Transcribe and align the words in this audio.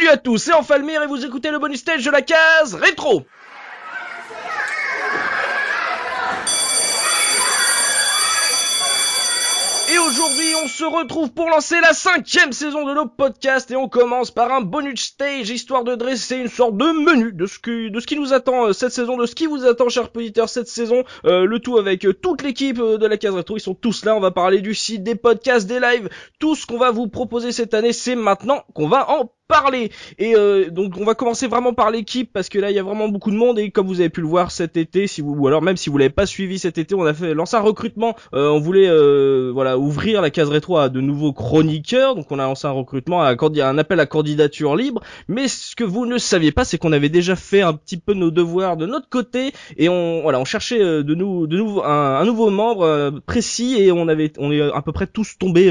Salut 0.00 0.12
à 0.12 0.16
tous, 0.16 0.38
c'est 0.38 0.54
Enfalmir 0.54 1.02
et 1.02 1.06
vous 1.06 1.26
écoutez 1.26 1.50
le 1.50 1.58
bonus 1.58 1.80
stage 1.80 2.02
de 2.02 2.10
la 2.10 2.22
case 2.22 2.72
rétro. 2.72 3.22
Et 9.92 9.98
aujourd'hui, 9.98 10.54
on 10.64 10.68
se 10.68 10.84
retrouve 10.84 11.32
pour 11.32 11.50
lancer 11.50 11.78
la 11.82 11.92
cinquième 11.92 12.52
saison 12.52 12.86
de 12.86 12.94
nos 12.94 13.04
podcasts 13.04 13.70
et 13.72 13.76
on 13.76 13.90
commence 13.90 14.30
par 14.30 14.50
un 14.50 14.62
bonus 14.62 15.02
stage 15.02 15.50
histoire 15.50 15.84
de 15.84 15.94
dresser 15.96 16.36
une 16.36 16.48
sorte 16.48 16.78
de 16.78 16.92
menu 16.92 17.32
de 17.34 17.44
ce 17.44 17.58
qui, 17.58 17.90
de 17.90 18.00
ce 18.00 18.06
qui 18.06 18.16
nous 18.16 18.32
attend 18.32 18.68
euh, 18.68 18.72
cette 18.72 18.92
saison, 18.92 19.18
de 19.18 19.26
ce 19.26 19.34
qui 19.34 19.44
vous 19.44 19.66
attend, 19.66 19.90
chers 19.90 20.08
auditeurs, 20.16 20.48
cette 20.48 20.68
saison. 20.68 21.04
Euh, 21.26 21.44
le 21.44 21.58
tout 21.58 21.76
avec 21.76 22.06
euh, 22.06 22.14
toute 22.14 22.40
l'équipe 22.40 22.78
de 22.78 23.06
la 23.06 23.18
case 23.18 23.34
rétro. 23.34 23.58
Ils 23.58 23.60
sont 23.60 23.74
tous 23.74 24.06
là. 24.06 24.16
On 24.16 24.20
va 24.20 24.30
parler 24.30 24.62
du 24.62 24.74
site, 24.74 25.02
des 25.02 25.14
podcasts, 25.14 25.66
des 25.66 25.78
lives. 25.78 26.08
Tout 26.38 26.54
ce 26.54 26.64
qu'on 26.64 26.78
va 26.78 26.90
vous 26.90 27.08
proposer 27.08 27.52
cette 27.52 27.74
année, 27.74 27.92
c'est 27.92 28.16
maintenant 28.16 28.64
qu'on 28.72 28.88
va 28.88 29.10
en 29.10 29.30
parler. 29.50 29.90
Et 30.18 30.34
euh, 30.36 30.70
donc 30.70 30.94
on 30.96 31.04
va 31.04 31.14
commencer 31.14 31.48
vraiment 31.48 31.74
par 31.74 31.90
l'équipe 31.90 32.32
parce 32.32 32.48
que 32.48 32.58
là 32.58 32.70
il 32.70 32.76
y 32.76 32.78
a 32.78 32.82
vraiment 32.82 33.08
beaucoup 33.08 33.32
de 33.32 33.36
monde 33.36 33.58
et 33.58 33.70
comme 33.70 33.88
vous 33.88 34.00
avez 34.00 34.08
pu 34.08 34.20
le 34.20 34.28
voir 34.28 34.52
cet 34.52 34.76
été, 34.76 35.08
si 35.08 35.20
vous 35.20 35.34
ou 35.34 35.46
alors 35.48 35.60
même 35.60 35.76
si 35.76 35.90
vous 35.90 35.98
l'avez 35.98 36.10
pas 36.10 36.26
suivi 36.26 36.58
cet 36.58 36.78
été, 36.78 36.94
on 36.94 37.04
a 37.04 37.12
fait 37.12 37.34
lancer 37.34 37.56
un 37.56 37.60
recrutement. 37.60 38.14
Euh, 38.32 38.48
on 38.48 38.60
voulait 38.60 38.88
euh, 38.88 39.50
voilà 39.52 39.76
ouvrir 39.76 40.22
la 40.22 40.30
case 40.30 40.48
rétro 40.48 40.78
à 40.78 40.88
de 40.88 41.00
nouveaux 41.00 41.32
chroniqueurs. 41.32 42.14
Donc 42.14 42.26
on 42.30 42.38
a 42.38 42.44
lancé 42.44 42.66
un 42.68 42.70
recrutement, 42.70 43.22
à, 43.22 43.34
un 43.34 43.78
appel 43.78 43.98
à 43.98 44.06
candidature 44.06 44.76
libre. 44.76 45.02
Mais 45.26 45.48
ce 45.48 45.74
que 45.74 45.84
vous 45.84 46.06
ne 46.06 46.18
saviez 46.18 46.52
pas, 46.52 46.64
c'est 46.64 46.78
qu'on 46.78 46.92
avait 46.92 47.08
déjà 47.08 47.34
fait 47.34 47.62
un 47.62 47.72
petit 47.72 47.96
peu 47.96 48.14
nos 48.14 48.30
devoirs 48.30 48.76
de 48.76 48.86
notre 48.86 49.08
côté 49.08 49.52
et 49.76 49.88
on 49.88 50.22
voilà 50.22 50.38
on 50.38 50.44
cherchait 50.44 50.78
de 50.78 51.14
nous 51.14 51.48
de 51.48 51.56
nouveau 51.56 51.82
un, 51.82 52.24
nouveau 52.24 52.50
membre 52.50 53.20
précis 53.26 53.76
et 53.78 53.90
on 53.90 54.06
avait 54.06 54.32
on 54.38 54.52
est 54.52 54.60
à 54.60 54.82
peu 54.82 54.92
près 54.92 55.08
tous 55.08 55.36
tombés 55.38 55.70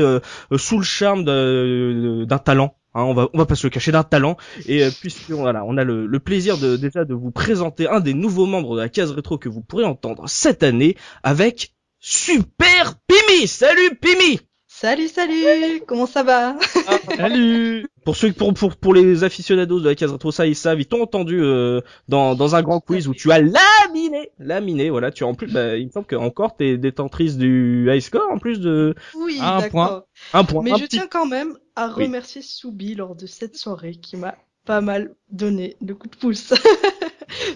sous 0.58 0.78
le 0.78 0.84
charme 0.84 1.24
d'un 1.24 2.38
talent 2.40 2.79
Hein, 2.96 3.04
on 3.04 3.14
va 3.14 3.30
on 3.34 3.38
va 3.38 3.46
pas 3.46 3.56
se 3.56 3.68
le 3.68 3.72
cacher 3.72 3.92
d'un 3.92 4.04
talent 4.04 4.36
et 4.68 4.84
euh, 4.84 4.90
puisque 5.00 5.30
voilà 5.30 5.64
on 5.66 5.78
a 5.78 5.84
le, 5.84 6.08
le, 6.08 6.20
plaisir 6.20 6.58
de 6.58 6.76
déjà 6.76 7.06
de 7.06 7.14
vous 7.14 7.32
présenter 7.32 7.88
un 7.88 8.00
des 8.00 8.16
nouveaux 8.16 8.48
membres 8.48 8.76
de 8.76 8.82
la 8.82 8.90
case 8.90 9.12
rétro 9.12 9.38
que 9.38 9.50
vous 9.50 9.62
pourrez 9.62 9.86
entendre 9.86 10.28
cette 10.28 10.64
année 10.64 10.96
avec 11.22 11.76
Super 12.00 12.96
Pimi. 13.08 13.48
Salut 13.48 13.96
Pimi. 14.02 14.40
Salut, 14.82 15.10
salut 15.10 15.82
Comment 15.86 16.06
ça 16.06 16.24
va? 16.24 16.56
Ah, 16.88 16.98
Salut 17.18 17.86
Pour 18.06 18.16
ceux 18.16 18.32
pour, 18.32 18.54
pour 18.54 18.78
pour 18.78 18.94
les 18.94 19.26
aficionados 19.26 19.82
de 19.82 19.90
la 19.90 19.94
case 19.94 20.14
rétro, 20.14 20.32
ça 20.32 20.48
ils 20.48 20.56
savent, 20.56 20.80
ils 20.80 20.86
t'ont 20.86 21.02
entendu 21.02 21.44
euh, 21.44 21.82
dans 22.08 22.34
dans 22.34 22.56
un 22.56 22.62
grand 22.62 22.80
quiz 22.80 23.10
où 23.10 23.14
tu 23.14 23.30
as 23.30 23.42
laminé, 23.42 24.32
laminé, 24.40 24.90
voilà, 24.90 25.12
tu 25.12 25.26
as 25.26 25.28
en 25.28 25.34
plus, 25.34 25.48
bah, 25.52 25.76
il 25.76 25.88
me 25.88 25.92
semble 25.92 26.08
qu'encore 26.08 26.56
t'es 26.56 26.78
détentrice 26.78 27.38
du 27.38 27.90
high 27.92 28.00
score 28.00 28.32
en 28.32 28.38
plus 28.38 28.62
de 28.62 28.96
oui, 29.16 29.40
un 29.42 29.68
point, 29.68 30.06
un 30.32 30.46
point. 30.46 30.64
Mais 30.64 30.72
je 30.80 30.86
tiens 30.86 31.08
quand 31.08 31.26
même 31.26 31.58
à 31.76 31.90
remercier 31.90 32.42
Soubi 32.42 32.96
lors 32.96 33.18
de 33.18 33.26
cette 33.26 33.58
soirée 33.58 33.96
qui 33.96 34.16
m'a 34.16 34.36
pas 34.64 34.80
mal 34.80 35.14
donné 35.30 35.76
de 35.82 35.92
coups 35.92 36.16
de 36.16 36.22
pouce. 36.22 36.54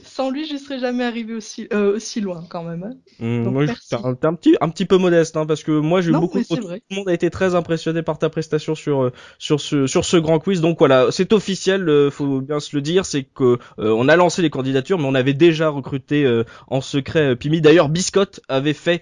Sans 0.03 0.29
lui, 0.29 0.45
je 0.47 0.57
serais 0.57 0.79
jamais 0.79 1.03
arrivé 1.03 1.33
aussi 1.33 1.67
euh, 1.73 1.95
aussi 1.95 2.21
loin 2.21 2.43
quand 2.49 2.63
même. 2.63 2.83
Hein. 2.83 2.93
Mmh, 3.19 3.49
moi, 3.49 3.65
t'es 3.65 3.95
un, 3.95 4.15
un, 4.21 4.33
petit 4.35 4.55
un 4.61 4.69
petit 4.69 4.85
peu 4.85 4.97
modeste, 4.97 5.37
hein, 5.37 5.45
parce 5.45 5.63
que 5.63 5.71
moi 5.71 6.01
j'ai 6.01 6.11
eu 6.11 6.13
beaucoup. 6.13 6.39
De... 6.39 6.45
Tout 6.45 6.57
le 6.61 6.95
monde 6.95 7.09
a 7.09 7.13
été 7.13 7.29
très 7.29 7.55
impressionné 7.55 8.01
par 8.01 8.19
ta 8.19 8.29
prestation 8.29 8.75
sur 8.75 9.03
euh, 9.03 9.11
sur 9.39 9.59
ce 9.59 9.87
sur 9.87 10.05
ce 10.05 10.17
grand 10.17 10.39
quiz. 10.39 10.61
Donc 10.61 10.79
voilà, 10.79 11.07
c'est 11.11 11.33
officiel, 11.33 11.87
euh, 11.89 12.09
faut 12.09 12.41
bien 12.41 12.59
se 12.59 12.75
le 12.75 12.81
dire, 12.81 13.05
c'est 13.05 13.23
que 13.23 13.57
euh, 13.79 13.91
on 13.91 14.07
a 14.07 14.15
lancé 14.15 14.41
les 14.41 14.49
candidatures, 14.49 14.99
mais 14.99 15.07
on 15.07 15.15
avait 15.15 15.33
déjà 15.33 15.69
recruté 15.69 16.43
en 16.67 16.81
secret 16.81 17.35
Pimi. 17.35 17.61
D'ailleurs, 17.61 17.89
Biscotte 17.89 18.41
avait 18.47 18.73
fait 18.73 19.01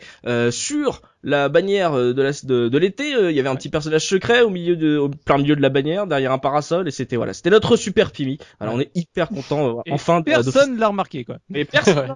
sur 0.51 1.01
la 1.23 1.49
bannière 1.49 1.93
euh, 1.93 2.13
de 2.13 2.21
la, 2.21 2.31
de, 2.31 2.67
de 2.69 2.77
l'été, 2.77 3.13
euh, 3.13 3.31
il 3.31 3.37
y 3.37 3.39
avait 3.39 3.49
un 3.49 3.55
petit 3.55 3.69
personnage 3.69 4.05
secret 4.05 4.41
au 4.41 4.49
milieu 4.49 4.75
de, 4.75 4.97
au 4.97 5.09
plein 5.09 5.37
milieu 5.37 5.55
de 5.55 5.61
la 5.61 5.69
bannière, 5.69 6.07
derrière 6.07 6.31
un 6.31 6.37
parasol, 6.37 6.87
et 6.87 6.91
c'était 6.91 7.15
voilà, 7.15 7.33
c'était 7.33 7.49
notre 7.49 7.75
super 7.75 8.11
Pimi. 8.11 8.37
Alors 8.59 8.75
on 8.75 8.79
est 8.79 8.91
hyper 8.95 9.29
content, 9.29 9.79
euh, 9.79 9.81
enfin. 9.91 10.21
Personne 10.21 10.77
l'a 10.77 10.87
remarqué 10.87 11.23
quoi. 11.25 11.37
Mais 11.49 11.65
personne. 11.65 12.15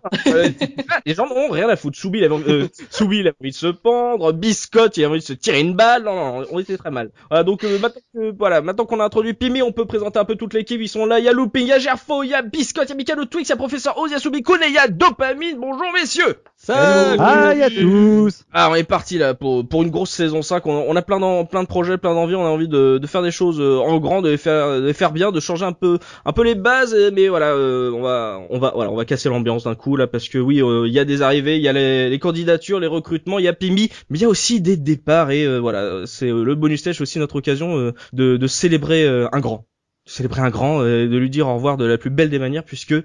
les 1.06 1.14
gens 1.14 1.28
n'ont 1.28 1.50
rien 1.50 1.70
à 1.70 1.76
foutre. 1.76 1.98
Soubi, 1.98 2.20
il 2.20 2.26
avait, 2.26 2.36
euh, 2.36 2.68
Soubi, 2.90 3.20
il 3.20 3.28
avait 3.28 3.36
envie 3.42 3.52
de 3.52 3.56
se 3.56 3.68
pendre, 3.68 4.32
Biscotte, 4.32 4.98
il 4.98 5.04
avait 5.04 5.12
envie 5.12 5.20
de 5.20 5.26
se 5.26 5.34
tirer 5.34 5.62
une 5.62 5.76
balle. 5.76 6.04
Non, 6.04 6.16
non 6.16 6.46
on 6.52 6.60
était 6.60 6.78
très 6.78 6.92
mal. 6.92 7.12
Voilà, 7.30 7.44
donc 7.44 7.64
maintenant 7.64 8.02
que, 8.14 8.38
voilà, 8.38 8.62
maintenant 8.62 8.86
qu'on 8.86 9.00
a 9.00 9.06
introduit 9.06 9.34
Pimi, 9.34 9.62
on 9.62 9.72
peut 9.72 9.86
présenter 9.86 10.20
un 10.20 10.26
peu 10.26 10.36
toute 10.36 10.54
l'équipe. 10.54 10.82
Ils 10.82 10.90
sont 10.90 11.06
là. 11.06 11.20
Il 11.20 11.26
y 11.26 11.30
a 11.30 11.34
Looping, 11.34 11.64
il 11.64 11.70
y 11.70 11.74
a 11.74 11.80
Gerfo, 11.80 12.24
il 12.24 12.30
y 12.30 12.34
a 12.34 12.42
Biscotte, 12.42 12.90
il 12.90 12.90
y 12.90 12.94
a 12.94 12.96
Mikado 12.96 13.26
Twix, 13.26 13.48
il 13.48 13.52
y 13.52 13.54
a 13.54 13.58
Professeur 13.58 13.98
Oz, 13.98 14.10
il 14.10 14.14
y 14.14 14.16
a 14.16 14.20
Soubi 14.20 14.40
et 14.40 14.68
il 14.68 14.74
y 14.74 14.78
a 14.78 14.88
Dopamine. 14.88 15.58
Bonjour 15.60 15.92
messieurs. 15.94 16.38
Salut. 16.66 17.22
Hi 17.22 17.62
à 17.62 17.70
tous. 17.70 18.44
Ah, 18.52 18.70
on 18.72 18.76
est 18.76 18.84
parti 18.84 19.20
là 19.20 19.36
pour 19.36 19.68
pour 19.68 19.84
une 19.84 19.92
grosse 19.92 20.10
saison 20.10 20.42
5. 20.42 20.66
On, 20.66 20.96
a 20.96 21.02
plein 21.04 21.20
d'en, 21.20 21.46
plein 21.46 21.62
de 21.62 21.68
projets, 21.68 22.00
plein 22.00 22.16
d'envies. 22.16 22.34
On 22.34 22.44
a 22.44 22.50
envie 22.50 22.68
de, 22.68 22.98
de 22.98 23.06
faire 23.06 23.22
des 23.22 23.30
choses 23.30 23.62
euh, 23.62 23.78
en 23.78 24.00
grand, 24.00 24.24
de 24.24 24.30
les 24.30 24.38
faire 24.38 24.82
de 24.82 24.88
les 24.88 24.94
faire 24.94 25.12
bien, 25.12 25.32
de 25.32 25.40
changer 25.40 25.64
un 25.64 25.74
peu 25.74 26.00
un 26.26 26.34
peu 26.34 26.44
les 26.44 26.56
bases. 26.56 26.96
Mais 27.14 27.28
voilà, 27.28 27.52
euh, 27.52 27.92
on 27.92 28.02
va 28.02 28.42
on 28.50 28.58
va 28.58 28.72
voilà, 28.74 28.90
on 28.90 28.96
va 28.96 29.06
casser 29.06 29.30
l'ambiance 29.30 29.66
d'un 29.66 29.76
coup 29.76 29.96
là 29.96 30.08
parce 30.08 30.28
que 30.28 30.40
oui, 30.40 30.60
euh, 30.60 30.88
il 30.88 30.94
y 30.94 30.98
a 30.98 31.06
des 31.06 31.22
arrivées, 31.22 31.58
il 31.58 31.62
y 31.62 31.68
a 31.68 31.74
les, 31.74 32.10
les, 32.10 32.18
candidatures, 32.18 32.80
les 32.80 32.88
recrutements, 32.88 33.38
il 33.38 33.46
y 33.46 33.48
a 33.48 33.54
Pimi, 33.54 33.92
mais 34.10 34.18
il 34.18 34.24
y 34.24 34.26
a 34.26 34.30
aussi 34.30 34.60
des 34.60 34.76
départs 34.76 35.30
et 35.30 35.60
voilà, 35.60 36.08
c'est 36.08 36.32
le 36.32 36.56
bonus 36.56 36.80
stage 36.80 37.00
aussi 37.00 37.20
notre 37.20 37.36
occasion 37.36 37.94
de 38.14 38.38
de 38.38 38.48
célébrer 38.48 39.08
un 39.08 39.40
grand, 39.40 39.68
célébrer 40.06 40.42
un 40.42 40.50
grand, 40.50 40.82
de 40.82 41.16
lui 41.16 41.30
dire 41.30 41.48
au 41.48 41.54
revoir 41.54 41.78
de 41.78 41.86
la 41.86 42.00
plus 42.00 42.10
belle 42.10 42.32
des 42.32 42.40
manières 42.40 42.64
puisque 42.64 42.96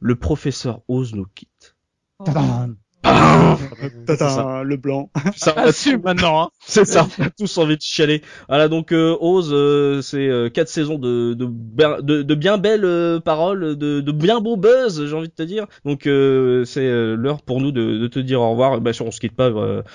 le 0.00 0.16
professeur 0.16 0.80
Oz 0.88 1.14
nous 1.14 1.26
quitte. 1.32 1.76
Le 3.04 4.76
blanc. 4.76 5.10
Ça 5.36 5.52
assume 5.52 6.02
maintenant. 6.02 6.42
Hein. 6.42 6.50
C'est 6.66 6.84
ça. 6.84 7.06
On 7.18 7.24
a 7.24 7.30
tous 7.30 7.58
envie 7.58 7.76
de 7.76 7.82
chialer. 7.82 8.22
Voilà 8.48 8.68
donc 8.68 8.92
euh, 8.92 9.16
Ose, 9.20 9.50
euh, 9.52 10.00
c'est 10.02 10.28
euh, 10.28 10.48
quatre 10.48 10.68
saisons 10.68 10.98
de 10.98 11.34
de, 11.34 11.48
de, 12.02 12.22
de 12.22 12.34
bien 12.34 12.58
belles 12.58 12.84
euh, 12.84 13.20
paroles, 13.20 13.76
de, 13.76 14.00
de 14.00 14.12
bien 14.12 14.40
beau 14.40 14.56
buzz, 14.56 15.06
j'ai 15.06 15.14
envie 15.14 15.28
de 15.28 15.34
te 15.34 15.42
dire. 15.42 15.66
Donc 15.84 16.06
euh, 16.06 16.64
c'est 16.64 16.88
l'heure 17.16 17.42
pour 17.42 17.60
nous 17.60 17.72
de, 17.72 17.98
de, 17.98 18.06
te 18.06 18.18
dire 18.18 18.40
au 18.40 18.50
revoir. 18.50 18.80
Bah 18.80 18.92
sûr 18.92 19.06
on 19.06 19.10
se 19.10 19.20
quitte 19.20 19.36
pas, 19.36 19.50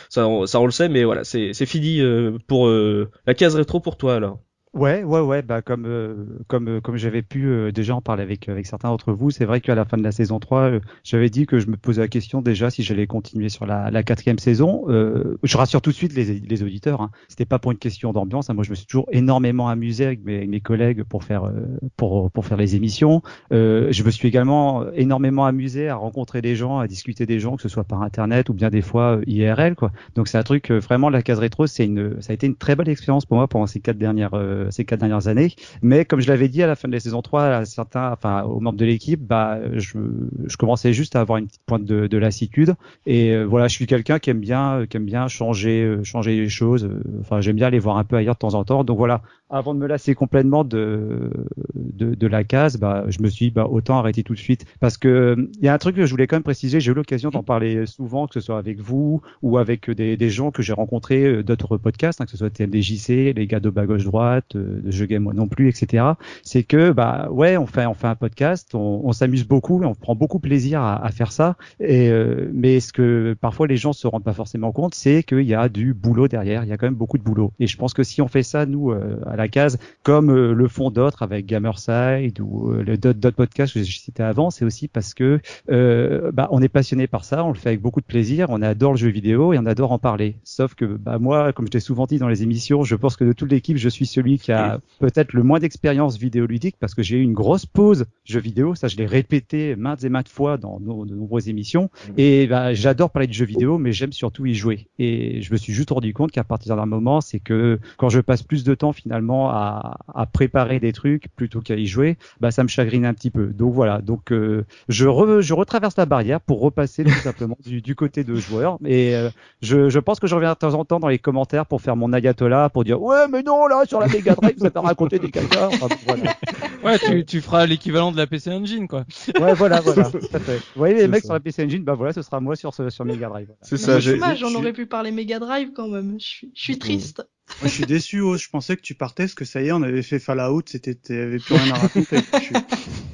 ça, 0.09 0.27
ça 0.45 0.59
on 0.59 0.65
le 0.65 0.71
sait, 0.71 0.89
mais 0.89 1.03
voilà 1.03 1.23
c'est 1.23 1.53
c'est 1.53 1.65
fini 1.65 2.01
pour 2.47 2.69
la 2.69 3.33
case 3.33 3.55
rétro 3.55 3.79
pour 3.79 3.97
toi 3.97 4.15
alors. 4.15 4.39
Ouais, 4.75 5.03
ouais, 5.03 5.19
ouais. 5.19 5.41
Bah 5.41 5.63
comme 5.63 5.87
euh, 5.87 6.13
comme 6.47 6.67
euh, 6.69 6.79
comme 6.79 6.95
j'avais 6.95 7.23
pu 7.23 7.47
euh, 7.47 7.71
déjà 7.71 7.95
en 7.95 8.01
parler 8.01 8.21
avec 8.21 8.47
avec 8.49 8.67
certains 8.67 8.89
d'entre 8.89 9.13
vous, 9.13 9.31
c'est 9.31 9.45
vrai 9.45 9.61
qu'à 9.61 9.73
la 9.73 9.83
fin 9.83 9.97
de 9.97 10.03
la 10.03 10.11
saison 10.11 10.39
3, 10.39 10.73
j'avais 11.03 11.31
dit 11.31 11.47
que 11.47 11.57
je 11.57 11.65
me 11.67 11.75
posais 11.75 12.01
la 12.01 12.07
question 12.07 12.43
déjà 12.43 12.69
si 12.69 12.83
j'allais 12.83 13.07
continuer 13.07 13.49
sur 13.49 13.65
la, 13.65 13.89
la 13.89 14.03
quatrième 14.03 14.37
saison. 14.37 14.83
je 14.87 15.57
rassure 15.57 15.81
tout 15.81 15.89
de 15.89 15.95
suite 15.95 16.13
les, 16.13 16.39
les 16.39 16.63
auditeurs. 16.63 17.01
Hein. 17.01 17.09
C'était 17.29 17.45
pas 17.45 17.57
pour 17.57 17.71
une 17.71 17.79
question 17.79 18.13
d'ambiance. 18.13 18.51
Hein. 18.51 18.53
Moi, 18.53 18.63
je 18.63 18.69
me 18.69 18.75
suis 18.75 18.85
toujours 18.85 19.07
énormément 19.11 19.69
amusé 19.69 20.05
avec 20.05 20.23
mes, 20.23 20.45
mes 20.45 20.61
collègues 20.61 21.03
pour 21.03 21.23
faire 21.23 21.51
pour 21.97 22.29
pour 22.29 22.45
faire 22.45 22.57
les 22.57 22.75
émissions. 22.75 23.23
je 23.49 24.03
me 24.03 24.11
suis 24.11 24.27
également 24.27 24.87
énormément 24.91 25.45
amusé 25.47 25.89
à 25.89 25.95
rencontrer 25.95 26.43
des 26.43 26.55
gens, 26.55 26.77
à 26.77 26.87
discuter 26.87 27.25
des 27.25 27.39
gens, 27.39 27.55
que 27.55 27.63
ce 27.63 27.69
soit 27.69 27.85
par 27.85 28.03
internet 28.03 28.49
ou 28.49 28.53
bien 28.53 28.69
des 28.69 28.83
fois 28.83 29.19
IRL, 29.25 29.73
quoi. 29.73 29.91
Donc 30.13 30.27
c'est 30.27 30.37
un 30.37 30.43
truc 30.43 30.69
vraiment 30.69 31.09
la 31.09 31.23
case 31.23 31.39
rétro, 31.39 31.65
c'est 31.65 31.85
une 31.85 32.21
ça 32.21 32.33
a 32.33 32.33
été 32.35 32.45
une 32.45 32.55
très 32.55 32.75
belle 32.75 32.89
expérience 32.89 33.25
pour 33.25 33.37
moi 33.37 33.47
pendant 33.47 33.65
ces 33.65 33.79
quatre 33.79 33.97
dernières 33.97 34.35
euh, 34.35 34.58
ces 34.69 34.85
quatre 34.85 34.99
dernières 34.99 35.27
années. 35.27 35.53
Mais 35.81 36.05
comme 36.05 36.21
je 36.21 36.27
l'avais 36.27 36.49
dit 36.49 36.63
à 36.63 36.67
la 36.67 36.75
fin 36.75 36.87
de 36.87 36.93
la 36.93 36.99
saison 36.99 37.21
3, 37.21 37.43
à 37.43 37.65
certains, 37.65 38.11
enfin 38.11 38.43
aux 38.43 38.59
membres 38.59 38.77
de 38.77 38.85
l'équipe, 38.85 39.21
bah 39.21 39.59
je, 39.73 39.97
je 40.45 40.57
commençais 40.57 40.93
juste 40.93 41.15
à 41.15 41.21
avoir 41.21 41.37
une 41.37 41.47
petite 41.47 41.63
pointe 41.65 41.85
de, 41.85 42.07
de 42.07 42.17
lassitude. 42.17 42.75
Et 43.05 43.31
euh, 43.31 43.43
voilà, 43.45 43.67
je 43.67 43.75
suis 43.75 43.87
quelqu'un 43.87 44.19
qui 44.19 44.29
aime 44.29 44.39
bien, 44.39 44.85
qui 44.89 44.97
aime 44.97 45.05
bien 45.05 45.27
changer, 45.27 45.83
euh, 45.83 46.03
changer 46.03 46.35
les 46.35 46.49
choses. 46.49 46.89
Enfin, 47.19 47.41
j'aime 47.41 47.55
bien 47.55 47.67
aller 47.67 47.79
voir 47.79 47.97
un 47.97 48.03
peu 48.03 48.15
ailleurs 48.15 48.35
de 48.35 48.39
temps 48.39 48.53
en 48.53 48.63
temps. 48.63 48.83
Donc 48.83 48.97
voilà, 48.97 49.21
avant 49.49 49.73
de 49.73 49.79
me 49.79 49.87
lasser 49.87 50.15
complètement 50.15 50.63
de, 50.63 51.31
de, 51.75 52.13
de, 52.13 52.27
la 52.27 52.43
case, 52.43 52.77
bah, 52.77 53.05
je 53.07 53.21
me 53.21 53.29
suis 53.29 53.49
bah, 53.49 53.67
autant 53.69 53.97
arrêter 53.97 54.23
tout 54.23 54.33
de 54.33 54.39
suite. 54.39 54.65
Parce 54.79 54.97
que 54.97 55.49
il 55.59 55.65
y 55.65 55.67
a 55.67 55.73
un 55.73 55.77
truc 55.77 55.95
que 55.95 56.05
je 56.05 56.11
voulais 56.11 56.27
quand 56.27 56.35
même 56.35 56.43
préciser, 56.43 56.79
j'ai 56.79 56.91
eu 56.91 56.95
l'occasion 56.95 57.29
d'en 57.29 57.43
parler 57.43 57.85
souvent, 57.85 58.27
que 58.27 58.33
ce 58.35 58.39
soit 58.39 58.57
avec 58.57 58.79
vous 58.79 59.21
ou 59.41 59.57
avec 59.57 59.89
des, 59.89 60.29
gens 60.29 60.51
que 60.51 60.61
j'ai 60.61 60.73
rencontrés 60.73 61.25
euh, 61.25 61.43
d'autres 61.43 61.77
podcasts, 61.77 62.21
hein, 62.21 62.25
que 62.25 62.31
ce 62.31 62.37
soit 62.37 62.51
TMDJC, 62.51 63.33
les 63.35 63.47
gars 63.47 63.59
de 63.59 63.69
bas 63.69 63.85
gauche 63.85 64.03
droite, 64.03 64.48
euh, 64.55 64.81
de 64.81 64.91
jeux 64.91 65.05
game 65.05 65.23
moi 65.23 65.33
non 65.33 65.47
plus, 65.47 65.69
etc. 65.69 66.03
C'est 66.43 66.63
que, 66.63 66.91
bah, 66.91 67.27
ouais, 67.31 67.57
on 67.57 67.65
fait, 67.65 67.85
on 67.85 67.93
fait 67.93 68.07
un 68.07 68.15
podcast, 68.15 68.73
on, 68.73 69.11
s'amuse 69.11 69.45
beaucoup, 69.45 69.81
on 69.83 69.95
prend 69.95 70.15
beaucoup 70.15 70.39
plaisir 70.39 70.81
à, 70.81 71.09
faire 71.11 71.31
ça. 71.31 71.57
Et, 71.79 72.09
euh, 72.09 72.49
mais 72.53 72.79
ce 72.79 72.93
que 72.93 73.35
parfois 73.39 73.67
les 73.67 73.77
gens 73.77 73.93
se 73.93 74.07
rendent 74.07 74.23
pas 74.23 74.33
forcément 74.33 74.71
compte, 74.71 74.95
c'est 74.95 75.23
qu'il 75.23 75.41
y 75.41 75.53
a 75.53 75.67
du 75.69 75.93
boulot 75.93 76.27
derrière, 76.27 76.63
il 76.63 76.69
y 76.69 76.71
a 76.71 76.77
quand 76.77 76.87
même 76.87 76.95
beaucoup 76.95 77.17
de 77.17 77.23
boulot. 77.23 77.51
Et 77.59 77.67
je 77.67 77.77
pense 77.77 77.93
que 77.93 78.03
si 78.03 78.21
on 78.21 78.27
fait 78.27 78.43
ça, 78.43 78.65
nous, 78.65 78.91
à 78.91 79.35
la 79.35 79.47
case, 79.47 79.77
comme 80.03 80.29
euh, 80.29 80.53
le 80.53 80.67
font 80.67 80.89
d'autres 80.89 81.23
avec 81.23 81.45
Gamerside 81.45 82.39
ou 82.39 82.71
euh, 82.71 82.83
le 82.83 82.97
d'autres 82.97 83.35
podcasts 83.35 83.73
que 83.73 83.83
j'ai 83.83 83.99
cités 83.99 84.23
avant, 84.23 84.49
c'est 84.49 84.65
aussi 84.65 84.87
parce 84.87 85.13
que 85.13 85.39
euh, 85.71 86.31
bah, 86.31 86.47
on 86.51 86.61
est 86.61 86.69
passionné 86.69 87.07
par 87.07 87.25
ça, 87.25 87.43
on 87.43 87.49
le 87.49 87.55
fait 87.55 87.69
avec 87.69 87.81
beaucoup 87.81 88.01
de 88.01 88.05
plaisir, 88.05 88.47
on 88.49 88.61
adore 88.61 88.93
le 88.93 88.97
jeu 88.97 89.09
vidéo 89.09 89.53
et 89.53 89.59
on 89.59 89.65
adore 89.65 89.91
en 89.91 89.99
parler. 89.99 90.37
Sauf 90.43 90.75
que 90.75 90.85
bah, 90.85 91.19
moi, 91.19 91.53
comme 91.53 91.65
je 91.65 91.71
t'ai 91.71 91.79
souvent 91.79 92.05
dit 92.05 92.17
dans 92.17 92.27
les 92.27 92.43
émissions, 92.43 92.83
je 92.83 92.95
pense 92.95 93.15
que 93.15 93.23
de 93.23 93.33
toute 93.33 93.51
l'équipe, 93.51 93.77
je 93.77 93.89
suis 93.89 94.05
celui 94.05 94.38
qui 94.39 94.51
a 94.51 94.79
peut-être 94.99 95.33
le 95.33 95.43
moins 95.43 95.59
d'expérience 95.59 96.17
vidéoludique 96.17 96.75
parce 96.79 96.95
que 96.95 97.03
j'ai 97.03 97.17
eu 97.17 97.21
une 97.21 97.33
grosse 97.33 97.65
pause 97.65 98.05
jeux 98.25 98.39
vidéo. 98.39 98.75
Ça, 98.75 98.87
je 98.87 98.97
l'ai 98.97 99.05
répété 99.05 99.75
maintes 99.75 100.03
et 100.03 100.09
maintes 100.09 100.29
fois 100.29 100.57
dans 100.57 100.79
nos, 100.79 101.05
de 101.05 101.15
nombreuses 101.15 101.49
émissions. 101.49 101.89
Et 102.17 102.47
bah, 102.47 102.73
j'adore 102.73 103.09
parler 103.11 103.27
de 103.27 103.33
jeux 103.33 103.45
vidéo, 103.45 103.77
mais 103.77 103.91
j'aime 103.91 104.13
surtout 104.13 104.45
y 104.45 104.55
jouer. 104.55 104.87
Et 104.97 105.41
je 105.41 105.51
me 105.51 105.57
suis 105.57 105.73
juste 105.73 105.89
rendu 105.91 106.13
compte 106.13 106.31
qu'à 106.31 106.43
partir 106.43 106.75
d'un 106.75 106.85
moment, 106.85 107.21
c'est 107.21 107.39
que 107.39 107.79
quand 107.97 108.09
je 108.09 108.19
passe 108.19 108.43
plus 108.43 108.63
de 108.63 108.75
temps 108.75 108.93
finalement 108.93 109.49
à, 109.49 109.97
à 110.13 110.25
préparer 110.25 110.79
des 110.79 110.93
trucs 110.93 111.27
plutôt 111.35 111.61
qu'à 111.61 111.75
y 111.75 111.85
jouer, 111.85 112.17
bah 112.39 112.51
ça 112.51 112.63
me 112.63 112.67
chagrine 112.67 113.05
un 113.05 113.13
petit 113.13 113.31
peu. 113.31 113.47
Donc 113.47 113.73
voilà. 113.73 114.01
Donc 114.01 114.31
euh, 114.31 114.65
je, 114.87 115.07
re, 115.07 115.41
je 115.41 115.53
retraverse 115.53 115.97
la 115.97 116.05
barrière 116.05 116.41
pour 116.41 116.61
repasser 116.61 117.03
tout 117.03 117.09
simplement 117.11 117.57
du, 117.65 117.81
du 117.81 117.95
côté 117.95 118.23
de 118.23 118.35
joueur. 118.35 118.77
Et 118.85 119.15
euh, 119.15 119.29
je, 119.61 119.89
je 119.89 119.99
pense 119.99 120.19
que 120.19 120.27
je 120.27 120.35
reviens 120.35 120.53
de 120.53 120.57
temps 120.57 120.73
en 120.73 120.85
temps 120.85 120.99
dans 120.99 121.07
les 121.07 121.19
commentaires 121.19 121.65
pour 121.65 121.81
faire 121.81 121.95
mon 121.95 122.13
ayatollah 122.13 122.69
pour 122.69 122.83
dire 122.83 123.01
ouais 123.01 123.27
mais 123.31 123.43
non 123.43 123.67
là 123.67 123.83
sur 123.85 123.99
la 123.99 124.07
Mega 124.29 124.35
Drive 124.41 124.55
vous 124.57 124.65
avez 124.65 124.79
raconté 124.79 125.19
des 125.19 125.31
caca. 125.31 125.67
Enfin, 125.67 125.87
voilà. 126.05 126.35
Ouais, 126.83 126.97
tu, 126.97 127.25
tu 127.25 127.41
feras 127.41 127.65
l'équivalent 127.65 128.13
de 128.13 128.17
la 128.17 128.25
PC 128.25 128.51
Engine, 128.51 128.87
quoi. 128.87 129.03
Ouais, 129.39 129.53
voilà, 129.53 129.81
voilà. 129.85 130.09
Tout 130.09 130.19
à 130.31 130.39
fait. 130.39 130.57
Vous 130.57 130.77
voyez 130.77 130.95
les 130.95 131.07
mecs 131.09 131.23
ça. 131.23 131.27
sur 131.27 131.33
la 131.33 131.41
PC 131.41 131.65
Engine, 131.65 131.83
bah 131.83 131.93
voilà, 131.93 132.13
ce 132.13 132.21
sera 132.21 132.39
moi 132.39 132.55
sur, 132.55 132.73
ce, 132.73 132.89
sur 132.89 133.03
Mega 133.03 133.27
Drive. 133.27 133.47
Voilà. 133.47 133.59
C'est 133.63 133.77
ça. 133.77 133.99
Dommage, 133.99 134.43
on 134.45 134.55
aurait 134.55 134.71
pu 134.71 134.85
parler 134.85 135.11
Mega 135.11 135.39
Drive 135.39 135.71
quand 135.75 135.89
même. 135.89 136.15
Je 136.19 136.25
suis, 136.25 136.51
je 136.55 136.61
suis 136.61 136.79
triste. 136.79 137.21
Moi, 137.61 137.67
je 137.67 137.73
suis 137.73 137.85
déçu, 137.85 138.21
oh, 138.21 138.37
je 138.37 138.47
pensais 138.49 138.77
que 138.77 138.81
tu 138.81 138.95
partais, 138.95 139.23
parce 139.23 139.33
que 139.33 139.43
ça 139.43 139.61
y 139.61 139.67
est, 139.67 139.71
on 139.71 139.81
avait 139.81 140.01
fait 140.01 140.19
Fallout, 140.19 140.61
c'était, 140.65 140.95
t'avais 140.95 141.39
plus 141.39 141.55
rien 141.55 141.73
à 141.73 141.77
raconter. 141.77 142.17
suis... 142.41 142.55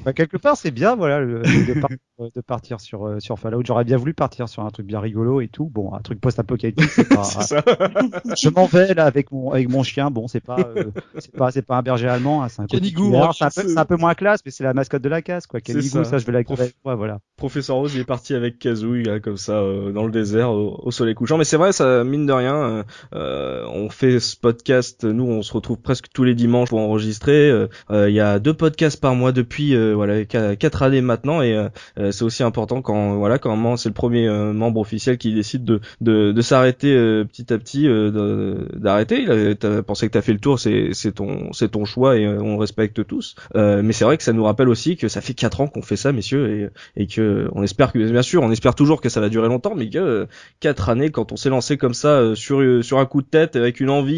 bah, 0.04 0.12
quelque 0.12 0.36
part, 0.36 0.56
c'est 0.56 0.70
bien, 0.70 0.94
voilà, 0.94 1.20
le, 1.20 1.42
de, 1.42 1.80
par, 1.80 1.90
de, 2.18 2.40
partir 2.40 2.80
sur, 2.80 3.06
euh, 3.06 3.18
sur 3.18 3.38
Fallout. 3.38 3.62
J'aurais 3.64 3.84
bien 3.84 3.96
voulu 3.96 4.14
partir 4.14 4.48
sur 4.48 4.64
un 4.64 4.70
truc 4.70 4.86
bien 4.86 5.00
rigolo 5.00 5.40
et 5.40 5.48
tout. 5.48 5.68
Bon, 5.68 5.92
un 5.94 6.00
truc 6.00 6.20
post-apocalyptique, 6.20 6.90
c'est 6.90 7.08
pas, 7.08 7.24
ça. 7.24 7.62
je 8.36 8.48
m'en 8.50 8.66
vais, 8.66 8.94
là, 8.94 9.04
avec 9.04 9.32
mon, 9.32 9.50
avec 9.50 9.68
mon 9.68 9.82
chien. 9.82 10.10
Bon, 10.12 10.28
c'est 10.28 10.40
pas, 10.40 10.58
euh, 10.60 10.92
c'est 11.18 11.32
pas, 11.32 11.50
c'est 11.50 11.62
pas 11.62 11.76
un 11.78 11.82
berger 11.82 12.08
allemand, 12.08 12.44
hein, 12.44 12.48
c'est 12.48 12.62
un 12.62 12.66
Canigou, 12.66 13.12
c'est 13.32 13.44
un, 13.44 13.50
peu, 13.50 13.74
un 13.76 13.84
peu 13.84 13.96
moins 13.96 14.14
classe, 14.14 14.40
mais 14.44 14.52
c'est 14.52 14.64
la 14.64 14.74
mascotte 14.74 15.02
de 15.02 15.08
la 15.08 15.22
casse, 15.22 15.48
quoi. 15.48 15.60
Canigou, 15.60 15.88
ça. 15.88 16.04
ça. 16.04 16.18
je 16.18 16.26
vais 16.26 16.32
la 16.32 16.44
Prof... 16.44 16.60
ouais, 16.60 16.94
voilà. 16.94 17.18
Professeur 17.36 17.76
Rose, 17.76 17.94
il 17.94 18.00
est 18.00 18.04
parti 18.04 18.34
avec 18.34 18.60
Kazooie, 18.60 19.02
là, 19.02 19.18
comme 19.18 19.36
ça, 19.36 19.54
euh, 19.54 19.90
dans 19.90 20.04
le 20.04 20.12
désert, 20.12 20.50
au, 20.50 20.80
au, 20.84 20.90
soleil 20.92 21.14
couchant. 21.14 21.36
Mais 21.36 21.44
c'est 21.44 21.56
vrai, 21.56 21.72
ça, 21.72 22.04
mine 22.04 22.26
de 22.26 22.32
rien, 22.32 22.84
euh, 23.14 23.66
on 23.66 23.90
fait 23.90 24.20
ce 24.26 24.36
podcast 24.36 25.04
nous 25.04 25.24
on 25.24 25.42
se 25.42 25.52
retrouve 25.52 25.78
presque 25.78 26.06
tous 26.12 26.24
les 26.24 26.34
dimanches 26.34 26.70
pour 26.70 26.80
enregistrer. 26.80 27.48
Il 27.48 27.94
euh, 27.94 28.10
y 28.10 28.20
a 28.20 28.38
deux 28.38 28.54
podcasts 28.54 29.00
par 29.00 29.14
mois 29.14 29.32
depuis 29.32 29.74
euh, 29.74 29.94
voilà 29.94 30.24
quatre 30.24 30.82
années 30.82 31.00
maintenant 31.00 31.42
et 31.42 31.54
euh, 31.54 32.12
c'est 32.12 32.24
aussi 32.24 32.42
important 32.42 32.82
quand 32.82 33.16
voilà 33.16 33.38
quand 33.38 33.76
c'est 33.76 33.88
le 33.88 33.94
premier 33.94 34.28
membre 34.28 34.80
officiel 34.80 35.18
qui 35.18 35.34
décide 35.34 35.64
de 35.64 35.80
de, 36.00 36.32
de 36.32 36.42
s'arrêter 36.42 36.94
petit 37.24 37.52
à 37.52 37.58
petit 37.58 37.88
d'arrêter. 38.74 39.56
T'as 39.58 39.82
pensé 39.82 40.08
que 40.08 40.12
t'as 40.12 40.22
fait 40.22 40.32
le 40.32 40.38
tour, 40.38 40.58
c'est 40.58 40.90
c'est 40.92 41.12
ton 41.12 41.52
c'est 41.52 41.70
ton 41.70 41.84
choix 41.84 42.16
et 42.16 42.26
on 42.26 42.58
respecte 42.58 43.06
tous. 43.06 43.36
mais 43.54 43.92
c'est 43.92 44.04
vrai 44.04 44.16
que 44.16 44.22
ça 44.22 44.32
nous 44.32 44.44
rappelle 44.44 44.68
aussi 44.68 44.96
que 44.96 45.08
ça 45.08 45.20
fait 45.20 45.34
quatre 45.34 45.60
ans 45.60 45.68
qu'on 45.68 45.82
fait 45.82 45.96
ça, 45.96 46.12
messieurs, 46.12 46.70
et 46.96 47.02
et 47.02 47.06
que 47.06 47.48
on 47.52 47.62
espère 47.62 47.92
que 47.92 47.98
bien 47.98 48.22
sûr 48.22 48.42
on 48.42 48.50
espère 48.50 48.74
toujours 48.74 49.00
que 49.00 49.08
ça 49.08 49.20
va 49.20 49.28
durer 49.28 49.48
longtemps, 49.48 49.74
mais 49.76 49.88
que 49.88 50.26
quatre 50.60 50.88
années 50.88 51.10
quand 51.10 51.32
on 51.32 51.36
s'est 51.36 51.50
lancé 51.50 51.76
comme 51.76 51.94
ça 51.94 52.34
sur 52.34 52.84
sur 52.84 52.98
un 52.98 53.06
coup 53.06 53.22
de 53.22 53.26
tête 53.26 53.56
avec 53.56 53.80
une 53.80 53.90
envie 53.90 54.15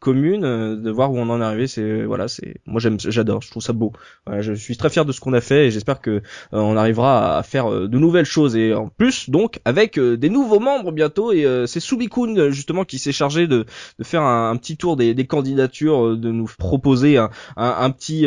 commune 0.00 0.42
de 0.42 0.90
voir 0.90 1.12
où 1.12 1.18
on 1.18 1.28
en 1.28 1.40
est 1.40 1.44
arrivé. 1.44 1.66
C'est 1.66 2.04
voilà 2.04 2.28
c'est 2.28 2.56
moi 2.66 2.80
j'aime 2.80 2.98
j'adore 2.98 3.42
je 3.42 3.50
trouve 3.50 3.62
ça 3.62 3.72
beau. 3.72 3.92
Voilà, 4.26 4.42
je 4.42 4.52
suis 4.52 4.76
très 4.76 4.90
fier 4.90 5.04
de 5.04 5.12
ce 5.12 5.20
qu'on 5.20 5.32
a 5.32 5.40
fait 5.40 5.66
et 5.66 5.70
j'espère 5.70 6.00
que 6.00 6.10
euh, 6.10 6.20
on 6.52 6.76
arrivera 6.76 7.38
à 7.38 7.42
faire 7.42 7.72
euh, 7.72 7.88
de 7.88 7.98
nouvelles 7.98 8.24
choses. 8.24 8.56
Et 8.56 8.74
en 8.74 8.88
plus 8.88 9.30
donc 9.30 9.60
avec 9.64 9.98
euh, 9.98 10.16
des 10.16 10.30
nouveaux 10.30 10.60
membres 10.60 10.92
bientôt. 10.92 11.32
Et 11.32 11.46
c'est 11.66 11.80
Subikun 11.80 12.50
justement 12.50 12.84
qui 12.84 12.98
s'est 12.98 13.12
chargé 13.12 13.46
de, 13.46 13.66
faire 14.02 14.22
un, 14.22 14.56
petit 14.56 14.76
tour 14.76 14.96
des, 14.96 15.14
candidatures 15.26 16.16
de 16.16 16.30
nous 16.30 16.48
proposer 16.58 17.18
un 17.18 17.90
petit 17.90 18.26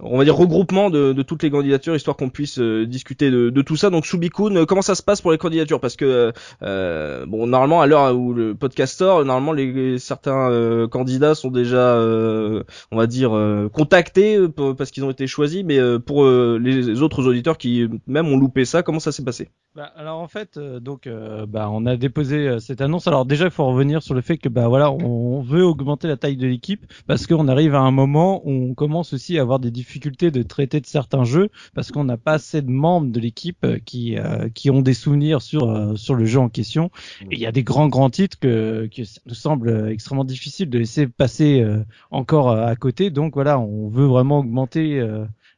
on 0.00 0.18
va 0.18 0.24
dire 0.24 0.36
regroupement 0.36 0.90
de, 0.90 1.12
de 1.12 1.22
toutes 1.22 1.42
les 1.42 1.50
candidatures 1.50 1.94
histoire 1.94 2.16
qu'on 2.16 2.30
puisse 2.30 2.58
euh, 2.58 2.86
discuter 2.86 3.30
de, 3.30 3.50
de, 3.50 3.62
tout 3.62 3.76
ça. 3.76 3.90
Donc 3.90 4.06
Subikun, 4.06 4.56
euh, 4.56 4.66
comment 4.66 4.82
ça 4.82 4.94
se 4.94 5.02
passe 5.02 5.20
pour 5.20 5.30
les 5.30 5.38
candidatures? 5.38 5.80
Parce 5.80 5.96
que 5.96 6.32
euh, 6.62 7.26
bon, 7.26 7.46
normalement 7.46 7.80
à 7.80 7.86
l'heure 7.86 8.14
où 8.16 8.32
le 8.32 8.54
podcast 8.54 8.98
sort, 8.98 9.24
normalement 9.24 9.52
les 9.52 9.98
certains 9.98 10.50
euh, 10.50 10.88
candidats 10.88 11.34
sont 11.34 11.50
déjà, 11.50 11.96
euh, 11.96 12.64
on 12.90 12.96
va 12.96 13.06
dire, 13.06 13.30
contactés 13.72 14.38
parce 14.76 14.90
qu'ils 14.90 15.04
ont 15.04 15.10
été 15.10 15.26
choisis. 15.26 15.62
Mais 15.64 15.78
pour 16.00 16.26
les 16.26 17.02
autres 17.02 17.26
auditeurs 17.26 17.58
qui 17.58 17.88
même 18.06 18.28
ont 18.28 18.36
loupé 18.36 18.64
ça, 18.64 18.82
comment 18.82 19.00
ça 19.00 19.12
s'est 19.12 19.24
passé? 19.24 19.50
Bah, 19.76 19.90
Alors 19.96 20.20
en 20.20 20.28
fait, 20.28 20.58
donc 20.58 21.08
bah, 21.48 21.68
on 21.70 21.86
a 21.86 21.96
déposé 21.96 22.58
cette 22.60 22.80
annonce. 22.80 23.06
Alors 23.06 23.26
déjà, 23.26 23.44
il 23.44 23.50
faut 23.50 23.66
revenir 23.66 24.02
sur 24.02 24.14
le 24.14 24.20
fait 24.20 24.38
que 24.38 24.48
bah 24.48 24.68
voilà, 24.68 24.90
on, 24.90 25.42
veut 25.42 25.64
augmenter 25.64 26.08
la 26.08 26.16
taille 26.16 26.36
de 26.36 26.46
l'équipe 26.46 26.86
parce 27.06 27.26
qu'on 27.26 27.48
arrive 27.48 27.74
à 27.74 27.80
un 27.80 27.90
moment 27.90 28.40
où 28.44 28.50
on 28.50 28.74
commence 28.74 29.12
aussi 29.12 29.38
à 29.38 29.42
avoir 29.42 29.58
des 29.58 29.70
difficulté 29.84 30.30
de 30.30 30.42
traiter 30.42 30.80
de 30.80 30.86
certains 30.86 31.24
jeux 31.24 31.50
parce 31.74 31.92
qu'on 31.92 32.04
n'a 32.04 32.16
pas 32.16 32.32
assez 32.32 32.62
de 32.62 32.70
membres 32.70 33.12
de 33.12 33.20
l'équipe 33.20 33.66
qui 33.84 34.16
euh, 34.16 34.48
qui 34.48 34.70
ont 34.70 34.80
des 34.80 34.94
souvenirs 34.94 35.42
sur 35.42 35.68
euh, 35.68 35.94
sur 35.96 36.14
le 36.14 36.24
jeu 36.24 36.40
en 36.40 36.48
question. 36.48 36.90
Et 37.30 37.34
il 37.34 37.38
y 37.38 37.46
a 37.46 37.52
des 37.52 37.62
grands 37.62 37.88
grands 37.88 38.10
titres 38.10 38.38
que 38.38 38.88
que 38.94 39.04
ça 39.04 39.20
nous 39.26 39.34
semble 39.34 39.90
extrêmement 39.90 40.24
difficile 40.24 40.70
de 40.70 40.78
laisser 40.78 41.06
passer 41.06 41.60
euh, 41.60 41.84
encore 42.10 42.50
à 42.50 42.74
côté. 42.76 43.10
Donc 43.10 43.34
voilà, 43.34 43.58
on 43.60 43.88
veut 43.88 44.06
vraiment 44.06 44.38
augmenter 44.38 45.00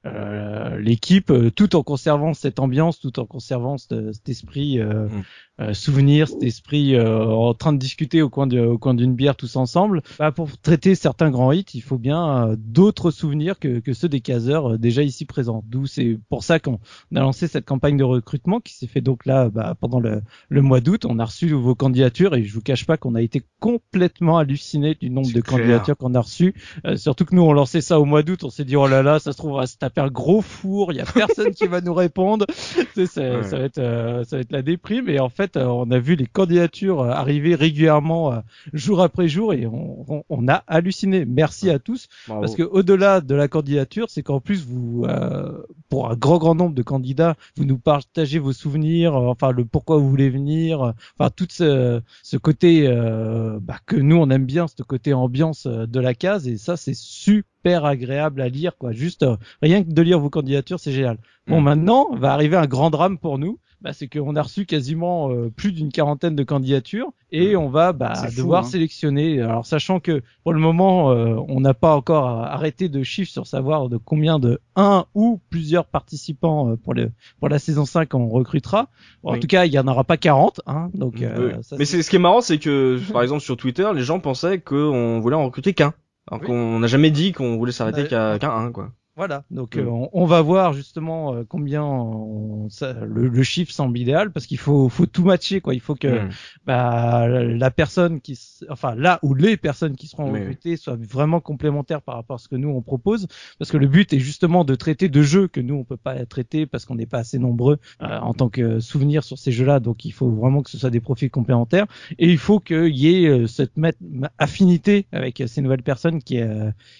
euh, 0.06 0.78
l'équipe 0.78 1.32
tout 1.54 1.74
en 1.74 1.82
conservant 1.82 2.34
cette 2.34 2.60
ambiance, 2.60 3.00
tout 3.00 3.18
en 3.18 3.26
conservant 3.26 3.78
cet, 3.78 4.12
cet 4.12 4.28
esprit 4.28 4.78
euh, 4.78 5.08
mm. 5.08 5.22
euh, 5.60 5.74
souvenir, 5.74 6.28
cet 6.28 6.42
esprit 6.42 6.98
en 7.00 7.54
train 7.54 7.72
de 7.72 7.78
discuter 7.78 8.22
au 8.22 8.28
coin 8.28 8.46
de, 8.46 8.60
au 8.60 8.78
coin 8.78 8.94
d'une 8.94 9.14
bière 9.14 9.36
tous 9.36 9.56
ensemble. 9.56 10.02
Bah, 10.18 10.32
pour 10.32 10.56
traiter 10.58 10.94
certains 10.94 11.30
grands 11.30 11.52
hits, 11.52 11.64
il 11.74 11.82
faut 11.82 11.98
bien 11.98 12.54
d'autres 12.58 13.10
souvenirs 13.10 13.58
que, 13.58 13.80
que, 13.80 13.92
ceux 13.92 14.08
des 14.08 14.20
caseurs 14.20 14.78
déjà 14.78 15.02
ici 15.02 15.24
présents. 15.24 15.64
D'où 15.66 15.86
c'est 15.86 16.18
pour 16.28 16.44
ça 16.44 16.60
qu'on 16.60 16.78
a 17.14 17.20
lancé 17.20 17.48
cette 17.48 17.64
campagne 17.64 17.96
de 17.96 18.04
recrutement 18.04 18.60
qui 18.60 18.74
s'est 18.74 18.86
fait 18.86 19.00
donc 19.00 19.26
là 19.26 19.48
bah, 19.48 19.74
pendant 19.80 20.00
le, 20.00 20.22
le 20.48 20.62
mois 20.62 20.80
d'août. 20.80 21.04
On 21.04 21.18
a 21.18 21.24
reçu 21.24 21.52
vos 21.52 21.74
candidatures 21.74 22.34
et 22.34 22.44
je 22.44 22.54
vous 22.54 22.62
cache 22.62 22.86
pas 22.86 22.96
qu'on 22.96 23.14
a 23.14 23.22
été 23.22 23.42
complètement 23.60 24.38
halluciné 24.38 24.94
du 24.94 25.10
nombre 25.10 25.32
de 25.32 25.40
clair. 25.40 25.58
candidatures 25.58 25.96
qu'on 25.96 26.14
a 26.14 26.20
reçues. 26.20 26.54
surtout 26.96 27.24
que 27.24 27.34
nous 27.34 27.42
on 27.42 27.52
lançait 27.52 27.80
ça 27.80 27.98
au 27.98 28.04
mois 28.04 28.22
d'août, 28.22 28.44
on 28.44 28.50
s'est 28.50 28.64
dit 28.64 28.76
oh 28.76 28.86
là 28.86 29.02
là, 29.02 29.18
ça 29.18 29.32
se 29.32 29.38
trouve 29.38 29.56
va 29.56 29.66
se 29.66 29.76
taper 29.76 29.95
un 29.98 30.08
gros 30.08 30.42
four, 30.42 30.92
il 30.92 30.96
y 30.96 31.00
a 31.00 31.04
personne 31.04 31.52
qui 31.52 31.66
va 31.66 31.80
nous 31.80 31.94
répondre. 31.94 32.46
Tu 32.94 33.06
sais, 33.06 33.36
ouais. 33.36 33.42
ça 33.42 33.58
va 33.58 33.64
être 33.64 33.78
euh, 33.78 34.24
ça 34.24 34.36
va 34.36 34.40
être 34.40 34.52
la 34.52 34.62
déprime 34.62 35.08
et 35.08 35.20
en 35.20 35.28
fait 35.28 35.56
euh, 35.56 35.66
on 35.66 35.90
a 35.90 35.98
vu 35.98 36.14
les 36.14 36.26
candidatures 36.26 37.00
euh, 37.00 37.10
arriver 37.10 37.54
régulièrement 37.54 38.32
euh, 38.32 38.38
jour 38.72 39.02
après 39.02 39.28
jour 39.28 39.52
et 39.52 39.66
on, 39.66 40.04
on, 40.08 40.24
on 40.30 40.48
a 40.48 40.62
halluciné. 40.66 41.24
Merci 41.26 41.68
à 41.68 41.78
tous 41.78 42.08
Bravo. 42.26 42.40
parce 42.40 42.54
que 42.54 42.62
au-delà 42.62 43.20
de 43.20 43.34
la 43.34 43.48
candidature, 43.48 44.06
c'est 44.08 44.22
qu'en 44.22 44.40
plus 44.40 44.64
vous 44.64 45.06
pour 45.88 46.10
un 46.10 46.16
grand 46.16 46.38
grand 46.38 46.54
nombre 46.54 46.74
de 46.74 46.82
candidats, 46.82 47.36
vous 47.56 47.64
nous 47.64 47.78
partagez 47.78 48.38
vos 48.38 48.52
souvenirs, 48.52 49.14
enfin 49.14 49.50
le 49.52 49.64
pourquoi 49.64 49.98
vous 49.98 50.08
voulez 50.08 50.30
venir, 50.30 50.94
enfin 51.18 51.30
tout 51.34 51.46
ce, 51.50 52.00
ce 52.22 52.36
côté 52.36 52.88
bah, 53.60 53.76
que 53.86 53.96
nous 53.96 54.16
on 54.16 54.30
aime 54.30 54.46
bien, 54.46 54.66
ce 54.68 54.82
côté 54.82 55.12
ambiance 55.12 55.66
de 55.66 56.00
la 56.00 56.14
case 56.14 56.48
et 56.48 56.56
ça 56.56 56.76
c'est 56.76 56.94
super 56.96 57.55
agréable 57.74 58.40
à 58.40 58.48
lire 58.48 58.76
quoi 58.76 58.92
juste 58.92 59.22
euh, 59.22 59.36
rien 59.62 59.82
que 59.82 59.90
de 59.90 60.02
lire 60.02 60.18
vos 60.18 60.30
candidatures 60.30 60.80
c'est 60.80 60.92
génial 60.92 61.18
bon 61.46 61.60
mmh. 61.60 61.64
maintenant 61.64 62.14
va 62.14 62.32
arriver 62.32 62.56
un 62.56 62.66
grand 62.66 62.90
drame 62.90 63.18
pour 63.18 63.38
nous 63.38 63.58
bah, 63.82 63.92
c'est 63.92 64.08
qu'on 64.08 64.34
a 64.36 64.42
reçu 64.42 64.64
quasiment 64.64 65.30
euh, 65.30 65.50
plus 65.54 65.70
d'une 65.70 65.92
quarantaine 65.92 66.34
de 66.34 66.42
candidatures 66.42 67.12
et 67.30 67.56
on 67.56 67.68
va 67.68 67.92
bah, 67.92 68.14
devoir 68.34 68.62
fou, 68.62 68.66
hein. 68.66 68.70
sélectionner. 68.70 69.40
Alors 69.42 69.66
sachant 69.66 70.00
que 70.00 70.22
pour 70.42 70.54
le 70.54 70.60
moment 70.60 71.12
euh, 71.12 71.36
on 71.48 71.60
n'a 71.60 71.74
pas 71.74 71.94
encore 71.94 72.26
arrêté 72.26 72.88
de 72.88 73.02
chiffres 73.02 73.30
sur 73.30 73.46
savoir 73.46 73.88
de 73.88 73.98
combien 73.98 74.38
de 74.38 74.60
un 74.76 75.04
ou 75.14 75.40
plusieurs 75.50 75.84
participants 75.84 76.70
euh, 76.70 76.76
pour 76.76 76.94
le 76.94 77.12
pour 77.38 77.48
la 77.48 77.58
saison 77.58 77.84
5 77.84 78.14
on 78.14 78.28
recrutera. 78.28 78.88
Bon, 79.22 79.32
oui. 79.32 79.36
En 79.36 79.40
tout 79.40 79.46
cas 79.46 79.66
il 79.66 79.72
y 79.72 79.78
en 79.78 79.86
aura 79.86 80.04
pas 80.04 80.16
40. 80.16 80.62
Hein, 80.66 80.90
donc. 80.94 81.16
Oui. 81.20 81.52
Ça, 81.62 81.76
Mais 81.78 81.84
c'est 81.84 82.02
ce 82.02 82.08
qui 82.08 82.16
est 82.16 82.20
marrant 82.20 82.40
c'est 82.40 82.58
que 82.58 82.98
par 83.12 83.22
exemple 83.22 83.42
sur 83.42 83.56
Twitter 83.56 83.88
les 83.94 84.02
gens 84.02 84.20
pensaient 84.20 84.58
qu'on 84.58 85.20
voulait 85.20 85.36
en 85.36 85.44
recruter 85.44 85.74
qu'un. 85.74 85.92
Alors 86.28 86.40
oui. 86.42 86.46
qu'on 86.46 86.78
n'a 86.80 86.86
jamais 86.86 87.10
dit 87.10 87.32
qu'on 87.32 87.56
voulait 87.56 87.72
s'arrêter 87.72 88.06
qu'à 88.08 88.38
qu'à 88.38 88.52
un 88.52 88.72
quoi. 88.72 88.92
Voilà, 89.16 89.44
donc 89.50 89.76
mmh. 89.76 89.80
euh, 89.80 89.88
on, 89.88 90.10
on, 90.12 90.26
va 90.26 90.42
voir 90.42 90.74
justement 90.74 91.32
euh, 91.32 91.42
combien 91.48 91.82
on, 91.82 92.68
ça, 92.68 92.92
le, 92.92 93.28
le, 93.28 93.42
chiffre 93.42 93.72
semble 93.72 93.98
idéal 93.98 94.30
parce 94.30 94.44
qu'il 94.44 94.58
faut, 94.58 94.90
faut 94.90 95.06
tout 95.06 95.24
matcher 95.24 95.62
quoi. 95.62 95.72
Il 95.72 95.80
faut 95.80 95.94
que 95.94 96.26
mmh. 96.26 96.30
bah, 96.66 97.26
la 97.26 97.70
personne 97.70 98.20
qui, 98.20 98.38
enfin 98.68 98.94
là 98.94 99.18
où 99.22 99.32
les 99.32 99.56
personnes 99.56 99.96
qui 99.96 100.06
seront 100.06 100.30
recrutées 100.30 100.72
oui. 100.72 100.76
soient 100.76 100.98
vraiment 101.00 101.40
complémentaires 101.40 102.02
par 102.02 102.16
rapport 102.16 102.34
à 102.34 102.38
ce 102.38 102.48
que 102.48 102.56
nous 102.56 102.68
on 102.68 102.82
propose, 102.82 103.26
parce 103.58 103.70
que 103.70 103.78
le 103.78 103.86
but 103.86 104.12
est 104.12 104.18
justement 104.18 104.64
de 104.64 104.74
traiter 104.74 105.08
de 105.08 105.22
jeux 105.22 105.48
que 105.48 105.62
nous 105.62 105.76
on 105.76 105.84
peut 105.84 105.96
pas 105.96 106.26
traiter 106.26 106.66
parce 106.66 106.84
qu'on 106.84 106.96
n'est 106.96 107.06
pas 107.06 107.20
assez 107.20 107.38
nombreux 107.38 107.78
euh, 108.02 108.18
en 108.18 108.34
tant 108.34 108.50
que 108.50 108.80
souvenir 108.80 109.24
sur 109.24 109.38
ces 109.38 109.50
jeux-là. 109.50 109.80
Donc 109.80 110.04
il 110.04 110.12
faut 110.12 110.28
vraiment 110.28 110.60
que 110.60 110.68
ce 110.68 110.76
soit 110.76 110.90
des 110.90 111.00
profils 111.00 111.30
complémentaires 111.30 111.86
et 112.18 112.30
il 112.30 112.38
faut 112.38 112.60
qu'il 112.60 112.94
y 112.94 113.24
ait 113.24 113.28
euh, 113.28 113.46
cette 113.46 113.72
affinité 114.36 115.06
avec 115.10 115.42
ces 115.46 115.62
nouvelles 115.62 115.82
personnes 115.82 116.22
qui, 116.22 116.38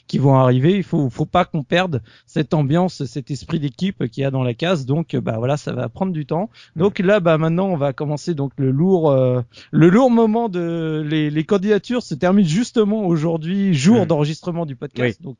qui 0.07 0.17
vont 0.17 0.37
arriver. 0.37 0.77
Il 0.77 0.83
faut, 0.83 1.11
faut 1.11 1.27
pas 1.27 1.45
qu'on 1.45 1.63
perde 1.63 2.01
cette 2.27 2.55
ambiance, 2.55 3.05
cet 3.05 3.31
esprit 3.31 3.61
d'équipe 3.61 4.07
qu'il 4.09 4.23
y 4.23 4.25
a 4.25 4.31
dans 4.31 4.43
la 4.43 4.55
case. 4.55 4.87
Donc 4.87 5.17
bah 5.17 5.37
voilà, 5.39 5.57
ça 5.57 5.73
va 5.73 5.89
prendre 5.89 6.13
du 6.13 6.27
temps. 6.27 6.51
Donc 6.77 6.99
là 6.99 7.21
bah 7.21 7.39
maintenant 7.39 7.67
on 7.67 7.77
va 7.77 7.93
commencer 7.93 8.35
donc 8.35 8.53
le 8.57 8.71
lourd 8.71 9.13
le 9.71 9.89
lourd 9.89 10.11
moment 10.11 10.49
de 10.49 11.05
les, 11.07 11.31
les 11.31 11.45
candidatures 11.45 12.03
se 12.03 12.15
termine 12.15 12.47
justement 12.47 13.07
aujourd'hui 13.07 13.75
jour 13.75 14.07
d'enregistrement 14.07 14.67
du 14.67 14.77
podcast. 14.77 15.23
Donc 15.23 15.39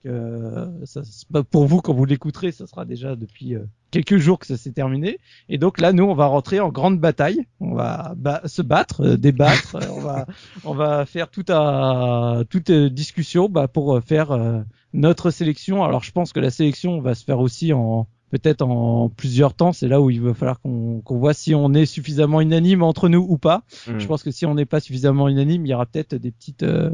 ça, 0.85 1.03
pour 1.51 1.67
vous 1.67 1.81
quand 1.81 1.95
vous 1.95 2.05
l'écouterez, 2.05 2.53
ça 2.53 2.67
sera 2.67 2.85
déjà 2.85 3.17
depuis 3.17 3.57
quelques 3.91 4.19
jours 4.19 4.39
que 4.39 4.47
ça 4.47 4.57
s'est 4.57 4.73
terminé. 4.73 5.19
Et 5.49 5.59
donc 5.59 5.81
là, 5.81 5.93
nous, 5.93 6.05
on 6.05 6.15
va 6.15 6.27
rentrer 6.27 6.61
en 6.61 6.69
grande 6.69 7.01
bataille. 7.01 7.47
On 7.61 7.75
va 7.75 8.15
se 8.45 8.63
battre, 8.63 9.03
euh, 9.03 9.17
débattre. 9.17 9.77
on 9.93 10.01
va, 10.01 10.27
on 10.65 10.75
va 10.75 11.07
faire 11.07 11.31
toute 11.31 11.51
euh, 11.51 12.91
discussion 12.91 13.49
bah, 13.49 13.69
pour 13.69 14.01
faire 14.03 14.33
euh, 14.33 14.61
notre 14.97 15.31
sélection. 15.31 15.85
Alors, 15.85 16.03
je 16.03 16.11
pense 16.11 16.33
que 16.33 16.41
la 16.41 16.51
sélection 16.51 17.01
va 17.01 17.15
se 17.15 17.25
faire 17.25 17.39
aussi 17.39 17.73
en 17.73 18.09
peut-être 18.31 18.63
en 18.63 19.09
plusieurs 19.09 19.55
temps. 19.55 19.73
C'est 19.73 19.89
là 19.89 20.01
où 20.01 20.11
il 20.11 20.21
va 20.21 20.35
falloir 20.35 20.61
qu'on 20.61 21.03
voit 21.09 21.35
si 21.35 21.55
on 21.55 21.73
est 21.75 21.87
suffisamment 21.87 22.41
unanime 22.41 22.83
entre 22.83 23.09
nous 23.09 23.25
ou 23.29 23.39
pas. 23.39 23.63
Hmm. 23.87 23.99
Je 23.99 24.07
pense 24.07 24.23
que 24.23 24.31
si 24.31 24.47
on 24.47 24.55
n'est 24.55 24.65
pas 24.65 24.81
suffisamment 24.81 25.29
unanime, 25.29 25.65
il 25.67 25.71
y 25.71 25.75
aura 25.75 25.87
peut-être 25.87 26.15
des 26.15 26.31
petites 26.31 26.63
euh, 26.63 26.91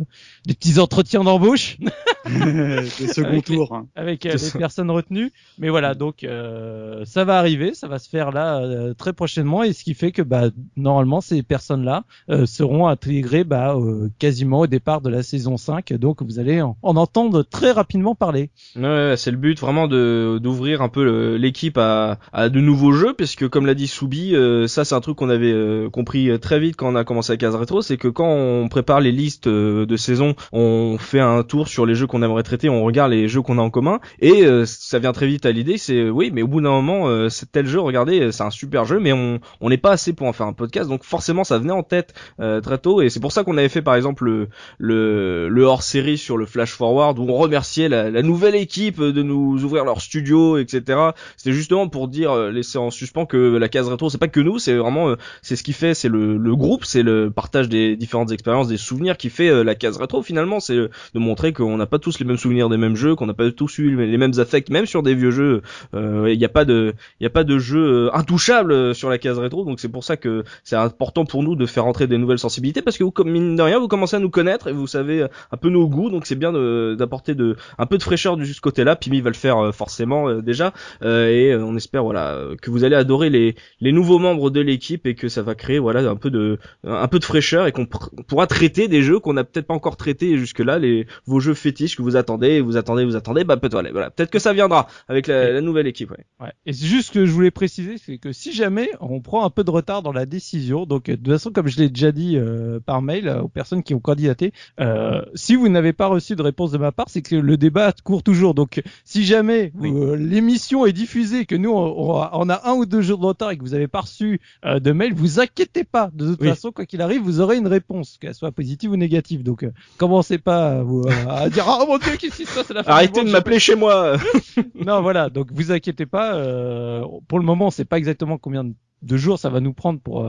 des 0.46 0.54
petits 0.54 0.78
entretiens 0.78 1.24
d'embauche. 1.24 1.78
des 2.24 3.08
second 3.08 3.40
tours. 3.40 3.74
Hein. 3.74 3.88
Avec 3.96 4.26
euh, 4.26 4.36
des 4.36 4.58
personnes 4.58 4.90
retenues. 4.90 5.32
Mais 5.58 5.70
voilà, 5.70 5.94
donc 5.94 6.22
euh, 6.22 7.04
ça 7.04 7.24
va 7.24 7.36
arriver, 7.38 7.74
ça 7.74 7.88
va 7.88 7.98
se 7.98 8.08
faire 8.08 8.30
là 8.30 8.94
très 8.96 9.12
prochainement. 9.12 9.64
Et 9.64 9.72
ce 9.72 9.82
qui 9.82 9.94
fait 9.94 10.12
que 10.12 10.22
bah, 10.22 10.44
normalement, 10.76 11.20
ces 11.20 11.42
personnes-là 11.42 12.04
seront 12.44 12.86
intégrées 12.86 13.44
bah, 13.44 13.76
quasiment 14.18 14.60
au 14.60 14.66
départ 14.68 15.00
de 15.00 15.10
la 15.10 15.22
saison 15.22 15.56
5. 15.56 15.94
Donc 15.94 16.22
vous 16.22 16.38
allez 16.38 16.62
en, 16.62 16.76
entendre 16.82 17.42
très 17.42 17.72
rapidement 17.72 18.14
parler. 18.14 18.50
Ouais, 18.76 19.14
c'est 19.16 19.32
le 19.32 19.36
but 19.36 19.58
vraiment 19.58 19.88
de 19.88 20.38
d'ouvrir 20.40 20.82
un 20.82 20.88
peu 20.88 21.04
le 21.04 21.31
l'équipe 21.36 21.78
à, 21.78 22.18
de 22.34 22.60
nouveaux 22.60 22.92
jeux, 22.92 23.14
puisque 23.14 23.48
comme 23.48 23.66
l'a 23.66 23.74
dit 23.74 23.86
Soubi, 23.86 24.34
euh, 24.34 24.66
ça 24.66 24.84
c'est 24.84 24.94
un 24.94 25.00
truc 25.00 25.16
qu'on 25.16 25.30
avait 25.30 25.52
euh, 25.52 25.90
compris 25.90 26.38
très 26.40 26.60
vite 26.60 26.76
quand 26.76 26.88
on 26.88 26.96
a 26.96 27.04
commencé 27.04 27.32
à 27.32 27.36
Case 27.36 27.54
Rétro, 27.54 27.82
c'est 27.82 27.96
que 27.96 28.08
quand 28.08 28.28
on 28.28 28.68
prépare 28.68 29.00
les 29.00 29.12
listes 29.12 29.46
euh, 29.46 29.86
de 29.86 29.96
saison, 29.96 30.34
on 30.52 30.96
fait 30.98 31.20
un 31.20 31.42
tour 31.42 31.68
sur 31.68 31.86
les 31.86 31.94
jeux 31.94 32.06
qu'on 32.06 32.22
aimerait 32.22 32.42
traiter, 32.42 32.68
on 32.68 32.84
regarde 32.84 33.12
les 33.12 33.28
jeux 33.28 33.42
qu'on 33.42 33.58
a 33.58 33.62
en 33.62 33.70
commun, 33.70 34.00
et 34.20 34.44
ça 34.64 34.98
vient 34.98 35.12
très 35.12 35.26
vite 35.26 35.46
à 35.46 35.52
l'idée, 35.52 35.78
c'est 35.78 36.08
oui, 36.08 36.30
mais 36.32 36.42
au 36.42 36.48
bout 36.48 36.60
d'un 36.60 36.70
moment, 36.70 37.28
c'est 37.28 37.50
tel 37.50 37.66
jeu, 37.66 37.80
regardez, 37.80 38.32
c'est 38.32 38.42
un 38.42 38.50
super 38.50 38.84
jeu, 38.84 39.00
mais 39.00 39.12
on 39.12 39.68
n'est 39.68 39.76
pas 39.76 39.92
assez 39.92 40.12
pour 40.12 40.26
en 40.26 40.32
faire 40.32 40.46
un 40.46 40.52
podcast, 40.52 40.88
donc 40.88 41.04
forcément 41.04 41.44
ça 41.44 41.58
venait 41.58 41.72
en 41.72 41.82
tête 41.82 42.14
très 42.38 42.78
tôt, 42.78 43.02
et 43.02 43.10
c'est 43.10 43.20
pour 43.20 43.32
ça 43.32 43.44
qu'on 43.44 43.56
avait 43.56 43.68
fait 43.68 43.82
par 43.82 43.94
exemple 43.94 44.24
le 44.24 44.48
le, 44.78 45.48
le 45.48 45.64
hors 45.64 45.82
série 45.82 46.18
sur 46.18 46.36
le 46.36 46.46
Flash 46.46 46.72
Forward 46.72 47.18
où 47.18 47.26
on 47.28 47.36
remerciait 47.36 47.88
la, 47.88 48.10
la 48.10 48.22
nouvelle 48.22 48.54
équipe 48.54 49.00
de 49.00 49.22
nous 49.22 49.62
ouvrir 49.64 49.84
leur 49.84 50.00
studio, 50.00 50.58
etc. 50.58 50.98
C'était 51.36 51.52
justement 51.52 51.88
pour 51.88 52.08
dire 52.08 52.32
euh, 52.32 52.50
laisser 52.50 52.78
en 52.78 52.90
suspens 52.90 53.26
que 53.26 53.56
la 53.56 53.68
case 53.68 53.88
rétro 53.88 54.10
c'est 54.10 54.18
pas 54.18 54.28
que 54.28 54.40
nous, 54.40 54.58
c'est 54.58 54.74
vraiment 54.74 55.10
euh, 55.10 55.16
c'est 55.42 55.56
ce 55.56 55.62
qui 55.62 55.72
fait, 55.72 55.94
c'est 55.94 56.08
le, 56.08 56.36
le 56.36 56.56
groupe, 56.56 56.84
c'est 56.84 57.02
le 57.02 57.30
partage 57.30 57.68
des 57.68 57.96
différentes 57.96 58.32
expériences, 58.32 58.68
des 58.68 58.76
souvenirs 58.76 59.16
qui 59.16 59.30
fait 59.30 59.48
euh, 59.48 59.62
la 59.62 59.74
case 59.74 59.96
rétro 59.96 60.22
finalement, 60.22 60.60
c'est 60.60 60.76
de 60.76 60.90
montrer 61.14 61.52
qu'on 61.52 61.76
n'a 61.76 61.86
pas 61.86 61.98
tous 61.98 62.18
les 62.18 62.24
mêmes 62.24 62.36
souvenirs 62.36 62.68
des 62.68 62.76
mêmes 62.76 62.96
jeux, 62.96 63.14
qu'on 63.14 63.26
n'a 63.26 63.34
pas 63.34 63.50
tous 63.50 63.78
eu 63.78 63.96
les 63.96 64.18
mêmes 64.18 64.32
affects, 64.38 64.70
même 64.70 64.86
sur 64.86 65.02
des 65.02 65.14
vieux 65.14 65.30
jeux. 65.30 65.62
Il 65.94 66.38
n'y 66.38 66.44
a 66.44 66.48
pas 66.48 66.64
de 66.64 66.94
il 67.20 67.24
y 67.24 67.26
a 67.26 67.30
pas 67.30 67.44
de 67.44 67.58
jeu 67.58 68.10
intouchable 68.14 68.94
sur 68.94 69.10
la 69.10 69.18
case 69.18 69.38
rétro, 69.38 69.64
donc 69.64 69.80
c'est 69.80 69.88
pour 69.88 70.04
ça 70.04 70.16
que 70.16 70.44
c'est 70.64 70.76
important 70.76 71.24
pour 71.24 71.42
nous 71.42 71.56
de 71.56 71.66
faire 71.66 71.86
entrer 71.86 72.06
des 72.06 72.18
nouvelles 72.18 72.38
sensibilités 72.38 72.82
parce 72.82 72.98
que 72.98 73.04
vous 73.04 73.10
comme 73.10 73.30
mine 73.30 73.56
de 73.56 73.62
rien 73.62 73.78
vous 73.78 73.88
commencez 73.88 74.16
à 74.16 74.18
nous 74.18 74.30
connaître 74.30 74.68
et 74.68 74.72
vous 74.72 74.86
savez 74.86 75.26
un 75.50 75.56
peu 75.56 75.68
nos 75.68 75.88
goûts, 75.88 76.10
donc 76.10 76.26
c'est 76.26 76.34
bien 76.34 76.52
d'apporter 76.52 77.34
de, 77.34 77.56
un 77.78 77.86
peu 77.86 77.98
de 77.98 78.02
fraîcheur 78.02 78.36
de 78.36 78.44
ce 78.44 78.60
côté-là. 78.60 78.96
Pimi 78.96 79.20
va 79.20 79.30
le 79.30 79.36
faire 79.36 79.74
forcément 79.74 80.32
déjà. 80.40 80.72
Euh, 81.02 81.28
et 81.28 81.52
euh, 81.52 81.64
on 81.64 81.76
espère 81.76 82.04
voilà 82.04 82.38
que 82.60 82.70
vous 82.70 82.84
allez 82.84 82.96
adorer 82.96 83.30
les 83.30 83.54
les 83.80 83.92
nouveaux 83.92 84.18
membres 84.18 84.50
de 84.50 84.60
l'équipe 84.60 85.06
et 85.06 85.14
que 85.14 85.28
ça 85.28 85.42
va 85.42 85.54
créer 85.54 85.78
voilà 85.78 86.08
un 86.08 86.16
peu 86.16 86.30
de 86.30 86.58
un 86.84 87.08
peu 87.08 87.18
de 87.18 87.24
fraîcheur 87.24 87.66
et 87.66 87.72
qu'on 87.72 87.86
pourra 87.86 88.46
traiter 88.46 88.88
des 88.88 89.02
jeux 89.02 89.18
qu'on 89.18 89.32
n'a 89.32 89.44
peut-être 89.44 89.66
pas 89.66 89.74
encore 89.74 89.96
traités 89.96 90.38
jusque 90.38 90.60
là 90.60 90.78
les 90.78 91.06
vos 91.26 91.40
jeux 91.40 91.54
fétiches 91.54 91.96
que 91.96 92.02
vous 92.02 92.16
attendez 92.16 92.60
vous 92.60 92.76
attendez 92.76 93.04
vous 93.04 93.16
attendez 93.16 93.44
bah 93.44 93.56
peut-être 93.56 93.90
voilà, 93.90 94.10
peut-être 94.10 94.30
que 94.30 94.38
ça 94.38 94.52
viendra 94.52 94.86
avec 95.08 95.26
la, 95.26 95.60
nouvelle 95.60 95.86
équipe 95.86 96.10
ouais. 96.10 96.24
ouais. 96.40 96.52
et 96.66 96.72
c'est 96.72 96.86
juste 96.86 97.08
ce 97.08 97.12
que 97.12 97.26
je 97.26 97.32
voulais 97.32 97.50
préciser 97.50 97.98
c'est 97.98 98.18
que 98.18 98.32
si 98.32 98.52
jamais 98.52 98.88
on 99.00 99.20
prend 99.20 99.44
un 99.44 99.50
peu 99.50 99.64
de 99.64 99.70
retard 99.70 100.02
dans 100.02 100.12
la 100.12 100.26
décision 100.26 100.86
donc 100.86 101.04
de 101.06 101.16
toute 101.16 101.28
façon 101.28 101.50
comme 101.50 101.68
je 101.68 101.78
l'ai 101.78 101.88
déjà 101.88 102.12
dit 102.12 102.36
euh, 102.36 102.80
par 102.80 103.02
mail 103.02 103.28
aux 103.42 103.48
personnes 103.48 103.82
qui 103.82 103.94
ont 103.94 104.00
candidaté 104.00 104.52
euh, 104.80 105.22
si 105.34 105.56
vous 105.56 105.68
n'avez 105.68 105.92
pas 105.92 106.06
reçu 106.06 106.36
de 106.36 106.42
réponse 106.42 106.70
de 106.70 106.78
ma 106.78 106.92
part 106.92 107.06
c'est 107.08 107.22
que 107.22 107.36
le 107.36 107.56
débat 107.56 107.92
court 108.04 108.22
toujours 108.22 108.54
donc 108.54 108.82
si 109.04 109.24
jamais 109.24 109.72
l'émission 109.80 110.86
est 110.86 110.91
diffusé, 110.92 111.46
que 111.46 111.54
nous 111.54 111.70
on, 111.70 112.48
a 112.48 112.68
un 112.68 112.72
ou 112.74 112.86
deux 112.86 113.02
jours 113.02 113.18
de 113.18 113.26
retard 113.26 113.50
et 113.50 113.56
que 113.56 113.62
vous 113.62 113.74
avez 113.74 113.88
pas 113.88 114.00
reçu 114.00 114.40
euh, 114.64 114.80
de 114.80 114.92
mail, 114.92 115.14
vous 115.14 115.40
inquiétez 115.40 115.84
pas. 115.84 116.10
De 116.12 116.34
toute 116.34 116.44
façon, 116.44 116.72
quoi 116.72 116.86
qu'il 116.86 117.00
arrive, 117.00 117.22
vous 117.22 117.40
aurez 117.40 117.56
une 117.56 117.66
réponse, 117.66 118.18
qu'elle 118.20 118.34
soit 118.34 118.52
positive 118.52 118.90
ou 118.90 118.96
négative. 118.96 119.42
Donc, 119.42 119.64
euh, 119.64 119.72
commencez 119.98 120.38
pas 120.38 120.78
à, 120.78 120.82
vous, 120.82 121.04
à 121.28 121.48
dire 121.50 121.64
oh 121.68 121.86
mon 121.86 121.98
dieu, 121.98 122.16
qu'est-ce 122.18 122.36
qui 122.36 122.46
se 122.46 122.54
passe 122.54 122.70
à 122.70 122.74
la 122.74 122.82
fin 122.82 122.92
Arrêtez 122.92 123.24
de 123.24 123.30
m'appeler 123.30 123.58
chez 123.58 123.74
moi. 123.74 124.16
non, 124.74 125.02
voilà. 125.02 125.30
Donc, 125.30 125.48
vous 125.52 125.72
inquiétez 125.72 126.06
pas. 126.06 126.34
Euh, 126.34 127.04
pour 127.28 127.38
le 127.38 127.44
moment, 127.44 127.66
on 127.66 127.70
sait 127.70 127.84
pas 127.84 127.98
exactement 127.98 128.38
combien 128.38 128.64
de 128.64 128.74
jours 129.16 129.38
ça 129.38 129.50
va 129.50 129.60
nous 129.60 129.72
prendre 129.72 130.00
pour 130.00 130.22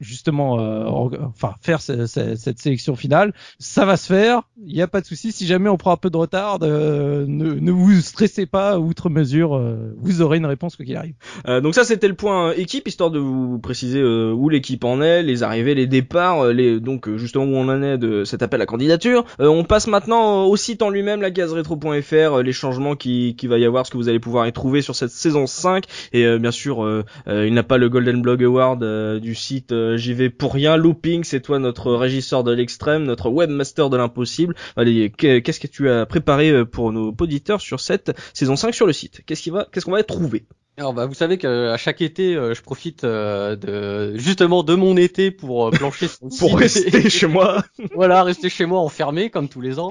justement 0.00 0.58
euh, 0.58 0.84
enfin 0.86 1.54
faire 1.60 1.80
cette 1.80 2.58
sélection 2.58 2.96
finale. 2.96 3.32
Ça 3.58 3.84
va 3.84 3.96
se 3.96 4.06
faire 4.06 4.42
il 4.62 4.74
n'y 4.74 4.82
a 4.82 4.88
pas 4.88 5.00
de 5.00 5.06
souci. 5.06 5.32
Si 5.32 5.46
jamais 5.46 5.68
on 5.68 5.76
prend 5.76 5.92
un 5.92 5.96
peu 5.96 6.10
de 6.10 6.16
retard 6.16 6.58
euh, 6.62 7.24
ne, 7.28 7.54
ne, 7.54 7.70
vous 7.70 8.00
stressez 8.00 8.46
pas 8.46 8.78
outre 8.78 9.10
mesure 9.10 9.56
euh, 9.56 9.94
vous 9.98 10.22
aurez 10.22 10.38
une 10.38 10.46
réponse 10.46 10.76
quoi 10.76 10.84
qu'il 10.84 10.96
arrive. 10.96 11.14
Donc 11.46 11.74
ça 11.74 11.84
c'était 11.84 12.08
le 12.08 12.14
point 12.14 12.52
équipe 12.52 12.88
histoire 12.88 13.10
de 13.10 13.18
vous 13.18 13.58
préciser 13.58 14.02
où 14.02 14.48
l'équipe 14.48 14.84
en 14.84 15.02
est 15.02 15.22
les 15.22 15.42
arrivées 15.42 15.74
les 15.74 15.86
départs 15.86 16.48
les 16.48 16.80
donc 16.80 17.14
justement 17.16 17.44
où 17.44 17.56
on 17.56 17.68
en 17.68 17.82
est 17.82 17.98
de 17.98 18.24
cet 18.24 18.42
appel 18.42 18.60
à 18.60 18.66
candidature. 18.66 19.24
On 19.38 19.64
passe 19.64 19.86
maintenant 19.86 20.44
au 20.44 20.56
site 20.56 20.82
en 20.82 20.90
lui-même 20.90 21.20
la 21.20 21.28
rétro.fr 21.28 22.42
les 22.42 22.52
changements 22.52 22.96
qui, 22.96 23.34
qui 23.36 23.46
va 23.46 23.58
y 23.58 23.64
avoir 23.64 23.86
ce 23.86 23.90
que 23.90 23.96
vous 23.96 24.08
allez 24.08 24.20
pouvoir 24.20 24.46
y 24.46 24.52
trouver 24.52 24.82
sur 24.82 24.94
cette 24.94 25.10
saison 25.10 25.46
5 25.46 25.84
et 26.12 26.38
bien 26.38 26.50
sûr 26.50 27.04
il 27.26 27.52
n'a 27.52 27.62
pas 27.62 27.78
le 27.78 27.88
Golden 27.88 28.09
Blog 28.16 28.42
Award 28.44 29.20
du 29.20 29.34
site 29.34 29.74
j'y 29.96 30.14
vais 30.14 30.30
pour 30.30 30.54
rien. 30.54 30.76
Looping, 30.76 31.24
c'est 31.24 31.40
toi 31.40 31.58
notre 31.58 31.92
régisseur 31.92 32.44
de 32.44 32.52
l'extrême, 32.52 33.04
notre 33.04 33.30
webmaster 33.30 33.90
de 33.90 33.96
l'impossible. 33.96 34.54
Allez, 34.76 35.10
qu'est-ce 35.10 35.60
que 35.60 35.66
tu 35.66 35.88
as 35.90 36.06
préparé 36.06 36.50
euh, 36.50 36.64
pour 36.64 36.92
nos 36.92 37.14
auditeurs 37.18 37.60
sur 37.60 37.80
cette 37.80 38.12
saison 38.34 38.56
5 38.56 38.74
sur 38.74 38.86
le 38.86 38.92
site? 38.92 39.22
Qu'est-ce 39.26 39.84
qu'on 39.84 39.92
va 39.92 40.02
trouver? 40.02 40.44
Alors 40.76 40.94
bah 40.94 41.04
vous 41.04 41.14
savez 41.14 41.36
qu'à 41.36 41.76
chaque 41.76 42.00
été, 42.00 42.34
euh, 42.34 42.54
je 42.54 42.62
profite 42.62 43.04
euh, 43.04 43.54
de 43.54 44.16
justement 44.16 44.62
de 44.62 44.74
mon 44.74 44.96
été 44.96 45.30
pour 45.30 45.68
euh, 45.68 45.70
plancher 45.70 46.08
sur 46.08 46.20
le 46.22 46.30
Pour 46.38 46.58
rester 46.58 47.10
chez 47.10 47.26
moi. 47.26 47.62
voilà, 47.94 48.22
rester 48.22 48.48
chez 48.48 48.64
moi 48.64 48.80
enfermé 48.80 49.28
comme 49.30 49.48
tous 49.48 49.60
les 49.60 49.78
ans. 49.78 49.90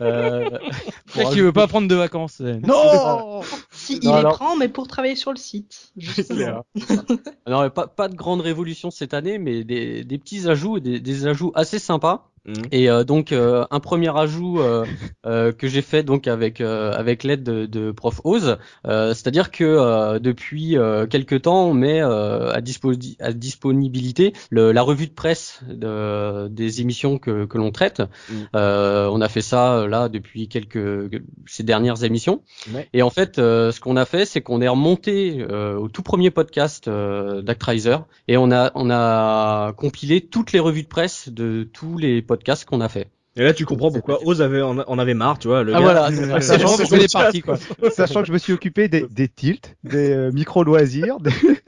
Euh, 0.00 0.48
pour 1.12 1.30
qui 1.30 1.40
veut 1.40 1.52
pas 1.52 1.66
prendre 1.66 1.86
de 1.86 1.94
vacances. 1.94 2.40
Non. 2.40 3.42
si 3.70 3.98
il 4.00 4.10
les 4.10 4.22
prend, 4.22 4.56
mais 4.56 4.68
pour 4.68 4.88
travailler 4.88 5.16
sur 5.16 5.32
le 5.32 5.36
site. 5.36 5.92
non, 7.46 7.68
pas 7.70 7.86
pas 7.88 8.08
de 8.08 8.14
grande 8.14 8.40
révolution 8.40 8.90
cette 8.90 9.12
année, 9.12 9.38
mais 9.38 9.64
des, 9.64 10.04
des 10.04 10.18
petits 10.18 10.48
ajouts, 10.48 10.80
des, 10.80 10.98
des 11.00 11.26
ajouts 11.26 11.52
assez 11.54 11.78
sympas. 11.78 12.31
Mhm. 12.44 12.54
Et 12.72 12.90
euh, 12.90 13.04
donc 13.04 13.30
euh, 13.30 13.64
un 13.70 13.78
premier 13.78 14.16
ajout 14.16 14.60
euh, 14.60 15.52
que 15.52 15.68
j'ai 15.68 15.82
fait 15.82 16.02
donc 16.02 16.26
avec 16.26 16.60
avec 16.60 17.22
l'aide 17.22 17.44
de, 17.44 17.66
de, 17.66 17.92
Prof 17.92 18.20
Oz, 18.24 18.58
c'est-à-dire 18.84 19.50
que 19.50 20.18
depuis 20.18 20.76
quelques 21.10 21.42
temps 21.42 21.66
on 21.66 21.74
met 21.74 22.00
à, 22.00 22.52
à, 22.54 23.32
disponibilité 23.32 24.32
le, 24.50 24.72
la 24.72 24.82
revue 24.82 25.06
de 25.06 25.12
presse 25.12 25.60
de, 25.68 26.48
des 26.48 26.80
émissions 26.80 27.18
que, 27.18 27.44
que 27.44 27.58
l'on 27.58 27.70
traite. 27.70 28.02
Mhm. 28.30 28.46
on 28.54 29.20
a 29.20 29.28
fait 29.28 29.42
ça 29.42 29.86
là 29.86 30.08
depuis 30.08 30.48
quelques 30.48 31.22
ces 31.46 31.62
dernières 31.62 32.04
émissions. 32.04 32.42
Et 32.92 33.02
en 33.02 33.10
fait 33.10 33.36
ce 33.36 33.78
qu'on 33.80 33.96
a 33.96 34.04
fait 34.04 34.24
c'est 34.24 34.40
qu'on 34.40 34.60
est 34.60 34.68
remonté 34.68 35.44
au 35.44 35.88
tout 35.88 36.02
premier 36.02 36.30
podcast 36.30 36.88
d'Actraiser 36.88 37.98
et 38.28 38.36
on 38.36 38.50
a 38.50 38.72
on 38.74 38.90
a 38.90 39.72
compilé 39.74 40.20
toutes 40.20 40.52
les 40.52 40.60
revues 40.60 40.82
de 40.82 40.88
presse 40.88 41.28
de 41.28 41.68
tous 41.72 41.98
les 41.98 42.22
podcast 42.32 42.64
qu'on 42.64 42.80
a 42.80 42.88
fait. 42.88 43.10
Et 43.36 43.42
là, 43.44 43.54
tu 43.54 43.64
comprends 43.64 43.90
pourquoi 43.90 44.18
Oz 44.26 44.42
avait 44.42 44.60
en, 44.60 44.78
avait 44.98 45.14
marre, 45.14 45.38
tu 45.38 45.48
vois. 45.48 45.62
Le 45.62 45.74
ah 45.74 45.80
voilà, 45.80 46.10
sachant, 46.42 46.76
que 46.76 47.90
Sachant 47.90 48.20
que 48.20 48.26
je 48.28 48.32
me 48.32 48.38
suis 48.38 48.52
occupé 48.52 48.88
des, 48.88 49.06
des 49.08 49.28
tilts, 49.28 49.74
des 49.84 50.10
euh, 50.10 50.30
micro 50.32 50.64
loisirs. 50.64 51.18
Des... 51.20 51.30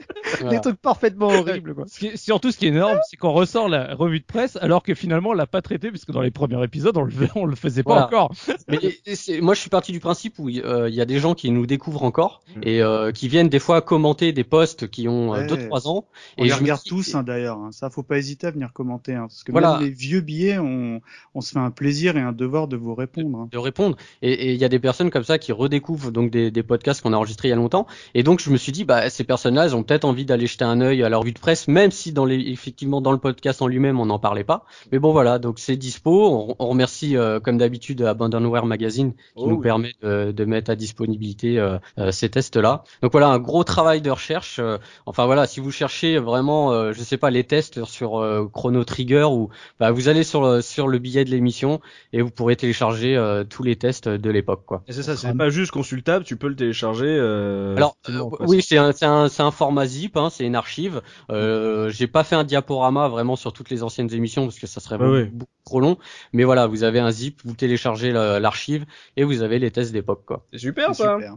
Des 0.49 0.59
trucs 0.59 0.81
parfaitement 0.81 1.27
horribles, 1.27 1.75
quoi. 1.75 1.85
Ce 1.87 1.99
qui 1.99 2.17
surtout, 2.17 2.51
ce 2.51 2.57
qui 2.57 2.65
est 2.65 2.69
énorme, 2.69 2.97
c'est 3.09 3.15
qu'on 3.15 3.31
ressort 3.31 3.69
la 3.69 3.93
revue 3.93 4.19
de 4.19 4.25
presse 4.25 4.57
alors 4.59 4.81
que 4.83 4.93
finalement, 4.95 5.29
on 5.29 5.33
l'a 5.33 5.45
pas 5.45 5.61
traité 5.61 5.91
puisque 5.91 6.11
dans 6.11 6.21
les 6.21 6.31
premiers 6.31 6.61
épisodes, 6.63 6.97
on 6.97 7.03
le, 7.03 7.13
on 7.35 7.45
le 7.45 7.55
faisait 7.55 7.83
pas 7.83 7.91
Voilà. 7.91 8.05
encore. 8.07 8.31
Mais 8.67 8.79
c'est- 9.15 9.39
moi, 9.39 9.53
je 9.53 9.59
suis 9.61 9.69
parti 9.69 9.91
du 9.91 9.99
principe 9.99 10.39
où 10.39 10.49
euh, 10.49 10.89
il 10.89 10.95
y 10.95 10.99
a 10.99 11.05
des 11.05 11.19
gens 11.19 11.35
qui 11.35 11.51
nous 11.51 11.65
découvrent 11.67 12.03
encore 12.03 12.41
Mm. 12.55 12.61
et 12.63 12.81
euh, 12.81 13.11
qui 13.11 13.27
viennent 13.27 13.49
des 13.49 13.59
fois 13.59 13.81
commenter 13.81 14.31
des 14.33 14.43
posts 14.43 14.87
qui 14.89 15.07
ont 15.07 15.29
Ouais. 15.31 15.45
2-3 15.47 15.87
ans. 15.87 16.05
On 16.37 16.41
et 16.41 16.45
les 16.45 16.49
je 16.53 16.55
regarde 16.59 16.81
tous 16.85 17.13
hein, 17.15 17.23
d'ailleurs. 17.23 17.57
hein. 17.57 17.69
Ça, 17.71 17.89
faut 17.89 18.03
pas 18.03 18.17
hésiter 18.17 18.47
à 18.47 18.51
venir 18.51 18.73
commenter, 18.73 19.13
hein, 19.13 19.27
parce 19.27 19.43
que 19.43 19.51
Voilà. 19.51 19.73
même 19.77 19.83
les 19.83 19.89
vieux 19.91 20.21
billets, 20.21 20.57
on, 20.57 21.01
on 21.35 21.41
se 21.41 21.54
fait 21.59 21.65
un 21.65 21.71
plaisir 21.71 22.17
et 22.17 22.21
un 22.21 22.31
devoir 22.31 22.67
de 22.67 22.77
vous 22.77 22.95
répondre. 22.95 23.37
hein. 23.39 23.47
de 23.51 23.57
répondre 23.57 23.95
et 24.21 24.53
il 24.53 24.59
y 24.59 24.65
a 24.65 24.69
des 24.69 24.79
personnes 24.79 25.09
comme 25.09 25.23
ça 25.23 25.37
qui 25.37 25.51
redécouvrent 25.51 26.11
donc 26.11 26.31
des, 26.31 26.51
des 26.51 26.63
podcasts 26.63 27.01
qu'on 27.01 27.13
a 27.13 27.17
enregistrés 27.17 27.47
il 27.47 27.51
y 27.51 27.53
a 27.53 27.57
longtemps 27.57 27.87
et 28.13 28.23
donc 28.23 28.39
je 28.39 28.49
me 28.49 28.57
suis 28.57 28.71
dit 28.71 28.83
bah 28.85 29.09
ces 29.09 29.23
personnes-là 29.23 29.65
elles 29.65 29.75
ont 29.75 29.83
peut-être 29.83 30.05
envie 30.05 30.25
d'aller 30.25 30.47
jeter 30.47 30.65
un 30.65 30.81
œil 30.81 31.03
à 31.03 31.09
leur 31.09 31.21
revue 31.21 31.31
de 31.33 31.39
presse 31.39 31.67
même 31.67 31.91
si 31.91 32.11
dans 32.11 32.25
les 32.25 32.39
effectivement 32.51 33.01
dans 33.01 33.11
le 33.11 33.17
podcast 33.17 33.61
en 33.61 33.67
lui-même 33.67 33.99
on 33.99 34.05
n'en 34.07 34.19
parlait 34.19 34.43
pas 34.43 34.65
mais 34.91 34.99
bon 34.99 35.11
voilà 35.11 35.39
donc 35.39 35.59
c'est 35.59 35.75
dispo 35.77 36.29
on, 36.29 36.55
on 36.59 36.67
remercie 36.67 37.15
euh, 37.17 37.39
comme 37.39 37.57
d'habitude 37.57 38.01
Abandonware 38.01 38.65
Magazine 38.65 39.13
qui 39.13 39.21
Oh 39.35 39.47
nous 39.47 39.55
oui. 39.55 39.63
permet 39.63 39.91
de, 40.01 40.31
de 40.31 40.45
mettre 40.45 40.71
à 40.71 40.75
disponibilité 40.75 41.59
euh, 41.59 41.77
euh, 41.99 42.11
ces 42.11 42.29
tests-là 42.29 42.83
donc 43.01 43.11
voilà 43.11 43.27
un 43.29 43.39
gros 43.39 43.63
travail 43.63 44.01
de 44.01 44.11
recherche 44.11 44.57
euh, 44.59 44.77
enfin 45.05 45.25
voilà 45.25 45.47
si 45.47 45.59
vous 45.59 45.71
cherchez 45.71 46.17
vraiment 46.17 46.71
euh, 46.71 46.91
je 46.93 47.01
sais 47.03 47.17
pas 47.17 47.29
les 47.29 47.43
tests 47.43 47.83
sur 47.85 48.19
euh, 48.19 48.49
Chrono 48.53 48.83
Trigger 48.83 49.27
ou 49.31 49.49
bah, 49.79 49.91
vous 49.91 50.09
allez 50.09 50.23
sur 50.23 50.63
sur 50.63 50.87
le 50.87 50.99
billet 50.99 51.23
de 51.25 51.29
l'émission 51.29 51.44
et 52.13 52.21
vous 52.21 52.29
pourrez 52.31 52.55
télécharger 52.55 53.15
euh, 53.17 53.43
tous 53.43 53.63
les 53.63 53.75
tests 53.75 54.07
de 54.07 54.29
l'époque 54.29 54.63
quoi. 54.65 54.83
Et 54.87 54.93
c'est 54.93 55.03
ça, 55.03 55.15
c'est 55.15 55.35
pas 55.37 55.49
juste 55.49 55.71
consultable, 55.71 56.25
tu 56.25 56.37
peux 56.37 56.47
le 56.47 56.55
télécharger. 56.55 57.05
Euh... 57.07 57.75
Alors 57.75 57.95
facilement, 58.03 58.27
euh, 58.27 58.37
quoi. 58.37 58.45
oui, 58.47 58.61
c'est 58.61 58.77
un, 58.77 58.91
c'est 58.91 59.05
un, 59.05 59.27
c'est 59.29 59.43
un 59.43 59.51
format 59.51 59.85
zip, 59.85 60.17
hein, 60.17 60.29
c'est 60.29 60.45
une 60.45 60.55
archive. 60.55 61.01
Euh, 61.31 61.89
J'ai 61.89 62.07
pas 62.07 62.23
fait 62.23 62.35
un 62.35 62.43
diaporama 62.43 63.07
vraiment 63.07 63.35
sur 63.35 63.53
toutes 63.53 63.69
les 63.69 63.83
anciennes 63.83 64.13
émissions 64.13 64.43
parce 64.45 64.59
que 64.59 64.67
ça 64.67 64.79
serait 64.79 64.95
Ouais, 64.97 65.25
beaucoup, 65.25 65.51
trop 65.65 65.79
long. 65.79 65.97
Mais 66.33 66.43
voilà, 66.43 66.67
vous 66.67 66.83
avez 66.83 66.99
un 66.99 67.11
zip, 67.11 67.41
vous 67.45 67.53
téléchargez 67.55 68.11
la- 68.11 68.39
l'archive 68.39 68.85
et 69.17 69.23
vous 69.23 69.41
avez 69.41 69.59
les 69.59 69.71
tests 69.71 69.91
d'époque 69.91 70.23
quoi. 70.25 70.45
C'est 70.53 70.59
super 70.59 70.95
ça. 70.95 71.15
super. 71.17 71.35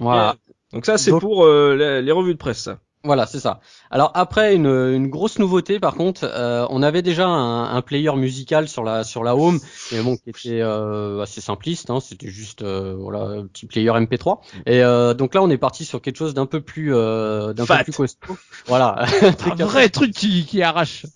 Voilà. 0.00 0.36
Donc 0.72 0.86
ça, 0.86 0.98
c'est 0.98 1.10
pour 1.10 1.44
euh, 1.44 1.74
les, 1.76 2.02
les 2.02 2.12
revues 2.12 2.34
de 2.34 2.38
presse. 2.38 2.60
Ça. 2.60 2.78
Voilà, 3.02 3.24
c'est 3.24 3.40
ça. 3.40 3.60
Alors 3.90 4.10
après 4.14 4.54
une, 4.54 4.66
une 4.66 5.08
grosse 5.08 5.38
nouveauté 5.38 5.80
par 5.80 5.94
contre, 5.94 6.20
euh, 6.24 6.66
on 6.68 6.82
avait 6.82 7.00
déjà 7.00 7.26
un, 7.26 7.74
un 7.74 7.80
player 7.80 8.14
musical 8.14 8.68
sur 8.68 8.84
la 8.84 9.04
sur 9.04 9.24
la 9.24 9.34
home, 9.34 9.58
mais 9.90 10.02
bon 10.02 10.18
qui 10.18 10.28
était 10.28 10.60
euh, 10.60 11.22
assez 11.22 11.40
simpliste, 11.40 11.88
hein, 11.88 12.00
c'était 12.00 12.28
juste 12.28 12.60
euh, 12.60 12.94
voilà 12.98 13.20
un 13.20 13.46
petit 13.46 13.64
player 13.64 13.88
MP3. 13.90 14.40
Et 14.66 14.82
euh, 14.84 15.14
donc 15.14 15.34
là 15.34 15.42
on 15.42 15.48
est 15.48 15.56
parti 15.56 15.86
sur 15.86 16.02
quelque 16.02 16.18
chose 16.18 16.34
d'un 16.34 16.44
peu 16.44 16.60
plus 16.60 16.94
euh, 16.94 17.54
d'un 17.54 17.64
peu 17.64 17.84
plus 17.84 17.92
costaud. 17.92 18.36
Voilà. 18.66 19.06
Un 19.58 19.64
vrai 19.64 19.88
truc 19.88 20.12
qui, 20.12 20.44
qui 20.44 20.62
arrache. 20.62 21.06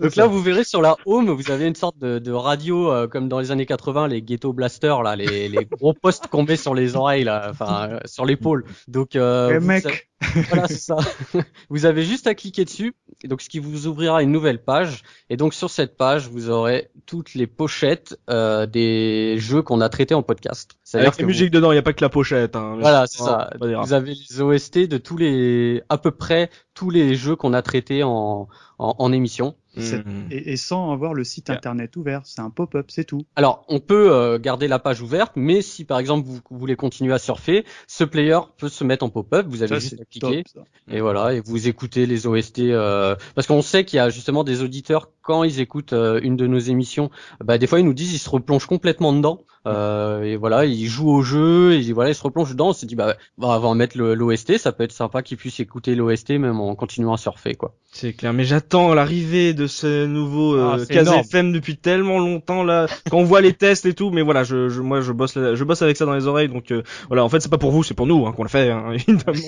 donc 0.00 0.14
là 0.14 0.26
vous 0.28 0.40
verrez 0.40 0.62
sur 0.64 0.80
la 0.80 0.96
home, 1.06 1.28
vous 1.30 1.50
avez 1.50 1.66
une 1.66 1.74
sorte 1.74 1.98
de, 1.98 2.20
de 2.20 2.30
radio 2.32 2.90
euh, 2.92 3.08
comme 3.08 3.28
dans 3.28 3.40
les 3.40 3.50
années 3.50 3.66
80 3.66 4.06
les 4.06 4.22
ghetto 4.22 4.52
blasters 4.52 5.02
là, 5.02 5.16
les, 5.16 5.48
les 5.48 5.64
gros 5.64 5.92
postes 5.92 6.28
qu'on 6.28 6.44
met 6.44 6.56
sur 6.56 6.74
les 6.74 6.94
oreilles 6.94 7.24
là, 7.24 7.48
enfin 7.50 7.88
euh, 7.90 7.98
sur 8.04 8.24
l'épaule. 8.26 8.64
Donc 8.86 9.16
euh, 9.16 9.58
Eh, 9.60 9.64
mec. 9.64 9.86
avez- 9.86 10.02
voilà, 10.48 10.68
c'est 10.68 10.74
ça. 10.78 10.96
vous 11.70 11.86
avez 11.86 12.02
juste 12.04 12.26
à 12.26 12.34
cliquer 12.34 12.64
dessus, 12.64 12.94
et 13.24 13.28
donc 13.28 13.40
ce 13.42 13.48
qui 13.48 13.58
vous 13.58 13.86
ouvrira 13.86 14.22
une 14.22 14.30
nouvelle 14.32 14.62
page. 14.62 15.02
Et 15.30 15.36
donc 15.36 15.54
sur 15.54 15.70
cette 15.70 15.96
page, 15.96 16.28
vous 16.28 16.50
aurez 16.50 16.90
toutes 17.06 17.34
les 17.34 17.46
pochettes 17.46 18.18
euh, 18.30 18.66
des 18.66 19.36
jeux 19.38 19.62
qu'on 19.62 19.80
a 19.80 19.88
traités 19.88 20.14
en 20.14 20.22
podcast. 20.22 20.72
Avec 20.94 21.06
la 21.16 21.22
que 21.22 21.26
musique 21.26 21.50
dedans, 21.50 21.72
il 21.72 21.76
y 21.76 21.78
a 21.78 21.82
pas 21.82 21.92
que 21.92 22.04
la 22.04 22.08
pochette. 22.10 22.54
Hein. 22.56 22.74
vous- 22.74 22.80
Voilà, 22.80 23.06
c'est 23.06 23.22
Oh, 23.22 23.26
ça. 23.26 23.50
rats. 23.60 23.82
Vous 23.82 23.92
avez 23.92 24.14
les 24.14 24.40
OST 24.40 24.86
de 24.88 24.98
tous 24.98 25.16
les, 25.16 25.82
à 25.88 25.98
peu 25.98 26.10
près 26.10 26.50
tous 26.74 26.90
les 26.90 27.14
jeux 27.14 27.36
qu'on 27.36 27.52
a 27.54 27.62
traités 27.62 28.02
en, 28.02 28.48
en, 28.78 28.94
en 28.98 29.12
émission. 29.12 29.54
C'est- 29.78 30.04
Mhm. 30.04 30.26
Et, 30.30 30.52
et 30.52 30.56
sans 30.56 30.92
avoir 30.92 31.14
le 31.14 31.24
site 31.24 31.48
internet 31.50 31.96
ouvert, 31.96 32.20
c'est 32.24 32.40
un 32.40 32.50
pop-up, 32.50 32.90
c'est 32.90 33.04
tout. 33.04 33.22
Alors, 33.36 33.64
on 33.68 33.80
peut 33.80 34.12
euh, 34.12 34.38
garder 34.38 34.68
la 34.68 34.78
page 34.78 35.00
ouverte, 35.00 35.32
mais 35.36 35.62
si 35.62 35.84
par 35.84 35.98
exemple 35.98 36.26
vous, 36.28 36.40
vous 36.50 36.58
voulez 36.58 36.76
continuer 36.76 37.12
à 37.14 37.18
surfer, 37.18 37.64
ce 37.86 38.04
player 38.04 38.38
peut 38.58 38.68
se 38.68 38.84
mettre 38.84 39.04
en 39.04 39.08
pop-up. 39.08 39.46
Vous 39.48 39.62
avez 39.62 39.74
Ça, 39.74 39.78
juste 39.78 40.00
à 40.00 40.04
cliquer. 40.04 40.44
top. 40.54 40.64
Et 40.90 41.00
voilà, 41.00 41.34
et 41.34 41.40
vous 41.40 41.68
écoutez 41.68 42.06
les 42.06 42.26
OST 42.26 42.60
euh, 42.60 43.16
parce 43.34 43.46
qu'on 43.46 43.62
sait 43.62 43.84
qu'il 43.84 43.96
y 43.96 44.00
a 44.00 44.10
justement 44.10 44.44
des 44.44 44.62
auditeurs 44.62 45.10
quand 45.22 45.44
ils 45.44 45.60
écoutent 45.60 45.92
euh, 45.92 46.20
une 46.22 46.36
de 46.36 46.46
nos 46.46 46.58
émissions, 46.58 47.10
bah 47.44 47.56
des 47.56 47.66
fois 47.68 47.78
ils 47.80 47.84
nous 47.86 47.94
disent 47.94 48.12
ils 48.12 48.18
se 48.18 48.28
replongent 48.28 48.66
complètement 48.66 49.12
dedans. 49.12 49.42
Euh, 49.66 50.22
et 50.22 50.36
voilà, 50.36 50.64
ils 50.64 50.86
jouent 50.86 51.10
au 51.10 51.22
jeu 51.22 51.74
et 51.74 51.92
voilà, 51.92 52.10
ils 52.10 52.14
se 52.14 52.22
replongent 52.22 52.50
dedans. 52.50 52.70
On 52.70 52.72
s'est 52.72 52.86
dit 52.86 52.96
bah 52.96 53.16
on 53.38 53.46
va 53.58 53.68
en 53.68 53.74
mettre 53.74 53.96
le- 53.96 54.14
l'OST, 54.14 54.58
ça 54.58 54.72
peut 54.72 54.82
être 54.84 54.92
sympa 54.92 55.22
qu'ils 55.22 55.36
puissent 55.36 55.60
écouter 55.60 55.94
l'OST 55.94 56.30
même 56.38 56.58
en 56.60 56.74
continuant 56.74 57.12
à 57.12 57.16
surfer 57.16 57.54
quoi. 57.54 57.74
C'est 57.92 58.12
clair, 58.14 58.32
mais 58.32 58.44
j'attends 58.44 58.92
l'arrivée 58.94 59.52
de 59.54 59.66
ce 59.66 60.06
nouveau 60.06 60.56
Ah, 60.56 60.74
euh, 60.74 60.78
c'est 60.78 60.94
Kaz 60.94 61.06
énorme. 61.06 61.20
FM 61.20 61.52
depuis 61.52 61.76
tellement 61.76 62.18
longtemps 62.18 62.64
là. 62.64 62.86
Quand 63.10 63.18
on 63.18 63.24
voit 63.24 63.40
les 63.40 63.52
tests 63.52 63.86
et 63.86 63.94
tout, 63.94 64.10
mais 64.10 64.22
voilà, 64.22 64.42
je, 64.44 64.68
je 64.68 64.80
moi 64.80 65.00
je 65.00 65.12
bosse 65.12 65.36
là- 65.36 65.54
je 65.54 65.62
bosse 65.64 65.82
avec 65.82 65.96
ça 65.96 66.06
dans 66.06 66.14
les 66.14 66.26
oreilles, 66.26 66.48
donc 66.48 66.72
euh, 66.72 66.82
voilà. 67.08 67.22
En 67.24 67.28
fait, 67.28 67.40
c'est 67.40 67.50
pas 67.50 67.58
pour 67.58 67.70
vous, 67.70 67.82
c'est 67.84 67.94
pour 67.94 68.06
nous 68.06 68.26
hein, 68.26 68.32
qu'on 68.32 68.42
l'a 68.42 68.48
fait, 68.48 68.70
hein, 68.70 68.92
évidemment. 68.94 69.38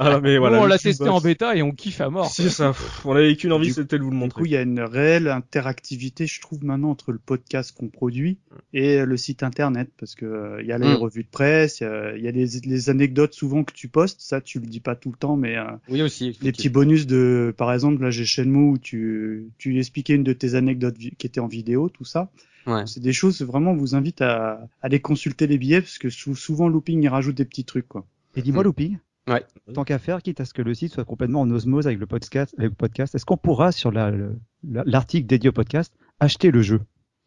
Ah, 0.00 0.18
mais 0.20 0.38
voilà, 0.38 0.56
Nous, 0.56 0.62
on 0.62 0.66
le 0.66 0.70
l'a 0.70 0.78
testé 0.78 1.04
boss. 1.04 1.12
en 1.12 1.20
bêta 1.20 1.54
et 1.54 1.62
on 1.62 1.70
kiffe 1.72 2.00
à 2.00 2.10
mort. 2.10 2.26
C'est 2.30 2.48
ça. 2.50 2.68
pff, 2.68 3.02
On 3.06 3.14
avait 3.14 3.36
qu'une 3.36 3.52
envie, 3.52 3.68
Du- 3.68 3.74
c'était 3.74 3.98
de 3.98 4.02
vous 4.02 4.10
le 4.10 4.16
Du 4.16 4.20
montrer. 4.20 4.40
coup, 4.40 4.46
il 4.46 4.52
y 4.52 4.56
a 4.56 4.62
une 4.62 4.80
réelle 4.80 5.28
interactivité, 5.28 6.26
je 6.26 6.40
trouve, 6.40 6.64
maintenant 6.64 6.90
entre 6.90 7.12
le 7.12 7.18
podcast 7.18 7.72
qu'on 7.78 7.88
produit 7.88 8.38
et 8.72 9.04
le 9.04 9.16
site 9.16 9.42
internet, 9.42 9.59
parce 9.98 10.14
que 10.14 10.24
euh, 10.26 10.62
il 10.62 10.68
y 10.68 10.72
a 10.72 10.78
les 10.78 10.88
Mm. 10.88 10.96
revues 10.96 11.22
de 11.24 11.28
presse, 11.28 11.80
il 11.80 11.84
y 11.84 11.86
a, 11.86 12.16
il 12.16 12.22
y 12.24 12.28
a 12.28 12.30
les, 12.30 12.46
les 12.64 12.90
anecdotes 12.90 13.34
souvent 13.34 13.64
que 13.64 13.72
tu 13.72 13.88
postes, 13.88 14.20
ça 14.20 14.40
tu 14.40 14.58
le 14.60 14.66
dis 14.66 14.80
pas 14.80 14.94
tout 14.96 15.10
le 15.10 15.16
temps, 15.16 15.36
mais 15.36 15.56
euh, 15.56 15.64
Oui 15.88 16.02
aussi. 16.02 16.38
les 16.42 16.52
petits 16.52 16.68
bonus 16.68 17.06
de, 17.06 17.54
par 17.56 17.72
exemple, 17.72 18.02
là 18.02 18.10
j'ai 18.10 18.24
Shenmue 18.24 18.70
où 18.72 18.78
tu, 18.78 19.48
tu 19.58 19.78
expliquais 19.78 20.14
une 20.14 20.24
de 20.24 20.32
tes 20.32 20.54
anecdotes 20.54 20.96
qui 20.98 21.26
était 21.26 21.40
en 21.40 21.46
vidéo, 21.48 21.88
tout 21.88 22.04
ça. 22.04 22.30
Ouais. 22.66 22.86
C'est 22.86 23.00
des 23.00 23.12
choses, 23.14 23.40
vraiment, 23.42 23.72
on 23.72 23.76
vous 23.76 23.94
invite 23.94 24.20
à, 24.20 24.52
à 24.52 24.68
aller 24.82 25.00
consulter 25.00 25.46
les 25.46 25.56
billets, 25.58 25.80
parce 25.80 25.98
que 25.98 26.10
sou- 26.10 26.34
souvent 26.36 26.68
Looping, 26.68 27.02
il 27.02 27.08
rajoute 27.08 27.34
des 27.36 27.44
petits 27.46 27.64
trucs, 27.64 27.88
quoi. 27.88 28.06
Et 28.36 28.42
dis-moi, 28.42 28.62
Hmm. 28.62 28.66
Looping. 28.66 28.98
Ouais. 29.28 29.44
Tant 29.74 29.84
qu'à 29.84 29.98
faire, 29.98 30.22
quitte 30.22 30.40
à 30.40 30.44
ce 30.44 30.52
que 30.54 30.62
le 30.62 30.74
site 30.74 30.92
soit 30.92 31.04
complètement 31.04 31.40
en 31.42 31.50
osmose 31.50 31.86
avec 31.86 31.98
le 31.98 32.06
podcast, 32.06 32.54
avec 32.58 32.70
le 32.70 32.74
podcast 32.76 33.14
est-ce 33.14 33.24
qu'on 33.24 33.36
pourra, 33.36 33.70
sur 33.72 33.90
la- 33.92 34.10
le- 34.10 34.36
la- 34.68 34.82
l'article 34.86 35.26
dédié 35.26 35.48
au 35.50 35.52
podcast, 35.52 35.92
acheter 36.20 36.50
le 36.50 36.62
jeu? 36.62 36.76
Euh, 36.76 36.84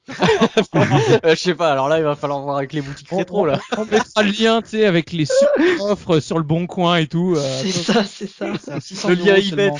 je 0.09 1.35
sais 1.35 1.55
pas. 1.55 1.71
Alors 1.71 1.87
là, 1.89 1.97
il 1.97 2.03
va 2.03 2.15
falloir 2.15 2.41
voir 2.41 2.57
avec 2.57 2.73
les 2.73 2.81
boutiques 2.81 3.09
rétro 3.09 3.45
là. 3.45 3.59
On 3.77 3.85
mettra 3.85 4.23
le 4.23 4.31
lien, 4.31 4.61
tu 4.61 4.69
sais, 4.69 4.85
avec 4.85 5.11
les 5.11 5.25
offres 5.81 6.19
sur 6.19 6.37
le 6.37 6.43
bon 6.43 6.67
coin 6.67 6.97
et 6.97 7.07
tout. 7.07 7.35
euh, 7.37 7.61
C'est 7.63 7.71
ça, 7.71 8.03
c'est 8.03 8.27
ça. 8.27 9.09
Le 9.09 9.15
lien 9.15 9.35
eBay. 9.35 9.71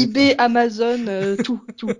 eBay, 0.00 0.34
Amazon, 0.38 1.06
euh, 1.06 1.36
tout, 1.36 1.60
tout. 1.76 1.90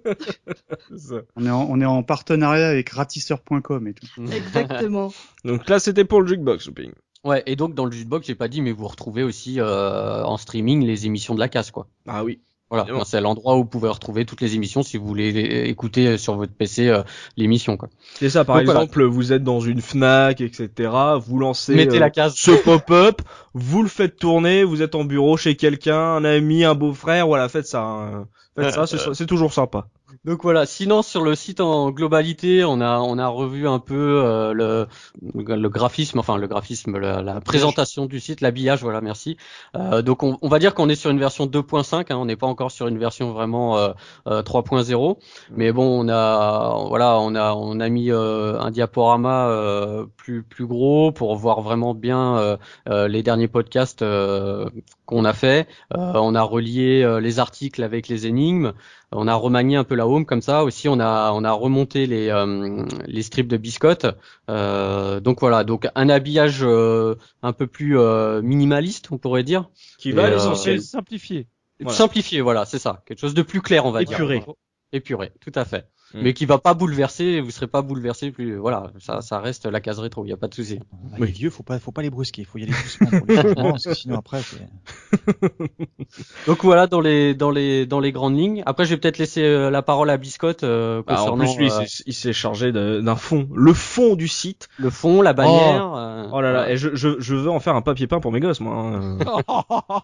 On 1.36 1.46
est 1.46 1.50
en, 1.50 1.66
on 1.70 1.80
est 1.80 1.84
en 1.84 2.02
partenariat 2.02 2.68
avec 2.68 2.88
ratisseur.com 2.90 3.86
et 3.88 3.94
tout. 3.94 4.06
Exactement. 4.32 5.12
Donc 5.44 5.68
là, 5.68 5.78
c'était 5.78 6.04
pour 6.04 6.20
le 6.22 6.26
jukebox, 6.28 6.66
Looping. 6.66 6.90
Ouais. 7.24 7.42
Et 7.46 7.56
donc 7.56 7.74
dans 7.74 7.84
le 7.84 7.92
jukebox, 7.92 8.26
j'ai 8.26 8.34
pas 8.34 8.48
dit, 8.48 8.62
mais 8.62 8.72
vous 8.72 8.86
retrouvez 8.86 9.22
aussi 9.22 9.60
euh, 9.60 10.24
en 10.24 10.36
streaming 10.36 10.84
les 10.84 11.06
émissions 11.06 11.34
de 11.34 11.40
la 11.40 11.48
casse 11.48 11.70
quoi. 11.70 11.88
Ah 12.06 12.24
oui. 12.24 12.40
Voilà, 12.70 12.86
c'est 13.06 13.20
l'endroit 13.22 13.54
où 13.54 13.60
vous 13.60 13.64
pouvez 13.64 13.88
retrouver 13.88 14.26
toutes 14.26 14.42
les 14.42 14.54
émissions 14.54 14.82
si 14.82 14.98
vous 14.98 15.06
voulez 15.06 15.32
les- 15.32 15.70
écouter 15.70 16.18
sur 16.18 16.36
votre 16.36 16.52
PC 16.52 16.88
euh, 16.88 17.02
l'émission 17.38 17.76
quoi. 17.78 17.88
C'est 18.18 18.28
ça, 18.28 18.44
par 18.44 18.56
Donc, 18.56 18.66
voilà. 18.66 18.80
exemple, 18.82 19.04
vous 19.04 19.32
êtes 19.32 19.42
dans 19.42 19.60
une 19.60 19.80
Fnac, 19.80 20.40
etc. 20.42 20.90
Vous 21.18 21.38
lancez 21.38 21.74
Mettez 21.74 21.96
euh, 21.96 22.00
la 22.00 22.10
case. 22.10 22.34
ce 22.34 22.50
pop-up, 22.50 23.22
vous 23.54 23.82
le 23.82 23.88
faites 23.88 24.16
tourner, 24.18 24.64
vous 24.64 24.82
êtes 24.82 24.94
en 24.94 25.04
bureau 25.04 25.36
chez 25.38 25.56
quelqu'un, 25.56 25.98
un 25.98 26.24
ami, 26.24 26.64
un 26.64 26.74
beau-frère, 26.74 27.26
voilà, 27.26 27.48
faites 27.48 27.66
ça. 27.66 27.80
hein. 27.82 28.26
Faites 28.58 28.74
ça, 28.74 28.86
c'est 29.14 29.26
toujours 29.26 29.52
sympa. 29.52 29.86
Donc 30.24 30.42
voilà, 30.42 30.64
sinon 30.64 31.02
sur 31.02 31.22
le 31.22 31.34
site 31.34 31.60
en 31.60 31.90
globalité, 31.90 32.64
on 32.64 32.80
a 32.80 32.98
on 32.98 33.18
a 33.18 33.28
revu 33.28 33.68
un 33.68 33.78
peu 33.78 34.22
euh, 34.24 34.52
le 34.52 34.86
le 35.34 35.68
graphisme, 35.68 36.18
enfin 36.18 36.38
le 36.38 36.46
graphisme, 36.46 36.96
la, 36.98 37.20
la 37.20 37.40
présentation 37.40 38.06
du 38.06 38.18
site, 38.18 38.40
l'habillage, 38.40 38.82
voilà, 38.82 39.02
merci. 39.02 39.36
Euh, 39.76 40.00
donc 40.00 40.22
on, 40.22 40.38
on 40.40 40.48
va 40.48 40.58
dire 40.58 40.74
qu'on 40.74 40.88
est 40.88 40.94
sur 40.94 41.10
une 41.10 41.18
version 41.18 41.46
2.5, 41.46 42.10
hein, 42.10 42.16
on 42.16 42.24
n'est 42.24 42.36
pas 42.36 42.46
encore 42.46 42.70
sur 42.70 42.88
une 42.88 42.98
version 42.98 43.32
vraiment 43.32 43.76
euh, 43.76 43.92
euh, 44.26 44.42
3.0, 44.42 45.18
mais 45.50 45.72
bon, 45.72 46.06
on 46.06 46.08
a 46.08 46.84
voilà, 46.88 47.18
on 47.20 47.34
a 47.34 47.52
on 47.52 47.78
a 47.78 47.88
mis 47.90 48.10
euh, 48.10 48.58
un 48.58 48.70
diaporama 48.70 49.48
euh, 49.48 50.06
plus 50.16 50.42
plus 50.42 50.66
gros 50.66 51.12
pour 51.12 51.36
voir 51.36 51.60
vraiment 51.60 51.94
bien 51.94 52.56
les 52.86 53.22
derniers 53.22 53.48
podcasts 53.48 54.02
euh, 54.02 54.68
qu'on 55.08 55.24
a 55.24 55.32
fait. 55.32 55.66
Euh, 55.96 56.12
on 56.14 56.34
a 56.34 56.42
relié 56.42 57.02
euh, 57.02 57.18
les 57.18 57.38
articles 57.38 57.82
avec 57.82 58.08
les 58.08 58.26
énigmes. 58.26 58.72
On 59.10 59.26
a 59.26 59.34
remanié 59.34 59.76
un 59.76 59.84
peu 59.84 59.94
la 59.94 60.06
home 60.06 60.26
comme 60.26 60.42
ça. 60.42 60.64
Aussi, 60.64 60.88
on 60.88 61.00
a 61.00 61.32
on 61.32 61.42
a 61.44 61.52
remonté 61.52 62.06
les 62.06 62.28
euh, 62.28 62.84
les 63.06 63.22
strips 63.22 63.48
de 63.48 63.56
biscottes. 63.56 64.06
Euh, 64.50 65.20
donc 65.20 65.40
voilà, 65.40 65.64
donc 65.64 65.88
un 65.94 66.08
habillage 66.10 66.60
euh, 66.62 67.14
un 67.42 67.52
peu 67.54 67.66
plus 67.66 67.98
euh, 67.98 68.42
minimaliste, 68.42 69.08
on 69.10 69.16
pourrait 69.18 69.44
dire. 69.44 69.70
Qui 69.98 70.12
va 70.12 70.24
à 70.24 70.26
euh, 70.26 70.30
l'essentiel. 70.32 70.82
simplifié. 70.82 71.46
Voilà. 71.80 71.96
Simplifié, 71.96 72.40
voilà, 72.42 72.66
c'est 72.66 72.78
ça. 72.78 73.02
Quelque 73.06 73.20
chose 73.20 73.34
de 73.34 73.42
plus 73.42 73.62
clair, 73.62 73.86
on 73.86 73.92
va 73.92 74.02
Épuré. 74.02 74.40
dire. 74.40 74.52
Épuré, 74.92 75.32
tout 75.40 75.52
à 75.54 75.64
fait. 75.64 75.86
Mm. 76.14 76.20
mais 76.22 76.34
qui 76.34 76.46
va 76.46 76.58
pas 76.58 76.74
bouleverser. 76.74 77.40
Vous 77.40 77.50
serez 77.50 77.66
pas 77.66 77.82
bouleversé 77.82 78.30
plus. 78.30 78.56
Voilà, 78.56 78.90
ça, 79.00 79.20
ça 79.20 79.40
reste 79.40 79.66
la 79.66 79.80
case 79.80 79.98
rétro. 79.98 80.24
Il 80.24 80.30
y 80.30 80.32
a 80.32 80.36
pas 80.36 80.48
de 80.48 80.54
souci. 80.54 80.80
Bah, 81.18 81.26
Les 81.26 81.26
vieux, 81.26 81.50
faut 81.50 81.62
pas, 81.62 81.78
faut 81.78 81.92
pas 81.92 82.02
les 82.02 82.10
brusquer. 82.10 82.44
Faut 82.44 82.58
y 82.58 82.64
aller 82.64 82.72
doucement 82.72 83.10
pour 83.10 83.26
les 83.26 83.36
changements, 83.42 83.70
parce 83.72 83.84
que 83.84 83.94
sinon 83.94 84.18
après. 84.18 84.40
Donc 86.46 86.64
voilà 86.64 86.86
dans 86.86 87.00
les 87.00 87.34
dans 87.34 87.50
les 87.50 87.86
dans 87.86 88.00
les 88.00 88.12
grandes 88.12 88.36
lignes. 88.36 88.62
Après, 88.66 88.84
je 88.84 88.90
vais 88.90 88.96
peut-être 88.96 89.18
laisser 89.18 89.42
euh, 89.42 89.70
la 89.70 89.82
parole 89.82 90.10
à 90.10 90.16
Biscotte 90.16 90.64
euh, 90.64 91.02
bah, 91.06 91.14
concernant. 91.14 91.34
en 91.34 91.38
plus, 91.38 91.56
lui, 91.56 91.70
euh, 91.70 91.84
il 92.06 92.14
s'est 92.14 92.32
chargé 92.32 92.72
d'un 92.72 93.16
fond, 93.16 93.48
le 93.54 93.72
fond 93.72 94.14
du 94.14 94.28
site, 94.28 94.68
le 94.78 94.90
fond, 94.90 95.22
la 95.22 95.32
bannière. 95.32 95.90
Oh, 95.92 96.30
oh 96.34 96.40
là 96.40 96.52
là, 96.52 96.70
et 96.70 96.76
je, 96.76 96.94
je, 96.94 97.18
je 97.18 97.34
veux 97.34 97.50
en 97.50 97.60
faire 97.60 97.76
un 97.76 97.82
papier 97.82 98.06
peint 98.06 98.20
pour 98.20 98.32
mes 98.32 98.40
gosses, 98.40 98.60
moi. 98.60 98.74
Hein. 98.74 99.18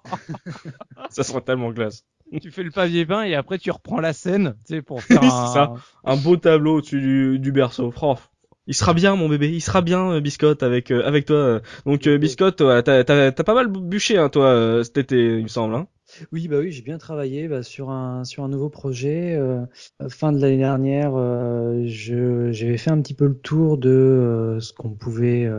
ça 1.10 1.22
serait 1.22 1.40
tellement 1.40 1.72
classe. 1.72 2.04
Tu 2.40 2.50
fais 2.50 2.62
le 2.62 2.70
papier 2.70 3.06
peint 3.06 3.22
et 3.22 3.34
après 3.34 3.58
tu 3.58 3.70
reprends 3.70 4.00
la 4.00 4.12
scène, 4.12 4.54
tu 4.66 4.74
sais, 4.74 4.82
pour 4.82 5.02
faire 5.02 5.22
un... 5.22 5.52
ça, 5.52 5.74
un 6.04 6.16
beau 6.16 6.36
tableau 6.36 6.78
au-dessus 6.78 7.00
du, 7.00 7.38
du 7.38 7.52
berceau. 7.52 7.92
Oh, 8.00 8.16
il 8.66 8.74
sera 8.74 8.94
bien, 8.94 9.14
mon 9.14 9.28
bébé. 9.28 9.50
Il 9.50 9.60
sera 9.60 9.82
bien, 9.82 10.10
euh, 10.12 10.20
Biscotte, 10.20 10.62
avec 10.62 10.90
euh, 10.90 11.02
avec 11.04 11.26
toi. 11.26 11.60
Donc, 11.84 12.06
euh, 12.06 12.18
Biscotte, 12.18 12.56
t'as 12.56 13.04
t'as 13.04 13.32
pas 13.32 13.54
mal 13.54 13.68
bûché, 13.68 14.16
hein, 14.16 14.28
toi, 14.28 14.46
euh, 14.46 14.82
cet 14.82 14.96
été, 14.98 15.38
il 15.38 15.42
me 15.42 15.48
semble. 15.48 15.74
Hein 15.74 15.86
oui, 16.32 16.48
bah 16.48 16.58
oui, 16.60 16.70
j'ai 16.70 16.82
bien 16.82 16.98
travaillé 16.98 17.48
bah, 17.48 17.62
sur 17.62 17.90
un 17.90 18.24
sur 18.24 18.44
un 18.44 18.48
nouveau 18.48 18.68
projet. 18.68 19.38
fin 20.08 20.32
de 20.32 20.40
l'année 20.40 20.58
dernière, 20.58 21.12
je 21.86 22.52
j'avais 22.52 22.76
fait 22.76 22.90
un 22.90 23.00
petit 23.00 23.14
peu 23.14 23.26
le 23.26 23.36
tour 23.36 23.78
de 23.78 24.58
ce 24.60 24.72
qu'on 24.72 24.90
pouvait 24.90 25.50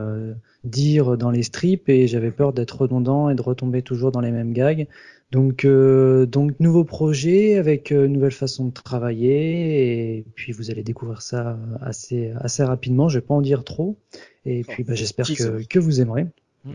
dire 0.64 1.18
dans 1.18 1.32
les 1.32 1.44
strips 1.44 1.90
et 1.90 2.08
j'avais 2.08 2.32
peur 2.32 2.54
d'être 2.54 2.82
redondant 2.82 3.30
et 3.30 3.36
de 3.36 3.42
retomber 3.42 3.82
toujours 3.82 4.12
dans 4.12 4.22
les 4.22 4.32
mêmes 4.32 4.54
gags. 4.54 4.88
Donc, 5.36 5.66
euh, 5.66 6.26
donc 6.26 6.58
nouveau 6.62 6.86
projet 6.86 7.58
avec 7.58 7.92
une 7.92 7.98
euh, 7.98 8.08
nouvelle 8.08 8.32
façon 8.32 8.68
de 8.68 8.72
travailler 8.72 10.16
et 10.16 10.26
puis 10.34 10.54
vous 10.54 10.72
allez 10.72 10.82
découvrir 10.82 11.22
ça 11.22 11.60
assez 11.82 12.32
assez 12.40 12.64
rapidement. 12.64 13.10
Je 13.10 13.20
vais 13.20 13.26
pas 13.26 13.34
en 13.34 13.42
dire 13.42 13.66
trop 13.66 13.98
et 14.46 14.64
puis 14.64 14.86
bah, 14.86 14.96
j'espère 14.96 15.28
que, 15.28 15.62
que 15.68 15.78
vous 15.78 16.00
aimerez. 16.00 16.28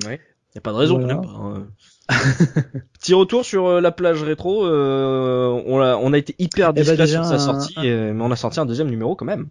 Ouais. 0.05 0.21
Y 0.55 0.59
a 0.59 0.61
pas 0.61 0.73
de 0.73 0.77
raison 0.77 0.99
voilà. 0.99 1.23
Hein. 1.25 1.69
Petit 3.01 3.15
retour 3.15 3.47
sur 3.47 3.67
euh, 3.67 3.81
la 3.81 3.93
plage 3.93 4.23
rétro. 4.23 4.67
Euh, 4.67 5.63
on, 5.65 5.81
a, 5.81 5.97
on 5.97 6.13
a 6.13 6.19
été 6.19 6.35
hyper 6.39 6.69
eh 6.69 6.73
ben, 6.75 6.83
discret 6.83 7.07
sur 7.07 7.25
sa 7.25 7.39
sortie, 7.39 7.79
mais 7.79 8.21
on 8.21 8.31
a 8.31 8.37
sorti 8.37 8.61
un 8.61 8.67
deuxième 8.67 8.91
numéro 8.91 9.17
quand 9.17 9.25
même. 9.25 9.49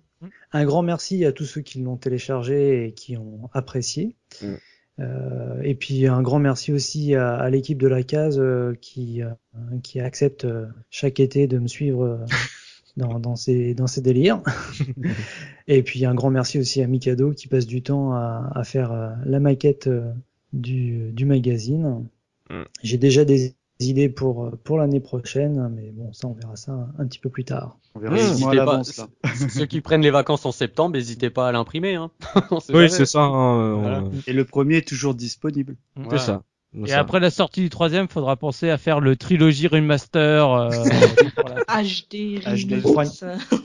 Un 0.51 0.65
grand 0.65 0.83
merci 0.83 1.25
à 1.25 1.31
tous 1.31 1.45
ceux 1.45 1.61
qui 1.61 1.81
l'ont 1.81 1.97
téléchargé 1.97 2.85
et 2.85 2.91
qui 2.91 3.17
ont 3.17 3.49
apprécié. 3.53 4.15
Mm. 4.43 4.53
Euh, 4.99 5.61
et 5.63 5.75
puis 5.75 6.07
un 6.07 6.21
grand 6.21 6.39
merci 6.39 6.71
aussi 6.71 7.15
à, 7.15 7.35
à 7.35 7.49
l'équipe 7.49 7.79
de 7.79 7.87
la 7.87 8.03
case 8.03 8.39
euh, 8.39 8.73
qui, 8.81 9.21
euh, 9.21 9.29
qui 9.83 9.99
accepte 9.99 10.45
chaque 10.89 11.19
été 11.19 11.47
de 11.47 11.59
me 11.59 11.67
suivre 11.67 12.25
dans, 12.97 13.19
dans, 13.19 13.35
ces, 13.35 13.73
dans 13.73 13.87
ces 13.87 14.01
délires. 14.01 14.41
et 15.67 15.83
puis 15.83 16.05
un 16.05 16.13
grand 16.13 16.29
merci 16.29 16.59
aussi 16.59 16.81
à 16.81 16.87
Mikado 16.87 17.31
qui 17.31 17.47
passe 17.47 17.67
du 17.67 17.81
temps 17.81 18.13
à, 18.13 18.51
à 18.53 18.63
faire 18.63 19.17
la 19.25 19.39
maquette 19.39 19.89
du, 20.53 21.11
du 21.11 21.25
magazine. 21.25 22.05
Mm. 22.49 22.63
J'ai 22.83 22.97
déjà 22.97 23.25
des 23.25 23.53
idées 23.79 24.09
pour 24.09 24.51
pour 24.63 24.77
l'année 24.77 24.99
prochaine, 24.99 25.71
mais 25.75 25.91
bon, 25.91 26.11
ça 26.13 26.27
on 26.27 26.33
verra 26.33 26.55
ça 26.55 26.89
un, 26.97 27.07
petit 27.07 27.19
peu 27.19 27.29
plus 27.29 27.45
tard. 27.45 27.77
On 27.95 27.99
verra 27.99 28.15
mmh, 28.15 28.83
Ceux 29.49 29.65
qui 29.65 29.81
prennent 29.81 30.01
les 30.01 30.11
vacances 30.11 30.45
en 30.45 30.51
septembre, 30.51 30.95
n'hésitez 30.95 31.29
pas 31.29 31.47
à 31.47 31.51
l'imprimer. 31.51 31.95
Hein. 31.95 32.11
oui, 32.73 32.89
c'est 32.89 33.05
ça. 33.05 33.21
Hein, 33.21 34.11
Et 34.27 34.33
le 34.33 34.45
premier 34.45 34.77
est 34.77 34.87
toujours 34.87 35.15
disponible. 35.15 35.75
C'est 36.09 36.19
ça. 36.19 36.43
Et 36.85 36.93
après 36.93 37.19
la 37.19 37.31
sortie 37.31 37.61
du 37.61 37.69
troisième, 37.69 38.07
faudra 38.07 38.35
penser 38.35 38.69
à 38.69 38.77
faire 38.77 38.99
le 38.99 39.15
trilogie 39.15 39.67
remaster. 39.67 40.51
Euh, 40.51 40.69
HD, 41.67 42.39
HD. 42.45 42.83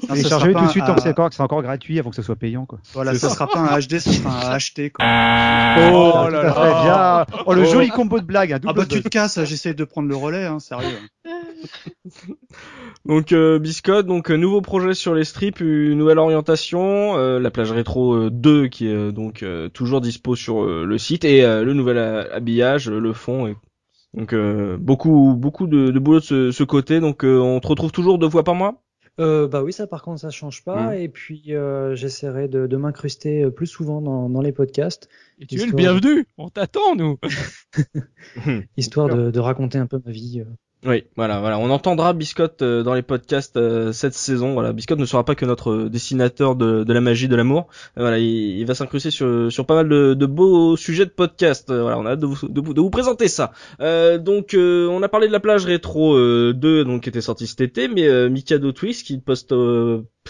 Téléchargez 0.08 0.54
tout 0.54 0.64
de 0.64 0.70
suite, 0.70 0.84
c'est 1.02 1.10
encore, 1.10 1.32
c'est 1.32 1.42
encore 1.42 1.62
gratuit 1.62 1.98
avant 1.98 2.10
que 2.10 2.16
ce 2.16 2.22
soit 2.22 2.36
payant, 2.36 2.64
quoi. 2.64 2.78
Voilà, 2.94 3.14
ça 3.14 3.28
sera 3.28 3.46
pas 3.46 3.58
un 3.58 3.78
HD, 3.78 3.98
ce 3.98 4.10
sera 4.10 4.54
un 4.54 4.56
HT, 4.56 4.92
quoi. 4.92 5.04
Oh, 5.04 6.30
là 6.30 6.42
là. 6.42 7.26
Oh, 7.46 7.52
le 7.52 7.64
joli 7.64 7.88
combo 7.88 8.20
de 8.20 8.24
blagues. 8.24 8.58
ah 8.66 8.72
bah, 8.72 8.86
tu 8.88 9.02
te 9.02 9.08
casses, 9.08 9.44
j'essaie 9.44 9.74
de 9.74 9.84
prendre 9.84 10.08
le 10.08 10.16
relais, 10.16 10.46
hein, 10.46 10.58
sérieux. 10.58 10.98
donc 13.06 13.32
euh, 13.32 13.58
Biscotte, 13.58 14.06
donc 14.06 14.30
euh, 14.30 14.36
nouveau 14.36 14.60
projet 14.60 14.94
sur 14.94 15.14
les 15.14 15.24
strips, 15.24 15.60
une 15.60 15.94
nouvelle 15.94 16.18
orientation, 16.18 17.16
euh, 17.16 17.38
la 17.38 17.50
plage 17.50 17.72
rétro 17.72 18.30
2 18.30 18.68
qui 18.68 18.88
est 18.88 19.12
donc 19.12 19.44
toujours 19.72 20.00
dispo 20.00 20.36
sur 20.36 20.64
le 20.64 20.98
site 20.98 21.24
et 21.24 21.42
le 21.42 21.72
nouvel 21.72 21.98
habillage, 21.98 22.88
le 22.98 23.12
fond. 23.12 23.46
Et... 23.46 23.57
Donc 24.14 24.35
beaucoup 24.78 25.35
beaucoup 25.37 25.66
de, 25.66 25.90
de 25.90 25.98
boulot 25.98 26.20
de 26.20 26.24
ce, 26.24 26.50
ce 26.52 26.62
côté. 26.62 27.00
Donc 27.00 27.24
on 27.24 27.59
te 27.61 27.66
retrouve 27.66 27.92
toujours 27.92 28.18
deux 28.18 28.30
fois 28.30 28.44
par 28.44 28.54
mois? 28.54 28.85
Euh, 29.20 29.46
bah 29.46 29.62
oui, 29.62 29.72
ça 29.72 29.87
par 29.87 30.02
contre 30.02 30.20
ça 30.20 30.30
change 30.30 30.64
pas. 30.64 30.90
Mm. 30.90 30.94
Et 30.94 31.09
puis 31.09 31.54
euh, 31.54 31.94
j'essaierai 31.94 32.48
de, 32.48 32.66
de 32.66 32.76
m'incruster 32.76 33.48
plus 33.50 33.66
souvent 33.66 34.00
dans, 34.00 34.28
dans 34.28 34.40
les 34.40 34.52
podcasts. 34.52 35.09
Et 35.38 35.46
tu 35.46 35.61
es 35.61 35.66
le 35.66 35.72
bienvenu. 35.72 36.26
On 36.37 36.48
t'attend 36.48 36.96
nous. 36.96 37.18
histoire 38.76 39.09
de, 39.09 39.30
de, 39.30 39.40
raconter 39.40 39.78
un 39.78 39.87
peu 39.87 40.00
ma 40.04 40.11
vie. 40.11 40.44
Euh, 40.84 40.90
oui, 40.90 41.04
voilà, 41.16 41.40
voilà. 41.40 41.58
On 41.58 41.70
entendra 41.70 42.12
Biscotte 42.12 42.62
euh, 42.62 42.82
dans 42.82 42.94
les 42.94 43.02
podcasts 43.02 43.56
euh, 43.56 43.92
cette 43.92 44.14
saison. 44.14 44.54
Voilà, 44.54 44.72
Biscotte 44.72 44.98
ne 44.98 45.06
sera 45.06 45.24
pas 45.24 45.34
que 45.34 45.44
notre 45.44 45.88
dessinateur 45.88 46.56
de, 46.56 46.84
de 46.84 46.92
la 46.92 47.00
magie 47.00 47.28
de 47.28 47.36
l'amour. 47.36 47.68
Euh, 47.96 48.02
voilà, 48.02 48.18
il, 48.18 48.58
il 48.58 48.66
va 48.66 48.74
s'incruster 48.74 49.10
sur, 49.10 49.50
sur 49.50 49.66
pas 49.66 49.74
mal 49.74 49.88
de, 49.88 50.14
de, 50.14 50.26
beaux 50.26 50.76
sujets 50.76 51.04
de 51.04 51.10
podcast. 51.10 51.72
voilà, 51.72 51.98
on 51.98 52.06
a 52.06 52.12
hâte 52.12 52.20
de 52.20 52.26
vous, 52.26 52.48
de, 52.48 52.60
de 52.60 52.80
vous 52.80 52.90
présenter 52.90 53.28
ça. 53.28 53.52
donc, 53.80 54.56
on 54.56 55.02
a 55.02 55.08
parlé 55.08 55.26
de 55.28 55.32
la 55.32 55.40
plage 55.40 55.64
rétro 55.64 56.14
2, 56.16 56.84
donc 56.84 57.02
qui 57.02 57.08
était 57.08 57.20
sortie 57.20 57.46
cet 57.46 57.60
été, 57.60 57.88
mais 57.88 58.28
Mikado 58.28 58.72
Twist 58.72 59.06
qui 59.06 59.18
poste 59.18 59.54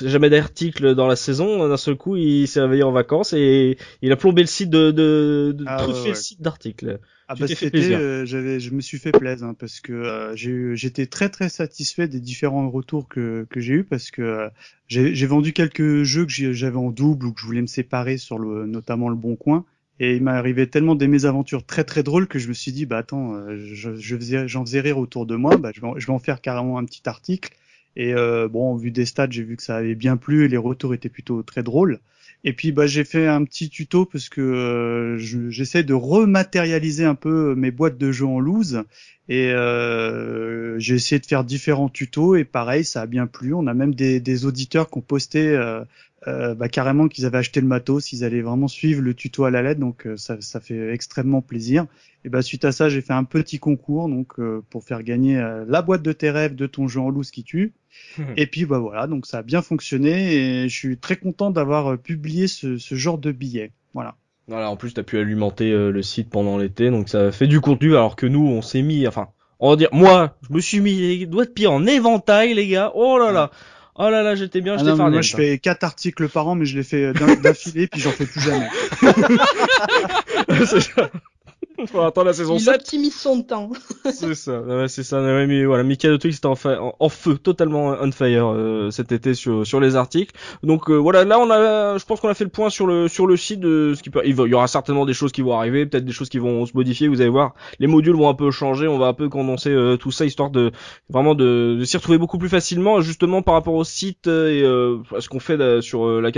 jamais 0.02 0.30
d'article 0.30 0.94
dans 0.94 1.06
la 1.06 1.16
saison. 1.16 1.68
D'un 1.68 1.76
seul 1.76 1.96
coup, 1.96 2.16
il 2.16 2.46
s'est 2.46 2.60
réveillé 2.60 2.82
en 2.82 2.92
vacances 2.92 3.32
et 3.32 3.76
il 4.02 4.12
a 4.12 4.16
plombé 4.16 4.42
le 4.42 4.48
site 4.48 4.70
de, 4.70 4.90
de, 4.90 5.54
de 5.56 5.64
ah, 5.66 5.86
le 5.86 6.14
site 6.14 6.42
d'articles. 6.42 6.98
Ah 7.26 7.34
bah 7.36 7.46
c'était, 7.48 7.94
euh, 7.94 8.26
j'avais, 8.26 8.60
je 8.60 8.70
me 8.70 8.82
suis 8.82 8.98
fait 8.98 9.12
plaisir 9.12 9.46
hein, 9.46 9.54
parce 9.58 9.80
que 9.80 9.92
euh, 9.92 10.36
j'ai, 10.36 10.76
j'étais 10.76 11.06
très 11.06 11.30
très 11.30 11.48
satisfait 11.48 12.06
des 12.06 12.20
différents 12.20 12.68
retours 12.68 13.08
que, 13.08 13.46
que 13.48 13.60
j'ai 13.60 13.74
eu 13.74 13.84
parce 13.84 14.10
que 14.10 14.20
euh, 14.20 14.48
j'ai, 14.88 15.26
vendu 15.26 15.54
quelques 15.54 16.02
jeux 16.02 16.26
que 16.26 16.52
j'avais 16.52 16.76
en 16.76 16.90
double 16.90 17.26
ou 17.26 17.32
que 17.32 17.40
je 17.40 17.46
voulais 17.46 17.62
me 17.62 17.66
séparer 17.66 18.18
sur 18.18 18.38
le, 18.38 18.66
notamment 18.66 19.08
le 19.08 19.16
Bon 19.16 19.36
Coin. 19.36 19.64
Et 20.00 20.16
il 20.16 20.24
m'est 20.24 20.32
arrivé 20.32 20.66
tellement 20.68 20.96
des 20.96 21.06
mésaventures 21.06 21.64
très 21.64 21.84
très 21.84 22.02
drôles 22.02 22.26
que 22.26 22.38
je 22.38 22.48
me 22.48 22.52
suis 22.52 22.72
dit 22.72 22.84
bah 22.84 22.98
attends, 22.98 23.34
je, 23.56 23.94
je 23.94 24.16
faisais, 24.16 24.48
j'en 24.48 24.66
faisais 24.66 24.80
rire 24.80 24.98
autour 24.98 25.24
de 25.24 25.36
moi, 25.36 25.56
bah 25.56 25.70
je 25.74 25.80
vais, 25.80 25.86
je 25.96 26.06
vais 26.06 26.12
en 26.12 26.18
faire 26.18 26.40
carrément 26.40 26.78
un 26.78 26.84
petit 26.84 27.08
article. 27.08 27.54
Et 27.96 28.12
bon, 28.50 28.74
vu 28.74 28.90
des 28.90 29.06
stats, 29.06 29.28
j'ai 29.30 29.44
vu 29.44 29.56
que 29.56 29.62
ça 29.62 29.76
avait 29.76 29.94
bien 29.94 30.16
plu 30.16 30.44
et 30.44 30.48
les 30.48 30.56
retours 30.56 30.94
étaient 30.94 31.08
plutôt 31.08 31.44
très 31.44 31.62
drôles. 31.62 32.00
Et 32.44 32.52
puis 32.52 32.72
bah 32.72 32.86
j'ai 32.86 33.04
fait 33.04 33.26
un 33.26 33.42
petit 33.44 33.70
tuto 33.70 34.04
parce 34.04 34.28
que 34.28 34.42
euh, 34.42 35.18
j'essaie 35.18 35.82
de 35.82 35.94
rematérialiser 35.94 37.04
un 37.06 37.14
peu 37.14 37.54
mes 37.54 37.70
boîtes 37.70 37.96
de 37.96 38.12
jeux 38.12 38.26
en 38.26 38.38
loose 38.38 38.82
et 39.30 39.50
euh, 39.50 40.78
j'ai 40.78 40.96
essayé 40.96 41.18
de 41.18 41.24
faire 41.24 41.44
différents 41.44 41.88
tutos 41.88 42.36
et 42.36 42.44
pareil 42.44 42.84
ça 42.84 43.00
a 43.02 43.06
bien 43.06 43.26
plu. 43.26 43.54
On 43.54 43.66
a 43.66 43.72
même 43.72 43.94
des, 43.94 44.20
des 44.20 44.44
auditeurs 44.44 44.90
qui 44.90 44.98
ont 44.98 45.00
posté 45.00 45.48
euh, 45.48 45.84
euh 46.26 46.54
bah, 46.54 46.68
carrément 46.68 47.08
qu'ils 47.08 47.26
avaient 47.26 47.38
acheté 47.38 47.60
le 47.60 47.66
matos, 47.66 48.12
ils 48.12 48.24
allaient 48.24 48.42
vraiment 48.42 48.68
suivre 48.68 49.02
le 49.02 49.14
tuto 49.14 49.44
à 49.44 49.50
la 49.50 49.62
lettre, 49.62 49.80
donc 49.80 50.06
euh, 50.06 50.16
ça, 50.16 50.36
ça 50.40 50.60
fait 50.60 50.92
extrêmement 50.92 51.42
plaisir. 51.42 51.86
Et 52.24 52.28
bah 52.30 52.40
suite 52.40 52.64
à 52.64 52.72
ça 52.72 52.88
j'ai 52.88 53.02
fait 53.02 53.12
un 53.12 53.24
petit 53.24 53.58
concours 53.58 54.08
donc 54.08 54.36
pour 54.70 54.82
faire 54.82 55.02
gagner 55.02 55.36
la 55.68 55.82
boîte 55.82 56.00
de 56.00 56.12
tes 56.12 56.30
rêves 56.30 56.54
de 56.54 56.66
ton 56.66 56.88
jeu 56.88 57.00
en 57.00 57.10
loose 57.10 57.30
qui 57.30 57.44
tue. 57.44 57.74
et 58.36 58.46
puis 58.46 58.64
bah 58.64 58.78
voilà, 58.78 59.06
donc 59.06 59.26
ça 59.26 59.38
a 59.38 59.42
bien 59.42 59.62
fonctionné 59.62 60.34
et 60.34 60.68
je 60.68 60.74
suis 60.74 60.98
très 60.98 61.16
content 61.16 61.50
d'avoir 61.50 61.92
euh, 61.92 61.96
publié 61.96 62.46
ce, 62.46 62.78
ce, 62.78 62.94
genre 62.94 63.18
de 63.18 63.32
billets. 63.32 63.72
Voilà. 63.92 64.16
Voilà, 64.46 64.70
en 64.70 64.76
plus 64.76 64.92
tu 64.92 65.00
as 65.00 65.04
pu 65.04 65.18
alimenter 65.18 65.72
euh, 65.72 65.90
le 65.90 66.02
site 66.02 66.30
pendant 66.30 66.58
l'été, 66.58 66.90
donc 66.90 67.08
ça 67.08 67.32
fait 67.32 67.46
du 67.46 67.60
contenu 67.60 67.92
alors 67.92 68.16
que 68.16 68.26
nous 68.26 68.46
on 68.46 68.62
s'est 68.62 68.82
mis, 68.82 69.06
enfin, 69.06 69.28
on 69.58 69.70
va 69.70 69.76
dire, 69.76 69.88
moi, 69.92 70.36
je 70.48 70.54
me 70.54 70.60
suis 70.60 70.80
mis 70.80 70.94
les 70.94 71.26
doigts 71.26 71.46
de 71.46 71.50
pied 71.50 71.66
en 71.66 71.86
éventail 71.86 72.54
les 72.54 72.68
gars. 72.68 72.92
Oh 72.94 73.18
là 73.18 73.32
là. 73.32 73.50
Oh 73.96 74.10
là 74.10 74.22
là, 74.22 74.34
j'étais 74.34 74.60
bien, 74.60 74.74
ah 74.74 74.78
j'étais 74.78 74.96
Moi, 74.96 75.20
je 75.20 75.36
fais 75.36 75.58
quatre 75.58 75.84
articles 75.84 76.28
par 76.28 76.48
an, 76.48 76.56
mais 76.56 76.64
je 76.64 76.76
les 76.76 76.82
fais 76.82 77.12
d'affilée, 77.42 77.86
puis 77.86 78.00
j'en 78.00 78.10
fais 78.10 78.26
plus 78.26 78.40
jamais. 78.40 78.68
Faut 81.86 82.00
attendre 82.00 82.26
la 82.28 82.32
saison 82.32 82.54
il 82.54 82.60
7. 82.60 82.66
Il 82.66 82.74
optimise 82.74 83.14
son 83.14 83.42
temps. 83.42 83.70
c'est 84.12 84.34
ça, 84.34 84.60
ouais, 84.60 84.88
c'est 84.88 85.02
ça. 85.02 85.20
Ouais, 85.20 85.46
mais 85.46 85.64
voilà, 85.64 85.82
Michael 85.82 86.18
Twix 86.18 86.36
était 86.36 86.46
en, 86.46 86.52
en, 86.52 86.94
en, 86.98 87.08
feu, 87.08 87.36
totalement 87.36 87.96
on 88.00 88.12
fire 88.12 88.46
euh, 88.46 88.90
cet 88.90 89.10
été 89.12 89.34
sur 89.34 89.66
sur 89.66 89.80
les 89.80 89.96
articles. 89.96 90.34
Donc 90.62 90.88
euh, 90.88 90.94
voilà, 90.94 91.24
là 91.24 91.38
on 91.38 91.50
a, 91.50 91.98
je 91.98 92.04
pense 92.04 92.20
qu'on 92.20 92.28
a 92.28 92.34
fait 92.34 92.44
le 92.44 92.50
point 92.50 92.70
sur 92.70 92.86
le 92.86 93.08
sur 93.08 93.26
le 93.26 93.36
site 93.36 93.60
de 93.60 93.94
ce 93.96 94.02
qui 94.02 94.10
peut. 94.10 94.22
Il, 94.24 94.36
y 94.36 94.54
aura 94.54 94.68
certainement 94.68 95.04
des 95.04 95.14
choses 95.14 95.32
qui 95.32 95.42
vont 95.42 95.56
arriver, 95.56 95.86
peut-être 95.86 96.04
des 96.04 96.12
choses 96.12 96.28
qui 96.28 96.38
vont 96.38 96.64
se 96.64 96.72
modifier. 96.74 97.08
Vous 97.08 97.20
allez 97.20 97.30
voir, 97.30 97.54
les 97.80 97.88
modules 97.88 98.14
vont 98.14 98.28
un 98.28 98.34
peu 98.34 98.50
changer. 98.50 98.86
On 98.86 98.98
va 98.98 99.06
un 99.06 99.14
peu 99.14 99.28
condenser 99.28 99.70
euh, 99.70 99.96
tout 99.96 100.12
ça 100.12 100.24
histoire 100.24 100.50
de 100.50 100.70
vraiment 101.08 101.34
de, 101.34 101.76
de 101.78 101.84
s'y 101.84 101.96
retrouver 101.96 102.18
beaucoup 102.18 102.38
plus 102.38 102.48
facilement, 102.48 103.00
justement 103.00 103.42
par 103.42 103.54
rapport 103.54 103.74
au 103.74 103.84
site 103.84 104.28
et 104.28 104.64
à 104.64 105.20
ce 105.20 105.28
qu'on 105.28 105.40
fait 105.40 105.80
sur 105.80 106.20
la 106.20 106.30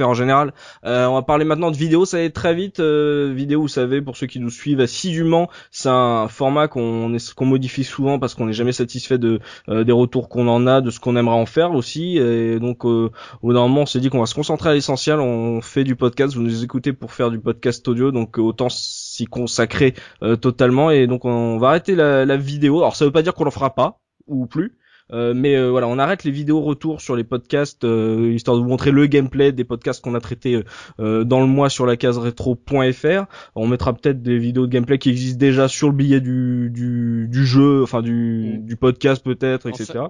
en 0.00 0.14
général. 0.14 0.54
on 0.84 1.14
va 1.14 1.22
parler 1.22 1.44
maintenant 1.44 1.70
de 1.70 1.76
vidéos, 1.76 2.04
ça 2.04 2.18
va 2.18 2.22
être 2.22 2.34
très 2.34 2.54
vite. 2.54 2.80
vidéo, 2.80 3.62
vous 3.62 3.68
savez, 3.68 4.00
pour 4.00 4.16
ceux 4.16 4.26
qui 4.26 4.38
nous 4.38 4.50
suivent 4.50 4.69
suivent 4.70 4.80
assidûment. 4.80 5.48
C'est 5.70 5.88
un 5.88 6.28
format 6.28 6.68
qu'on 6.68 7.10
modifie 7.40 7.84
souvent 7.84 8.18
parce 8.18 8.34
qu'on 8.34 8.46
n'est 8.46 8.52
jamais 8.52 8.72
satisfait 8.72 9.18
de 9.18 9.40
des 9.68 9.92
retours 9.92 10.28
qu'on 10.28 10.48
en 10.48 10.66
a, 10.66 10.80
de 10.80 10.90
ce 10.90 11.00
qu'on 11.00 11.16
aimerait 11.16 11.36
en 11.36 11.46
faire 11.46 11.72
aussi. 11.72 12.18
Et 12.18 12.60
donc 12.60 12.84
au 12.84 13.10
moment 13.42 13.82
on 13.82 13.86
s'est 13.86 14.00
dit 14.00 14.10
qu'on 14.10 14.20
va 14.20 14.26
se 14.26 14.34
concentrer 14.34 14.70
à 14.70 14.74
l'essentiel. 14.74 15.20
On 15.20 15.60
fait 15.60 15.84
du 15.84 15.96
podcast. 15.96 16.34
Vous 16.34 16.42
nous 16.42 16.64
écoutez 16.64 16.92
pour 16.92 17.12
faire 17.12 17.30
du 17.30 17.40
podcast 17.40 17.86
audio, 17.88 18.10
donc 18.12 18.38
autant 18.38 18.68
s'y 18.68 19.26
consacrer 19.26 19.94
totalement. 20.40 20.90
Et 20.90 21.06
donc 21.06 21.24
on 21.24 21.58
va 21.58 21.68
arrêter 21.68 21.94
la, 21.94 22.24
la 22.24 22.36
vidéo. 22.36 22.78
Alors 22.78 22.96
ça 22.96 23.04
veut 23.04 23.12
pas 23.12 23.22
dire 23.22 23.34
qu'on 23.34 23.46
en 23.46 23.50
fera 23.50 23.74
pas 23.74 24.00
ou 24.26 24.46
plus. 24.46 24.76
Euh, 25.12 25.34
mais 25.34 25.56
euh, 25.56 25.70
voilà, 25.70 25.88
on 25.88 25.98
arrête 25.98 26.24
les 26.24 26.30
vidéos 26.30 26.60
retour 26.60 27.00
sur 27.00 27.16
les 27.16 27.24
podcasts 27.24 27.84
euh, 27.84 28.32
histoire 28.32 28.56
de 28.56 28.62
vous 28.62 28.68
montrer 28.68 28.90
le 28.90 29.06
gameplay 29.06 29.52
des 29.52 29.64
podcasts 29.64 30.02
qu'on 30.02 30.14
a 30.14 30.20
traités 30.20 30.62
dans 30.98 31.40
le 31.40 31.46
mois 31.46 31.68
sur 31.68 31.86
la 31.86 31.96
case 31.96 32.18
rétro.fr. 32.18 33.24
On 33.54 33.66
mettra 33.66 33.92
peut-être 33.92 34.22
des 34.22 34.38
vidéos 34.38 34.66
de 34.66 34.72
gameplay 34.72 34.98
qui 34.98 35.10
existent 35.10 35.38
déjà 35.38 35.68
sur 35.68 35.88
le 35.88 35.94
billet 35.94 36.20
du, 36.20 36.70
du, 36.70 37.28
du 37.28 37.46
jeu, 37.46 37.82
enfin 37.82 38.02
du, 38.02 38.58
mm. 38.58 38.66
du 38.66 38.76
podcast 38.76 39.24
peut-être, 39.24 39.66
etc. 39.66 40.04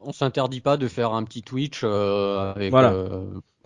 On 0.00 0.12
s'interdit 0.12 0.60
pas 0.60 0.76
de 0.76 0.88
faire 0.88 1.12
un 1.12 1.24
petit 1.24 1.42
Twitch 1.42 1.82
avec 1.84 2.70
voilà 2.70 2.94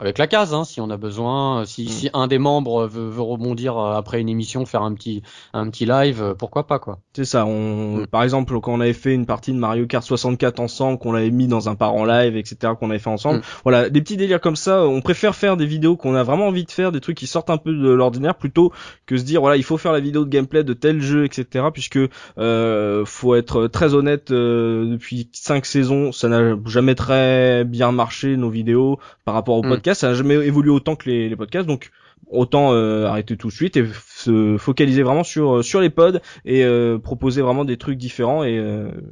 avec 0.01 0.19
la 0.19 0.27
case, 0.27 0.55
hein, 0.55 0.65
si 0.65 0.81
on 0.81 0.89
a 0.91 0.97
besoin. 0.97 1.65
Si, 1.67 1.85
mm. 1.85 1.89
si 1.89 2.11
un 2.15 2.27
des 2.27 2.39
membres 2.39 2.87
veut, 2.87 3.09
veut, 3.09 3.21
rebondir 3.21 3.77
euh, 3.77 3.95
après 3.95 4.21
une 4.21 4.29
émission, 4.29 4.65
faire 4.65 4.83
un 4.83 4.95
petit 4.95 5.23
un 5.53 5.69
petit 5.69 5.85
live, 5.85 6.23
euh, 6.23 6.35
pourquoi 6.35 6.67
pas 6.67 6.79
quoi. 6.79 7.01
C'est 7.15 7.25
ça. 7.25 7.45
On, 7.45 7.99
mm. 7.99 8.07
par 8.07 8.23
exemple, 8.23 8.59
quand 8.61 8.73
on 8.73 8.81
avait 8.81 8.93
fait 8.95 9.15
une 9.15 9.27
partie 9.27 9.53
de 9.53 9.59
Mario 9.59 9.87
Kart 9.87 10.05
64 10.05 10.61
ensemble, 10.61 10.99
qu'on 10.99 11.13
l'avait 11.13 11.31
mis 11.31 11.49
dans 11.49 11.69
un 11.69 11.75
parent 11.75 12.05
live, 12.05 12.37
etc., 12.37 12.73
qu'on 12.79 12.91
avait 12.91 12.99
fait 12.99 13.11
ensemble. 13.11 13.39
Mm. 13.39 13.43
Voilà, 13.65 13.91
des 13.91 14.01
petits 14.01 14.17
délires 14.17 14.41
comme 14.41 14.57
ça. 14.57 14.87
On 14.87 15.03
préfère 15.03 15.35
faire 15.35 15.57
des 15.57 15.67
vidéos 15.67 15.97
qu'on 15.97 16.15
a 16.15 16.23
vraiment 16.23 16.47
envie 16.47 16.65
de 16.65 16.71
faire, 16.71 16.93
des 16.93 17.01
trucs 17.01 17.19
qui 17.19 17.27
sortent 17.27 17.51
un 17.51 17.59
peu 17.59 17.73
de 17.73 17.91
l'ordinaire, 17.91 18.37
plutôt 18.37 18.73
que 19.07 19.17
se 19.17 19.25
dire 19.25 19.41
voilà, 19.41 19.57
il 19.57 19.65
faut 19.65 19.77
faire 19.77 19.93
la 19.93 20.01
vidéo 20.01 20.25
de 20.25 20.31
gameplay 20.31 20.65
de 20.65 20.73
tel 20.73 21.01
jeu, 21.01 21.25
etc. 21.25 21.67
Puisque 21.73 21.99
euh, 22.39 23.05
faut 23.05 23.35
être 23.35 23.67
très 23.67 23.95
honnête, 23.95 24.31
euh, 24.31 24.93
depuis 24.93 25.29
cinq 25.33 25.67
saisons, 25.67 26.13
ça 26.13 26.29
n'a 26.29 26.57
jamais 26.65 26.95
très 26.95 27.65
bien 27.65 27.93
marché 27.93 28.37
nos 28.37 28.51
vidéos 28.51 28.99
par 29.25 29.35
rapport 29.35 29.57
au 29.57 29.63
podcast 29.63 29.90
ça 29.95 30.09
n'a 30.09 30.15
jamais 30.15 30.35
évolué 30.35 30.71
autant 30.71 30.97
que 30.97 31.09
les, 31.09 31.37
podcasts, 31.37 31.67
donc 31.67 31.91
autant 32.29 32.73
euh, 32.73 33.07
arrêter 33.07 33.37
tout 33.37 33.49
de 33.49 33.53
suite 33.53 33.77
et 33.77 33.85
se 34.15 34.57
focaliser 34.59 35.03
vraiment 35.03 35.25
sur 35.25 35.57
euh, 35.57 35.63
sur 35.63 35.81
les 35.81 35.91
pods 35.91 36.21
et 36.45 36.65
euh, 36.65 36.99
proposer 36.99 37.43
vraiment 37.43 37.65
des 37.65 37.77
trucs 37.77 37.99
différents 37.99 38.45
et 38.45 38.57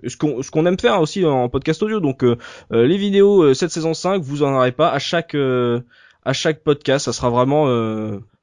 ce 0.06 0.16
qu'on 0.16 0.42
ce 0.42 0.50
qu'on 0.50 0.66
aime 0.66 0.78
faire 0.78 1.00
aussi 1.00 1.24
en 1.24 1.48
podcast 1.48 1.82
audio. 1.82 2.00
Donc 2.00 2.24
les 2.70 2.96
vidéos 2.96 3.54
cette 3.54 3.70
saison 3.70 3.94
5, 3.94 4.22
vous 4.22 4.42
en 4.42 4.54
aurez 4.54 4.72
pas 4.72 4.90
à 4.90 4.98
chaque 4.98 5.34
à 5.34 6.32
chaque 6.32 6.62
podcast, 6.62 7.06
ça 7.06 7.12
sera 7.12 7.30
vraiment 7.30 7.66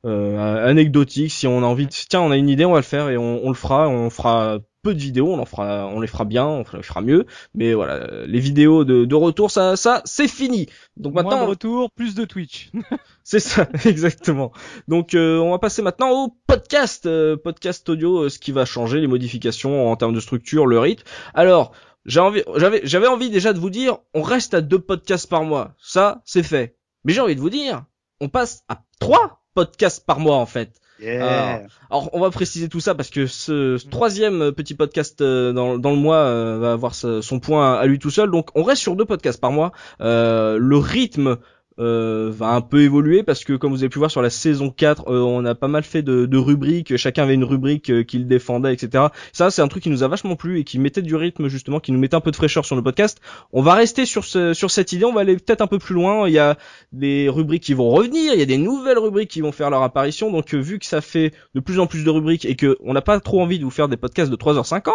anecdotique. 0.04 1.32
Si 1.32 1.48
on 1.48 1.60
a 1.60 1.66
envie, 1.66 1.86
de, 1.86 1.92
tiens, 1.92 2.22
on 2.22 2.32
a 2.32 2.38
une 2.38 2.50
idée, 2.50 2.66
on 2.66 2.74
va 2.74 2.80
le 2.80 2.84
faire 2.84 3.10
et 3.10 3.18
on, 3.18 3.46
on 3.46 3.50
le 3.50 3.56
fera. 3.56 3.88
On 3.88 4.10
fera 4.10 4.60
peu 4.86 4.94
de 4.94 5.00
vidéos, 5.00 5.34
on 5.34 5.40
en 5.40 5.46
fera, 5.46 5.88
on 5.88 6.00
les 6.00 6.06
fera 6.06 6.26
bien, 6.26 6.46
on 6.46 6.64
les 6.74 6.84
fera 6.84 7.02
mieux. 7.02 7.26
Mais 7.56 7.74
voilà, 7.74 8.26
les 8.28 8.40
vidéos 8.40 8.86
de, 8.86 9.04
de 9.04 9.16
retour, 9.16 9.50
ça, 9.50 9.76
ça, 9.76 10.04
c'est 10.06 10.28
fini. 10.28 10.68
Donc 10.96 11.16
maintenant, 11.16 11.38
Moins 11.38 11.46
de 11.46 11.50
retour, 11.50 11.90
plus 11.90 12.14
de 12.14 12.24
Twitch. 12.24 12.70
c'est 13.24 13.40
ça, 13.40 13.68
exactement. 13.86 14.52
Donc 14.88 15.16
euh, 15.16 15.40
on 15.40 15.50
va 15.50 15.58
passer 15.58 15.82
maintenant 15.82 16.12
au 16.12 16.38
podcast, 16.46 17.08
euh, 17.08 17.36
podcast 17.36 17.90
audio, 17.90 18.26
euh, 18.26 18.30
ce 18.30 18.38
qui 18.38 18.52
va 18.52 18.64
changer, 18.64 19.02
les 19.02 19.08
modifications 19.08 19.92
en 19.92 19.96
termes 19.96 20.14
de 20.14 20.20
structure, 20.20 20.68
le 20.68 20.78
rythme. 20.78 21.04
Alors 21.34 21.72
j'avais, 22.06 22.46
j'avais 22.84 23.08
envie 23.08 23.32
déjà 23.32 23.52
de 23.54 23.60
vous 23.60 23.72
dire, 23.72 23.98
on 24.14 24.22
reste 24.22 24.54
à 24.54 24.62
deux 24.62 24.78
podcasts 24.78 25.28
par 25.28 25.44
mois. 25.46 25.74
Ça, 25.80 26.22
c'est 26.26 26.44
fait. 26.44 26.78
Mais 27.06 27.14
j'ai 27.14 27.22
envie 27.22 27.36
de 27.36 27.42
vous 27.42 27.50
dire, 27.50 27.86
on 28.22 28.30
passe 28.30 28.64
à 28.70 28.84
trois 29.00 29.42
podcasts 29.56 30.06
par 30.06 30.20
mois 30.20 30.38
en 30.38 30.46
fait. 30.46 30.80
Alors, 31.04 32.10
on 32.14 32.20
va 32.20 32.30
préciser 32.30 32.70
tout 32.70 32.80
ça 32.80 32.96
parce 32.96 33.10
que 33.10 33.28
ce, 33.28 33.78
troisième 33.90 34.52
petit 34.52 34.76
podcast 34.76 35.22
euh, 35.22 35.52
dans, 35.52 35.78
dans 35.78 35.92
le 35.92 35.98
mois 35.98 36.18
euh, 36.18 36.58
va 36.60 36.74
avoir 36.74 36.96
son 36.96 37.40
point 37.40 37.76
à 37.76 37.86
lui 37.86 38.00
tout 38.00 38.10
seul. 38.10 38.32
Donc 38.32 38.50
on 38.56 38.64
reste 38.64 38.82
sur 38.82 38.96
deux 38.96 39.06
podcasts 39.06 39.40
par 39.42 39.52
mois. 39.52 39.72
Euh, 40.02 40.58
le 40.58 40.78
rythme 40.78 41.38
euh, 41.80 42.32
va 42.34 42.50
un 42.50 42.62
peu 42.62 42.82
évoluer 42.82 43.24
parce 43.24 43.44
que 43.44 43.54
comme 43.54 43.72
vous 43.72 43.84
avez 43.84 43.90
pu 43.90 44.00
voir 44.00 44.12
sur 44.12 44.22
la 44.22 44.30
saison 44.30 44.70
4 44.70 45.10
euh, 45.10 45.20
on 45.20 45.46
a 45.46 45.56
pas 45.56 45.68
mal 45.68 45.84
fait 45.84 46.02
de, 46.02 46.26
de 46.26 46.38
rubriques 46.38 46.96
chacun 46.98 47.24
avait 47.24 47.34
une 47.34 47.44
rubrique 47.44 47.90
euh, 47.90 48.04
qu'il 48.04 48.28
défendait 48.28 48.74
etc 48.74 49.06
ça 49.34 49.52
c'est 49.52 49.62
un 49.62 49.68
truc 49.68 49.84
qui 49.84 49.90
nous 49.90 50.04
a 50.04 50.08
vachement 50.08 50.36
plu 50.36 50.60
et 50.60 50.64
qui 50.64 50.80
mettait 50.80 51.02
du 51.02 51.16
rythme 51.16 51.48
justement 51.48 51.80
qui 51.80 51.92
nous 51.92 52.00
mettait 52.00 52.16
un 52.16 52.22
peu 52.22 52.32
de 52.32 52.36
fraîcheur 52.36 52.66
sur 52.66 52.76
le 52.76 52.82
podcast. 52.82 53.20
On 53.54 53.62
va 53.62 53.74
rester 53.74 54.06
sur 54.06 54.26
ce, 54.26 54.54
sur 54.54 54.72
cette 54.72 54.92
idée. 54.92 55.06
On 55.06 55.14
va 55.14 55.22
aller 55.22 55.36
peut-être 55.36 55.62
un 55.62 55.68
peu 55.68 55.80
plus 55.80 55.96
loin. 55.96 56.28
Il 56.28 56.34
y 56.34 56.40
a 56.40 56.58
des 56.92 57.30
rubriques 57.30 57.64
qui 57.64 57.74
vont 57.74 57.90
revenir. 57.90 58.34
Il 58.34 58.40
y 58.40 58.44
a 58.44 58.46
des 58.46 58.58
nouvelles 58.58 58.98
rubriques 58.98 59.30
qui 59.30 59.42
vont 59.42 59.52
faire 59.52 59.70
leur 59.70 59.84
apparition. 59.84 60.32
Donc 60.32 60.54
vu 60.54 60.80
que 60.80 60.86
ça 60.86 61.02
fait 61.02 61.34
de 61.54 61.60
plus 61.60 61.80
en 61.80 61.88
plus 61.88 62.04
de 62.04 62.10
rubriques 62.10 62.46
et 62.46 62.56
que 62.56 62.78
on 62.84 62.94
n'a 62.94 63.02
pas 63.02 63.20
trop 63.20 63.42
envie 63.42 63.60
de 63.60 63.64
vous 63.64 63.72
faire 63.72 63.88
des 63.88 63.98
podcasts 63.98 64.32
de 64.32 64.36
3h50 64.36 64.92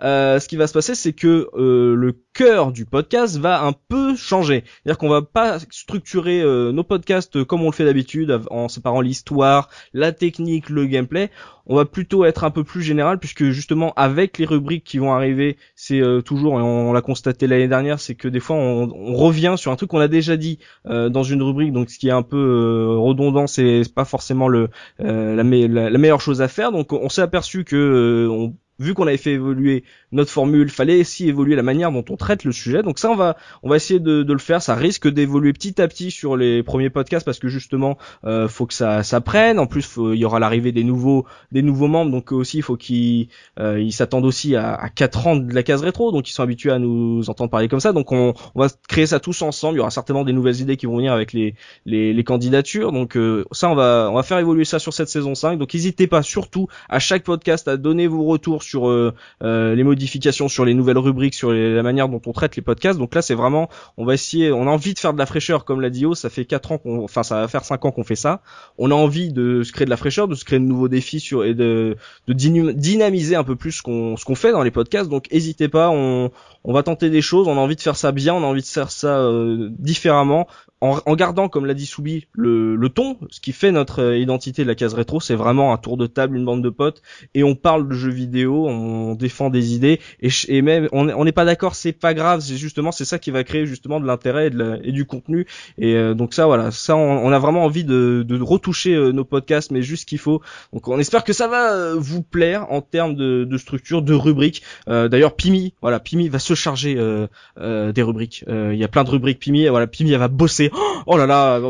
ce 0.00 0.48
qui 0.48 0.56
va 0.56 0.66
se 0.66 0.72
passer 0.72 0.94
c'est 0.94 1.12
que 1.12 1.48
le 1.54 2.12
cœur 2.32 2.72
du 2.72 2.84
podcast 2.84 3.36
va 3.38 3.62
un 3.64 3.72
peu 3.72 4.16
changer. 4.16 4.64
C'est 4.66 4.90
à 4.90 4.92
dire 4.92 4.98
qu'on 4.98 5.08
va 5.08 5.22
pas 5.22 5.58
structurer 5.70 6.23
euh, 6.26 6.72
nos 6.72 6.84
podcasts 6.84 7.44
comme 7.44 7.62
on 7.62 7.66
le 7.66 7.72
fait 7.72 7.84
d'habitude, 7.84 8.40
en 8.50 8.68
séparant 8.68 9.00
l'histoire, 9.00 9.68
la 9.92 10.12
technique, 10.12 10.70
le 10.70 10.86
gameplay. 10.86 11.30
On 11.66 11.76
va 11.76 11.84
plutôt 11.84 12.24
être 12.24 12.44
un 12.44 12.50
peu 12.50 12.62
plus 12.62 12.82
général 12.82 13.18
puisque 13.18 13.44
justement 13.44 13.92
avec 13.96 14.38
les 14.38 14.44
rubriques 14.44 14.84
qui 14.84 14.98
vont 14.98 15.12
arriver, 15.12 15.56
c'est 15.74 16.00
euh, 16.00 16.20
toujours, 16.20 16.58
et 16.58 16.62
on, 16.62 16.92
l'a 16.92 17.00
constaté 17.00 17.46
l'année 17.46 17.68
dernière, 17.68 18.00
c'est 18.00 18.14
que 18.14 18.28
des 18.28 18.40
fois 18.40 18.56
on, 18.56 19.14
revient 19.14 19.54
sur 19.56 19.72
un 19.72 19.76
truc 19.76 19.90
qu'on 19.90 20.00
a 20.00 20.08
déjà 20.08 20.36
dit 20.36 20.58
euh, 20.86 21.08
dans 21.08 21.22
une 21.22 21.42
rubrique, 21.42 21.72
donc 21.72 21.90
ce 21.90 21.98
qui 21.98 22.08
est 22.08 22.12
un 22.12 22.22
peu 22.22 22.96
redondant, 22.98 23.46
c'est 23.46 23.82
pas 23.94 24.04
forcément 24.04 24.48
le 24.48 24.68
la, 24.98 25.42
la, 25.42 25.98
meilleure 25.98 26.20
chose 26.20 26.42
à 26.42 26.48
faire. 26.48 26.72
Donc 26.72 26.92
on 26.92 27.08
s'est 27.08 27.22
aperçu 27.22 27.64
que 27.64 28.28
on 28.30 28.54
vu 28.78 28.94
qu'on 28.94 29.06
avait 29.06 29.16
fait 29.16 29.32
évoluer 29.32 29.84
notre 30.12 30.30
formule, 30.30 30.68
fallait 30.68 31.00
aussi 31.00 31.28
évoluer 31.28 31.56
la 31.56 31.62
manière 31.62 31.90
dont 31.92 32.04
on 32.08 32.16
traite 32.16 32.44
le 32.44 32.52
sujet. 32.52 32.82
Donc 32.82 32.98
ça, 32.98 33.10
on 33.10 33.16
va, 33.16 33.36
on 33.62 33.68
va 33.68 33.76
essayer 33.76 34.00
de, 34.00 34.24
le 34.24 34.38
faire. 34.38 34.62
Ça 34.62 34.74
risque 34.74 35.08
d'évoluer 35.08 35.52
petit 35.52 35.80
à 35.80 35.88
petit 35.88 36.10
sur 36.10 36.36
les 36.36 36.62
premiers 36.62 36.90
podcasts 36.90 37.24
parce 37.24 37.38
que 37.38 37.48
justement, 37.48 37.98
euh, 38.24 38.48
faut 38.48 38.66
que 38.66 38.74
ça, 38.74 39.02
ça 39.02 39.20
prenne. 39.20 39.58
En 39.58 39.66
plus, 39.66 39.88
il 39.96 40.18
y 40.18 40.24
aura 40.24 40.38
l'arrivée 40.38 40.72
des 40.72 40.84
nouveaux, 40.84 41.26
des 41.52 41.62
nouveaux 41.62 41.88
membres. 41.88 42.10
Donc 42.10 42.32
aussi, 42.32 42.58
il 42.58 42.62
faut 42.62 42.76
qu'ils, 42.76 43.28
euh, 43.60 43.80
ils 43.80 43.92
s'attendent 43.92 44.24
aussi 44.24 44.56
à, 44.56 44.74
à 44.74 44.88
4 44.88 45.26
ans 45.26 45.36
de 45.36 45.54
la 45.54 45.62
case 45.62 45.82
rétro. 45.82 46.10
Donc 46.12 46.28
ils 46.28 46.32
sont 46.32 46.42
habitués 46.42 46.72
à 46.72 46.78
nous 46.78 47.28
entendre 47.28 47.50
parler 47.50 47.68
comme 47.68 47.80
ça. 47.80 47.92
Donc 47.92 48.12
on, 48.12 48.34
on 48.54 48.60
va 48.60 48.68
créer 48.88 49.06
ça 49.06 49.20
tous 49.20 49.42
ensemble. 49.42 49.76
Il 49.76 49.78
y 49.78 49.80
aura 49.80 49.90
certainement 49.90 50.24
des 50.24 50.32
nouvelles 50.32 50.60
idées 50.60 50.76
qui 50.76 50.86
vont 50.86 50.96
venir 50.96 51.12
avec 51.12 51.32
les, 51.32 51.54
les, 51.86 52.12
les 52.12 52.24
candidatures. 52.24 52.92
Donc 52.92 53.16
euh, 53.16 53.44
ça, 53.52 53.68
on 53.70 53.74
va, 53.74 54.08
on 54.10 54.14
va 54.14 54.22
faire 54.22 54.38
évoluer 54.38 54.64
ça 54.64 54.78
sur 54.78 54.92
cette 54.92 55.08
saison 55.08 55.34
5. 55.34 55.58
Donc 55.58 55.74
n'hésitez 55.74 56.06
pas 56.06 56.22
surtout 56.22 56.68
à 56.88 56.98
chaque 56.98 57.22
podcast 57.22 57.68
à 57.68 57.76
donner 57.76 58.06
vos 58.06 58.24
retours 58.24 58.63
sur 58.64 58.88
euh, 58.88 59.14
euh, 59.42 59.74
les 59.74 59.84
modifications, 59.84 60.48
sur 60.48 60.64
les 60.64 60.74
nouvelles 60.74 60.98
rubriques, 60.98 61.34
sur 61.34 61.52
la 61.52 61.82
manière 61.82 62.08
dont 62.08 62.20
on 62.26 62.32
traite 62.32 62.56
les 62.56 62.62
podcasts. 62.62 62.98
Donc 62.98 63.14
là, 63.14 63.22
c'est 63.22 63.34
vraiment, 63.34 63.68
on 63.96 64.04
va 64.04 64.14
essayer, 64.14 64.50
on 64.50 64.66
a 64.66 64.70
envie 64.70 64.94
de 64.94 64.98
faire 64.98 65.12
de 65.12 65.18
la 65.18 65.26
fraîcheur, 65.26 65.64
comme 65.64 65.80
l'a 65.80 65.90
dit 65.90 66.06
O, 66.06 66.14
ça 66.14 66.30
fait 66.30 66.44
quatre 66.44 66.72
ans 66.72 66.78
qu'on, 66.78 67.04
enfin, 67.04 67.22
ça 67.22 67.36
va 67.40 67.48
faire 67.48 67.64
cinq 67.64 67.84
ans 67.84 67.92
qu'on 67.92 68.04
fait 68.04 68.16
ça. 68.16 68.40
On 68.78 68.90
a 68.90 68.94
envie 68.94 69.32
de 69.32 69.62
se 69.62 69.72
créer 69.72 69.84
de 69.84 69.90
la 69.90 69.96
fraîcheur, 69.96 70.28
de 70.28 70.34
se 70.34 70.44
créer 70.44 70.58
de 70.58 70.64
nouveaux 70.64 70.88
défis 70.88 71.20
sur 71.20 71.44
et 71.44 71.54
de, 71.54 71.96
dynamiser 72.28 73.36
un 73.36 73.44
peu 73.44 73.56
plus 73.56 73.72
ce 73.72 73.82
qu'on, 73.82 74.16
ce 74.16 74.24
qu'on 74.24 74.34
fait 74.34 74.52
dans 74.52 74.62
les 74.62 74.70
podcasts. 74.70 75.10
Donc, 75.10 75.30
n'hésitez 75.30 75.68
pas, 75.68 75.90
on, 75.90 76.30
on 76.64 76.72
va 76.72 76.82
tenter 76.82 77.10
des 77.10 77.22
choses, 77.22 77.46
on 77.46 77.56
a 77.56 77.60
envie 77.60 77.76
de 77.76 77.80
faire 77.80 77.96
ça 77.96 78.10
bien, 78.10 78.34
on 78.34 78.42
a 78.42 78.46
envie 78.46 78.62
de 78.62 78.66
faire 78.66 78.90
ça 78.90 79.18
euh, 79.18 79.68
différemment, 79.78 80.46
en, 80.80 81.16
gardant, 81.16 81.48
comme 81.48 81.64
l'a 81.64 81.72
dit 81.72 81.86
Soubi, 81.86 82.26
le, 82.32 82.76
le, 82.76 82.88
ton, 82.90 83.16
ce 83.30 83.40
qui 83.40 83.52
fait 83.52 83.72
notre 83.72 84.02
euh, 84.02 84.18
identité 84.18 84.64
de 84.64 84.68
la 84.68 84.74
case 84.74 84.92
rétro, 84.92 85.18
c'est 85.18 85.34
vraiment 85.34 85.72
un 85.72 85.78
tour 85.78 85.96
de 85.96 86.06
table, 86.06 86.36
une 86.36 86.44
bande 86.44 86.62
de 86.62 86.68
potes, 86.68 87.00
et 87.32 87.42
on 87.42 87.54
parle 87.54 87.88
de 87.88 87.94
jeux 87.94 88.10
vidéo, 88.10 88.66
on 88.66 89.14
défend 89.14 89.48
des 89.48 89.74
idées, 89.74 89.98
et, 90.20 90.28
et 90.48 90.60
même 90.60 90.88
on 90.92 91.24
n'est 91.24 91.32
pas 91.32 91.46
d'accord, 91.46 91.74
c'est 91.74 91.92
pas 91.92 92.12
grave, 92.12 92.40
c'est 92.40 92.56
justement 92.56 92.92
c'est 92.92 93.06
ça 93.06 93.18
qui 93.18 93.30
va 93.30 93.44
créer 93.44 93.64
justement 93.64 93.98
de 93.98 94.06
l'intérêt 94.06 94.48
et, 94.48 94.88
et, 94.88 94.92
du 94.92 95.06
contenu, 95.06 95.46
et 95.78 95.94
euh, 95.94 96.12
donc 96.12 96.34
ça 96.34 96.44
voilà, 96.44 96.70
ça 96.70 96.96
on, 96.96 97.32
a 97.32 97.38
vraiment 97.38 97.64
envie 97.64 97.84
de, 97.84 98.22
de 98.26 98.42
retoucher 98.42 98.94
nos 99.12 99.24
podcasts, 99.24 99.70
mais 99.70 99.80
juste 99.80 100.02
ce 100.02 100.06
qu'il 100.06 100.18
faut. 100.18 100.42
Donc 100.74 100.88
on 100.88 100.98
espère 100.98 101.24
que 101.24 101.32
ça 101.32 101.48
va 101.48 101.94
vous 101.94 102.22
plaire 102.22 102.70
en 102.70 102.82
termes 102.82 103.14
de, 103.14 103.44
de 103.44 103.58
structure, 103.58 104.02
de 104.02 104.12
rubriques. 104.12 104.62
D'ailleurs 104.86 105.34
Pimi, 105.34 105.72
voilà, 105.80 105.98
Pimi 105.98 106.28
va 106.28 106.38
se 106.38 106.53
charger 106.54 106.96
euh, 106.96 107.26
euh, 107.58 107.92
des 107.92 108.02
rubriques. 108.02 108.44
Euh, 108.48 108.72
il 108.72 108.78
y 108.78 108.84
a 108.84 108.88
plein 108.88 109.04
de 109.04 109.10
rubriques 109.10 109.38
Pimi. 109.38 109.66
Voilà, 109.68 109.86
Pimi 109.86 110.12
elle 110.12 110.18
va 110.18 110.28
bosser. 110.28 110.70
Oh 111.06 111.16
là 111.16 111.26
là, 111.26 111.60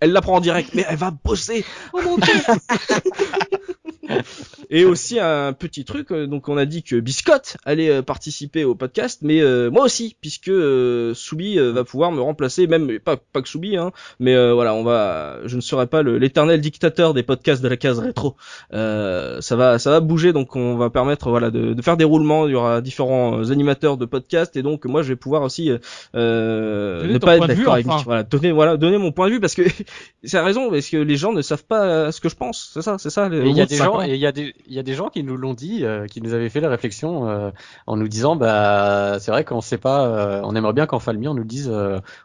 elle 0.00 0.12
l'apprend 0.12 0.36
en 0.36 0.40
direct, 0.40 0.70
mais 0.74 0.84
elle 0.88 0.96
va 0.96 1.10
bosser. 1.10 1.64
Oh 1.92 2.00
mon 2.04 2.16
dieu. 2.18 2.34
Et 4.70 4.84
aussi 4.84 5.18
un 5.18 5.52
petit 5.52 5.84
truc, 5.84 6.10
euh, 6.10 6.26
donc 6.26 6.48
on 6.48 6.56
a 6.56 6.66
dit 6.66 6.82
que 6.82 6.96
Biscotte 6.96 7.56
allait 7.64 7.90
euh, 7.90 8.02
participer 8.02 8.64
au 8.64 8.74
podcast, 8.74 9.20
mais 9.22 9.40
euh, 9.40 9.70
moi 9.70 9.84
aussi, 9.84 10.16
puisque 10.20 10.50
Soubi 11.14 11.58
va 11.58 11.84
pouvoir 11.84 12.12
me 12.12 12.20
remplacer, 12.20 12.66
même 12.66 12.98
pas 12.98 13.16
pas 13.16 13.42
que 13.42 13.48
Soubi, 13.48 13.76
hein, 13.76 13.92
mais 14.20 14.34
voilà, 14.52 14.74
on 14.74 14.84
va, 14.84 15.38
je 15.44 15.56
ne 15.56 15.60
serai 15.60 15.86
pas 15.86 16.02
l'éternel 16.02 16.60
dictateur 16.60 17.14
des 17.14 17.22
podcasts 17.22 17.62
de 17.62 17.68
la 17.68 17.76
case 17.76 17.98
rétro. 17.98 18.36
ça 18.70 19.56
va, 19.56 19.78
ça 19.78 19.90
va 19.90 20.00
bouger, 20.00 20.32
donc 20.32 20.56
on 20.56 20.76
va 20.76 20.90
permettre 20.90 21.30
voilà 21.30 21.50
de, 21.50 21.74
de, 21.74 21.82
faire 21.82 21.96
des 21.96 22.04
roulements. 22.04 22.46
Il 22.46 22.52
y 22.52 22.54
aura 22.54 22.80
différents 22.80 23.50
animateurs 23.50 23.96
de 23.96 24.04
podcasts, 24.04 24.56
et 24.56 24.62
donc 24.62 24.84
moi 24.84 25.02
je 25.02 25.08
vais 25.08 25.16
pouvoir 25.16 25.42
aussi 25.42 25.70
ne 26.14 27.18
pas 27.18 27.36
être 27.36 27.46
d'accord 27.46 27.74
avec 27.74 27.86
Voilà, 28.04 28.22
donner 28.22 28.52
voilà 28.52 28.76
donner 28.76 28.98
mon 28.98 29.12
point 29.12 29.28
de 29.28 29.34
vue 29.34 29.40
parce 29.40 29.54
que 29.54 29.62
c'est 30.24 30.40
raison, 30.40 30.70
parce 30.70 30.88
que 30.88 30.96
les 30.96 31.16
gens 31.16 31.32
ne 31.32 31.42
savent 31.42 31.64
pas 31.64 32.12
ce 32.12 32.20
que 32.20 32.28
je 32.28 32.36
pense. 32.36 32.70
C'est 32.74 32.82
ça, 32.82 32.96
c'est 32.98 33.10
ça. 33.10 33.28
Il 33.32 33.56
y 33.56 33.60
a 33.60 33.66
des 33.66 33.76
gens 33.76 33.97
il 34.06 34.16
y 34.16 34.26
a 34.26 34.32
des 34.32 34.54
y 34.68 34.78
a 34.78 34.82
des 34.82 34.94
gens 34.94 35.08
qui 35.08 35.22
nous 35.22 35.36
l'ont 35.36 35.54
dit, 35.54 35.84
euh, 35.84 36.06
qui 36.06 36.20
nous 36.20 36.34
avaient 36.34 36.48
fait 36.48 36.60
la 36.60 36.68
réflexion 36.68 37.28
euh, 37.28 37.50
en 37.86 37.96
nous 37.96 38.08
disant 38.08 38.36
bah 38.36 39.18
c'est 39.20 39.30
vrai 39.30 39.44
qu'on 39.44 39.60
sait 39.60 39.78
pas, 39.78 40.06
euh, 40.06 40.40
on 40.44 40.54
aimerait 40.54 40.72
bien 40.72 40.86
qu'en 40.86 40.98
Falmi 40.98 41.28
on 41.28 41.34
nous 41.34 41.44
dise 41.44 41.72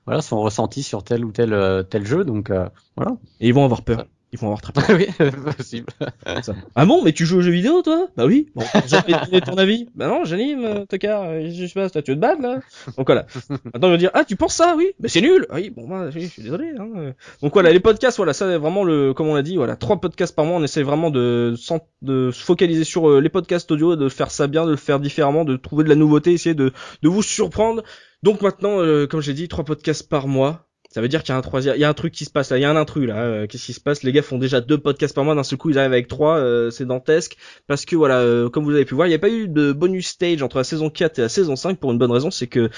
voilà 0.05 0.21
son 0.21 0.41
ressenti 0.41 0.83
sur 0.83 1.03
tel 1.03 1.25
ou 1.25 1.31
tel 1.31 1.85
tel 1.89 2.05
jeu, 2.05 2.23
donc 2.23 2.51
voilà. 2.95 3.11
Et 3.39 3.47
ils 3.47 3.53
vont 3.53 3.65
avoir 3.65 3.81
peur. 3.81 4.05
Ils 4.33 4.39
vont 4.39 4.47
avoir 4.47 4.61
très 4.61 4.73
peur. 4.73 4.85
oui, 4.97 5.07
possible. 5.55 5.85
ah 6.75 6.85
bon, 6.87 7.03
mais 7.03 7.13
tu 7.13 7.23
joues 7.25 7.37
aux 7.37 7.41
jeux 7.41 7.51
vidéo, 7.51 7.83
toi? 7.83 8.07
Bah 8.17 8.25
oui. 8.25 8.49
Bon, 8.55 8.63
j'ai 8.87 8.97
de 8.97 9.25
donner 9.25 9.41
ton 9.41 9.57
avis? 9.59 9.87
Bah 9.93 10.07
non, 10.07 10.25
j'anime, 10.25 10.65
euh, 10.65 10.85
Tokar. 10.85 11.25
Je 11.51 11.67
sais 11.67 11.73
pas, 11.73 11.87
tu 11.89 11.99
veux 11.99 12.15
te 12.15 12.19
battre, 12.19 12.41
là 12.41 12.59
Donc 12.97 13.05
voilà. 13.05 13.27
Maintenant, 13.49 13.89
je 13.89 13.91
vais 13.91 13.97
dire, 13.99 14.09
ah, 14.15 14.25
tu 14.25 14.35
penses 14.35 14.55
ça, 14.55 14.73
oui 14.75 14.87
Mais 14.99 15.07
c'est 15.07 15.21
nul 15.21 15.45
Oui, 15.53 15.69
bon, 15.69 15.87
bah, 15.87 16.09
je 16.09 16.19
suis 16.19 16.41
désolé. 16.41 16.71
Hein. 16.79 17.13
Donc 17.43 17.53
voilà, 17.53 17.71
les 17.71 17.79
podcasts, 17.79 18.17
voilà, 18.17 18.33
ça, 18.33 18.57
vraiment, 18.57 18.83
le, 18.83 19.13
comme 19.13 19.27
on 19.27 19.35
l'a 19.35 19.43
dit, 19.43 19.55
voilà, 19.55 19.75
trois 19.75 20.01
podcasts 20.01 20.35
par 20.35 20.45
mois, 20.45 20.57
on 20.57 20.63
essaie 20.63 20.81
vraiment 20.81 21.11
de, 21.11 21.53
de 22.01 22.31
se 22.31 22.43
focaliser 22.43 22.85
sur 22.85 23.07
euh, 23.09 23.21
les 23.21 23.29
podcasts 23.29 23.69
audio, 23.71 23.95
de 23.95 24.09
faire 24.09 24.31
ça 24.31 24.47
bien, 24.47 24.65
de 24.65 24.71
le 24.71 24.77
faire 24.77 24.99
différemment, 24.99 25.45
de 25.45 25.57
trouver 25.57 25.83
de 25.83 25.89
la 25.89 25.95
nouveauté, 25.95 26.31
essayer 26.33 26.55
de, 26.55 26.73
de 27.03 27.09
vous 27.09 27.21
surprendre. 27.21 27.83
Donc 28.23 28.41
maintenant, 28.41 28.79
euh, 28.79 29.05
comme 29.05 29.21
j'ai 29.21 29.33
dit, 29.33 29.47
trois 29.47 29.63
podcasts 29.63 30.09
par 30.09 30.27
mois. 30.27 30.65
Ça 30.93 31.01
veut 31.01 31.07
dire 31.07 31.23
qu'il 31.23 31.33
y 31.33 31.35
a 31.35 31.39
un 31.39 31.41
troisième, 31.41 31.75
il 31.75 31.79
y 31.79 31.85
a 31.85 31.89
un 31.89 31.95
truc 31.95 32.13
qui 32.13 32.23
se 32.23 32.29
passe 32.29 32.51
là, 32.51 32.59
il 32.59 32.61
y 32.61 32.65
a 32.65 32.69
un 32.69 32.75
intrus 32.75 33.07
là. 33.07 33.17
Euh, 33.17 33.47
qu'est-ce 33.47 33.65
qui 33.65 33.73
se 33.73 33.79
passe? 33.79 34.03
Les 34.03 34.11
gars 34.11 34.21
font 34.21 34.37
déjà 34.37 34.61
deux 34.61 34.77
podcasts 34.77 35.15
par 35.15 35.23
mois, 35.23 35.33
d'un 35.33 35.41
seul 35.41 35.57
coup 35.57 35.71
ils 35.71 35.79
arrivent 35.79 35.91
avec 35.91 36.07
trois, 36.07 36.37
euh, 36.37 36.69
c'est 36.69 36.85
dantesque. 36.85 37.35
Parce 37.65 37.83
que 37.85 37.95
voilà, 37.95 38.19
euh, 38.19 38.47
comme 38.47 38.63
vous 38.63 38.75
avez 38.75 38.85
pu 38.85 38.93
voir, 38.93 39.07
il 39.07 39.09
n'y 39.09 39.15
a 39.15 39.19
pas 39.19 39.31
eu 39.31 39.47
de 39.47 39.71
bonus 39.71 40.05
stage 40.05 40.43
entre 40.43 40.57
la 40.57 40.63
saison 40.63 40.91
4 40.91 41.17
et 41.17 41.23
la 41.23 41.29
saison 41.29 41.55
5 41.55 41.79
pour 41.79 41.91
une 41.91 41.97
bonne 41.97 42.11
raison, 42.11 42.29
c'est 42.29 42.45
que 42.45 42.69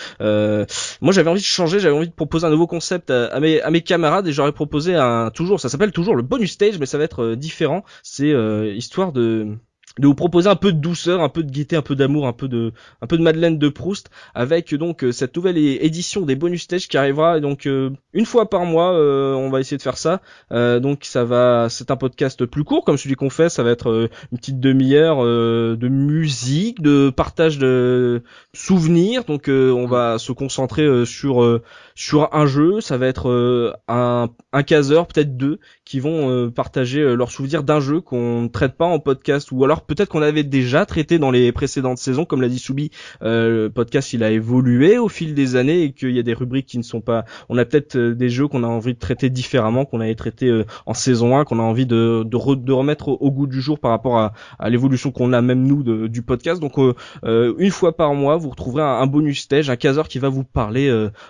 moi 1.01 1.11
j'avais 1.11 1.29
envie 1.29 1.41
de 1.41 1.45
changer, 1.45 1.81
j'avais 1.81 1.93
envie 1.93 2.07
de 2.07 2.13
proposer 2.13 2.47
un 2.47 2.51
nouveau 2.51 2.67
concept 2.67 3.09
à, 3.09 3.37
mes, 3.41 3.59
à 3.59 3.69
mes 3.69 3.81
camarades 3.81 4.25
et 4.29 4.31
j'aurais 4.31 4.53
proposé 4.53 4.95
un 4.95 5.29
toujours, 5.29 5.59
ça 5.59 5.67
s'appelle 5.67 5.91
toujours 5.91 6.15
le 6.15 6.23
bonus 6.23 6.53
stage, 6.53 6.79
mais 6.79 6.85
ça 6.85 6.97
va 6.97 7.03
être 7.03 7.35
différent. 7.35 7.83
C'est 8.01 8.33
histoire 8.77 9.11
de 9.11 9.57
de 9.99 10.07
vous 10.07 10.15
proposer 10.15 10.49
un 10.49 10.55
peu 10.55 10.73
de 10.73 10.79
douceur, 10.79 11.21
un 11.21 11.29
peu 11.29 11.43
de 11.43 11.51
gaieté, 11.51 11.75
un 11.75 11.81
peu 11.81 11.95
d'amour, 11.95 12.27
un 12.27 12.33
peu 12.33 12.47
de 12.47 12.73
un 13.01 13.07
peu 13.07 13.17
de 13.17 13.23
Madeleine 13.23 13.57
de 13.57 13.69
Proust 13.69 14.09
avec 14.33 14.73
donc 14.75 15.03
euh, 15.03 15.11
cette 15.11 15.35
nouvelle 15.35 15.57
édition 15.57 16.21
des 16.21 16.35
bonus 16.35 16.63
stages 16.63 16.87
qui 16.87 16.97
arrivera 16.97 17.39
donc 17.39 17.65
euh, 17.65 17.91
une 18.13 18.25
fois 18.25 18.49
par 18.49 18.65
mois 18.65 18.93
euh, 18.93 19.33
on 19.33 19.49
va 19.49 19.59
essayer 19.59 19.77
de 19.77 19.81
faire 19.81 19.97
ça. 19.97 20.21
donc 20.51 21.05
ça 21.05 21.23
va 21.23 21.67
c'est 21.69 21.91
un 21.91 21.95
podcast 21.95 22.45
plus 22.45 22.63
court 22.63 22.83
comme 22.83 22.97
celui 22.97 23.15
qu'on 23.15 23.29
fait, 23.29 23.49
ça 23.49 23.63
va 23.63 23.71
être 23.71 24.09
une 24.31 24.37
petite 24.37 24.59
demi-heure 24.59 25.23
de 25.23 25.87
musique, 25.87 26.81
de 26.81 27.09
partage 27.09 27.57
de 27.57 28.23
souvenirs. 28.53 29.23
Donc 29.23 29.47
on 29.47 29.85
va 29.85 30.17
se 30.17 30.31
concentrer 30.31 31.05
sur 31.05 31.61
sur 31.95 32.33
un 32.33 32.45
jeu, 32.45 32.81
ça 32.81 32.97
va 32.97 33.07
être 33.07 33.75
un 33.87 34.29
un 34.51 34.63
caseur, 34.63 35.07
peut-être 35.07 35.37
deux 35.37 35.59
qui 35.83 35.99
vont 35.99 36.49
partager 36.51 37.15
leurs 37.15 37.31
souvenirs 37.31 37.63
d'un 37.63 37.79
jeu 37.79 38.01
qu'on 38.01 38.43
ne 38.43 38.47
traite 38.47 38.75
pas 38.75 38.85
en 38.85 38.99
podcast 38.99 39.51
ou 39.51 39.63
alors 39.63 39.84
peut-être 39.87 40.09
qu'on 40.09 40.21
avait 40.21 40.43
déjà 40.43 40.85
traité 40.85 41.19
dans 41.19 41.31
les 41.31 41.51
précédentes 41.51 41.97
saisons, 41.97 42.25
comme 42.25 42.41
l'a 42.41 42.49
dit 42.49 42.59
Soubi, 42.59 42.91
euh, 43.23 43.63
le 43.65 43.69
podcast 43.69 44.13
il 44.13 44.23
a 44.23 44.31
évolué 44.31 44.97
au 44.97 45.09
fil 45.09 45.33
des 45.33 45.55
années 45.55 45.83
et 45.83 45.91
qu'il 45.91 46.11
y 46.11 46.19
a 46.19 46.23
des 46.23 46.33
rubriques 46.33 46.67
qui 46.67 46.77
ne 46.77 46.83
sont 46.83 47.01
pas. 47.01 47.25
On 47.49 47.57
a 47.57 47.65
peut-être 47.65 47.95
euh, 47.95 48.15
des 48.15 48.29
jeux 48.29 48.47
qu'on 48.47 48.63
a 48.63 48.67
envie 48.67 48.93
de 48.93 48.99
traiter 48.99 49.29
différemment, 49.29 49.85
qu'on 49.85 50.01
avait 50.01 50.15
traité 50.15 50.47
euh, 50.47 50.65
en 50.85 50.93
saison 50.93 51.37
1, 51.37 51.45
qu'on 51.45 51.59
a 51.59 51.63
envie 51.63 51.85
de, 51.85 52.25
remettre 52.35 53.09
au, 53.09 53.31
goût 53.31 53.47
du 53.47 53.61
jour 53.61 53.79
par 53.79 53.91
rapport 53.91 54.17
à, 54.17 54.69
l'évolution 54.69 55.11
qu'on 55.11 55.33
a 55.33 55.41
même 55.41 55.63
nous 55.63 55.83
du 56.07 56.21
podcast. 56.21 56.61
Donc 56.61 56.77
une 57.23 57.71
fois 57.71 57.95
par 57.95 58.13
mois, 58.13 58.37
vous 58.37 58.49
retrouverez 58.49 58.83
un, 58.83 59.05
bonus 59.07 59.41
stage, 59.41 59.69
un 59.69 59.75
caseur 59.75 60.07
qui 60.07 60.19
va 60.19 60.29
vous 60.29 60.43
parler 60.43 60.89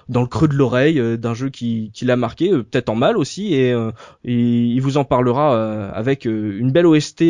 dans 0.09 0.21
le 0.21 0.27
creux 0.27 0.47
de 0.47 0.53
l'oreille 0.53 1.17
d'un 1.17 1.33
jeu 1.33 1.49
qui, 1.49 1.91
qui 1.93 2.05
l'a 2.05 2.15
marqué, 2.15 2.49
peut-être 2.49 2.89
en 2.89 2.95
mal 2.95 3.17
aussi, 3.17 3.53
et, 3.53 3.75
il 4.23 4.79
vous 4.79 4.97
en 4.97 5.03
parlera 5.03 5.89
avec 5.91 6.25
une 6.25 6.71
belle 6.71 6.87
OST 6.87 7.23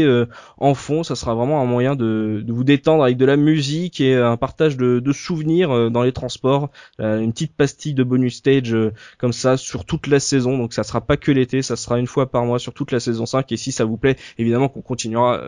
en 0.58 0.74
fond. 0.74 1.04
Sera 1.16 1.36
vraiment 1.36 1.62
un 1.62 1.66
moyen 1.66 1.96
de, 1.96 2.44
de, 2.46 2.54
vous 2.54 2.64
détendre 2.64 3.04
avec 3.04 3.18
de 3.18 3.26
la 3.26 3.38
musique 3.38 4.02
et 4.02 4.16
un 4.16 4.38
partage 4.38 4.78
de, 4.78 5.00
de 5.00 5.12
souvenirs 5.12 5.72
euh, 5.72 5.90
dans 5.90 6.04
les 6.04 6.12
transports. 6.12 6.70
Euh, 7.00 7.20
une 7.20 7.32
petite 7.32 7.56
pastille 7.56 7.94
de 7.94 8.04
bonus 8.04 8.38
stage 8.38 8.74
euh, 8.74 8.94
comme 9.18 9.34
ça 9.34 9.58
sur 9.58 9.86
toute 9.86 10.08
la 10.08 10.20
saison. 10.20 10.58
Donc 10.58 10.74
ça 10.74 10.84
sera 10.84 11.02
pas 11.02 11.18
que 11.18 11.32
l'été, 11.32 11.62
ça 11.62 11.76
sera 11.76 12.00
une 12.00 12.08
fois 12.08 12.30
par 12.30 12.46
mois 12.46 12.60
sur 12.60 12.74
toute 12.74 12.92
la 12.92 13.00
saison 13.00 13.26
5. 13.26 13.52
Et 13.52 13.58
si 13.58 13.72
ça 13.72 13.86
vous 13.86 13.98
plaît, 13.98 14.16
évidemment 14.38 14.70
qu'on 14.70 14.82
continuera 14.82 15.42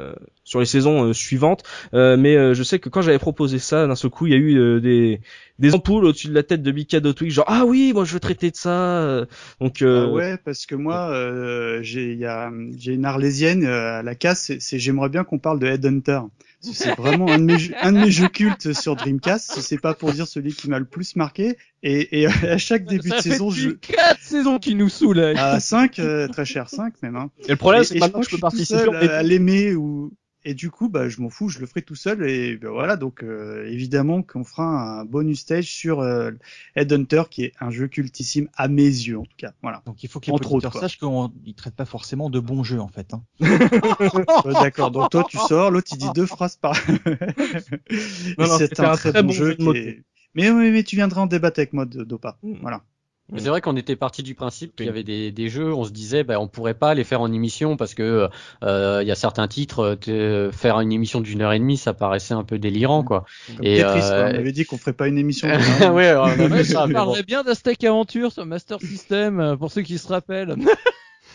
sur 0.43 0.59
les 0.59 0.65
saisons 0.65 1.13
suivantes. 1.13 1.63
mais 1.93 2.53
je 2.53 2.63
sais 2.63 2.79
que 2.79 2.89
quand 2.89 3.01
j'avais 3.01 3.19
proposé 3.19 3.59
ça, 3.59 3.87
d'un 3.87 3.95
seul 3.95 4.11
coup, 4.11 4.27
il 4.27 4.31
y 4.31 4.35
a 4.35 4.37
eu 4.37 4.81
des 4.81 5.21
des 5.59 5.73
ampoules 5.73 6.05
au-dessus 6.05 6.27
de 6.27 6.33
la 6.33 6.43
tête 6.43 6.61
de 6.61 6.71
Mikado 6.71 7.13
Twig, 7.13 7.31
genre 7.31 7.45
ah 7.47 7.65
oui, 7.65 7.91
moi 7.93 8.05
je 8.05 8.13
veux 8.13 8.19
traiter 8.19 8.51
de 8.51 8.55
ça. 8.55 9.25
Donc 9.59 9.81
ah 9.81 10.07
ouais, 10.07 10.37
parce 10.37 10.65
que 10.65 10.75
moi 10.75 11.11
j'ai 11.81 12.15
y 12.15 12.25
a 12.25 12.51
j'ai 12.77 12.93
une 12.93 13.05
arlésienne 13.05 13.65
à 13.65 14.03
la 14.03 14.15
casse, 14.15 14.51
c'est 14.59 14.79
j'aimerais 14.79 15.09
bien 15.09 15.23
qu'on 15.23 15.39
parle 15.39 15.59
de 15.59 15.67
Headhunter. 15.67 16.21
C'est 16.61 16.95
vraiment 16.97 17.29
un 17.29 17.39
de, 17.39 17.43
mes, 17.43 17.57
un 17.81 17.91
de 17.91 17.99
mes 17.99 18.11
jeux 18.11 18.29
cultes 18.29 18.73
sur 18.73 18.95
Dreamcast. 18.95 19.61
C'est 19.61 19.79
pas 19.79 19.93
pour 19.93 20.11
dire 20.11 20.27
celui 20.27 20.53
qui 20.53 20.69
m'a 20.69 20.79
le 20.79 20.85
plus 20.85 21.15
marqué. 21.15 21.57
Et, 21.83 22.21
et 22.21 22.27
à 22.27 22.57
chaque 22.57 22.85
début 22.85 23.09
de 23.09 23.19
saison, 23.19 23.49
je. 23.51 23.69
quatre 23.69 24.21
saisons 24.21 24.59
qui 24.59 24.75
nous 24.75 24.89
saoulent. 24.89 25.19
À 25.19 25.59
5, 25.59 25.99
euh, 25.99 26.27
très 26.27 26.45
cher, 26.45 26.69
5 26.69 26.93
même. 27.03 27.15
Hein. 27.15 27.29
Et 27.47 27.51
le 27.51 27.57
problème, 27.57 27.83
c'est 27.83 27.95
que 27.95 27.99
maintenant 27.99 28.21
je, 28.21 28.29
peux 28.29 28.37
participer. 28.37 28.93
À, 28.95 29.17
à 29.17 29.23
l'aimer 29.23 29.75
ou 29.75 30.11
et 30.47 30.53
du 30.53 30.71
coup, 30.71 30.87
bah, 30.87 31.09
je 31.09 31.19
m'en 31.19 31.29
fous, 31.29 31.49
je 31.49 31.59
le 31.59 31.65
ferai 31.65 31.81
tout 31.81 31.95
seul. 31.95 32.27
Et 32.27 32.55
ben, 32.55 32.69
voilà, 32.69 32.95
donc 32.95 33.21
euh, 33.21 33.67
évidemment 33.67 34.23
qu'on 34.23 34.45
fera 34.45 35.01
un 35.01 35.03
bonus 35.03 35.41
stage 35.41 35.65
sur 35.65 35.99
euh, 35.99 36.31
Headhunter, 36.77 37.23
qui 37.29 37.43
est 37.43 37.53
un 37.59 37.69
jeu 37.69 37.89
cultissime 37.89 38.47
à 38.55 38.69
mes 38.69 38.83
yeux, 38.83 39.19
en 39.19 39.25
tout 39.25 39.35
cas. 39.35 39.51
Voilà. 39.61 39.83
Donc 39.85 40.03
il 40.03 40.09
faut 40.09 40.21
qu'il 40.21 40.33
sache 40.71 40.97
qu'il 40.97 41.09
ne 41.09 41.51
traite 41.51 41.75
pas 41.75 41.83
forcément 41.83 42.29
de 42.29 42.39
bons 42.39 42.63
jeux, 42.63 42.79
en 42.79 42.87
fait. 42.87 43.13
Hein. 43.13 43.23
D'accord, 44.45 44.91
donc 44.91 45.09
toi 45.09 45.25
tu 45.29 45.37
sors, 45.37 45.69
l'autre 45.69 45.89
il 45.91 45.97
dit 45.97 46.11
deux 46.15 46.25
phrases 46.25 46.55
par... 46.55 46.75
c'est 48.57 48.79
un, 48.79 48.95
très, 48.95 49.21
bon 49.21 49.29
jeu. 49.29 49.57
mais, 50.33 50.49
oui, 50.49 50.71
mais 50.71 50.83
tu 50.83 50.95
viendras 50.95 51.23
en 51.23 51.27
débattre 51.27 51.59
avec 51.59 51.73
moi, 51.73 51.85
Dopa. 51.85 52.37
Mm. 52.41 52.53
Voilà. 52.61 52.83
Mais 53.31 53.41
c'est 53.41 53.49
vrai 53.49 53.59
qu'on 53.59 53.75
était 53.75 53.97
parti 53.97 54.23
du 54.23 54.35
principe 54.35 54.73
qu'il 54.75 54.85
y 54.85 54.89
avait 54.89 55.03
des, 55.03 55.31
des, 55.31 55.49
jeux, 55.49 55.73
on 55.73 55.83
se 55.83 55.91
disait, 55.91 56.23
ben, 56.23 56.37
on 56.37 56.47
pourrait 56.47 56.73
pas 56.73 56.93
les 56.93 57.03
faire 57.03 57.19
en 57.19 57.31
émission 57.31 57.75
parce 57.75 57.93
que 57.93 58.29
euh, 58.63 58.99
il 59.01 59.07
y 59.07 59.11
a 59.11 59.15
certains 59.15 59.49
titres, 59.49 59.97
euh, 60.07 60.51
faire 60.51 60.79
une 60.79 60.93
émission 60.93 61.19
d'une 61.19 61.41
heure 61.41 61.51
et 61.51 61.59
demie, 61.59 61.75
ça 61.75 61.93
paraissait 61.93 62.33
un 62.33 62.45
peu 62.45 62.57
délirant, 62.57 63.03
quoi. 63.03 63.25
et 63.61 63.83
euh... 63.83 64.31
on 64.31 64.35
avait 64.35 64.53
dit 64.53 64.63
qu'on 64.63 64.77
ferait 64.77 64.93
pas 64.93 65.09
une 65.09 65.17
émission. 65.17 65.49
ouais, 65.93 66.15
on 66.15 66.23
avait 66.23 66.63
ça. 66.63 66.87
parlerait 66.87 67.23
bien 67.23 67.43
d'Aztec 67.43 67.83
Aventure 67.83 68.31
sur 68.31 68.45
Master 68.45 68.79
System 68.79 69.41
euh, 69.41 69.57
pour 69.57 69.71
ceux 69.71 69.81
qui 69.81 69.97
se 69.97 70.07
rappellent. 70.07 70.55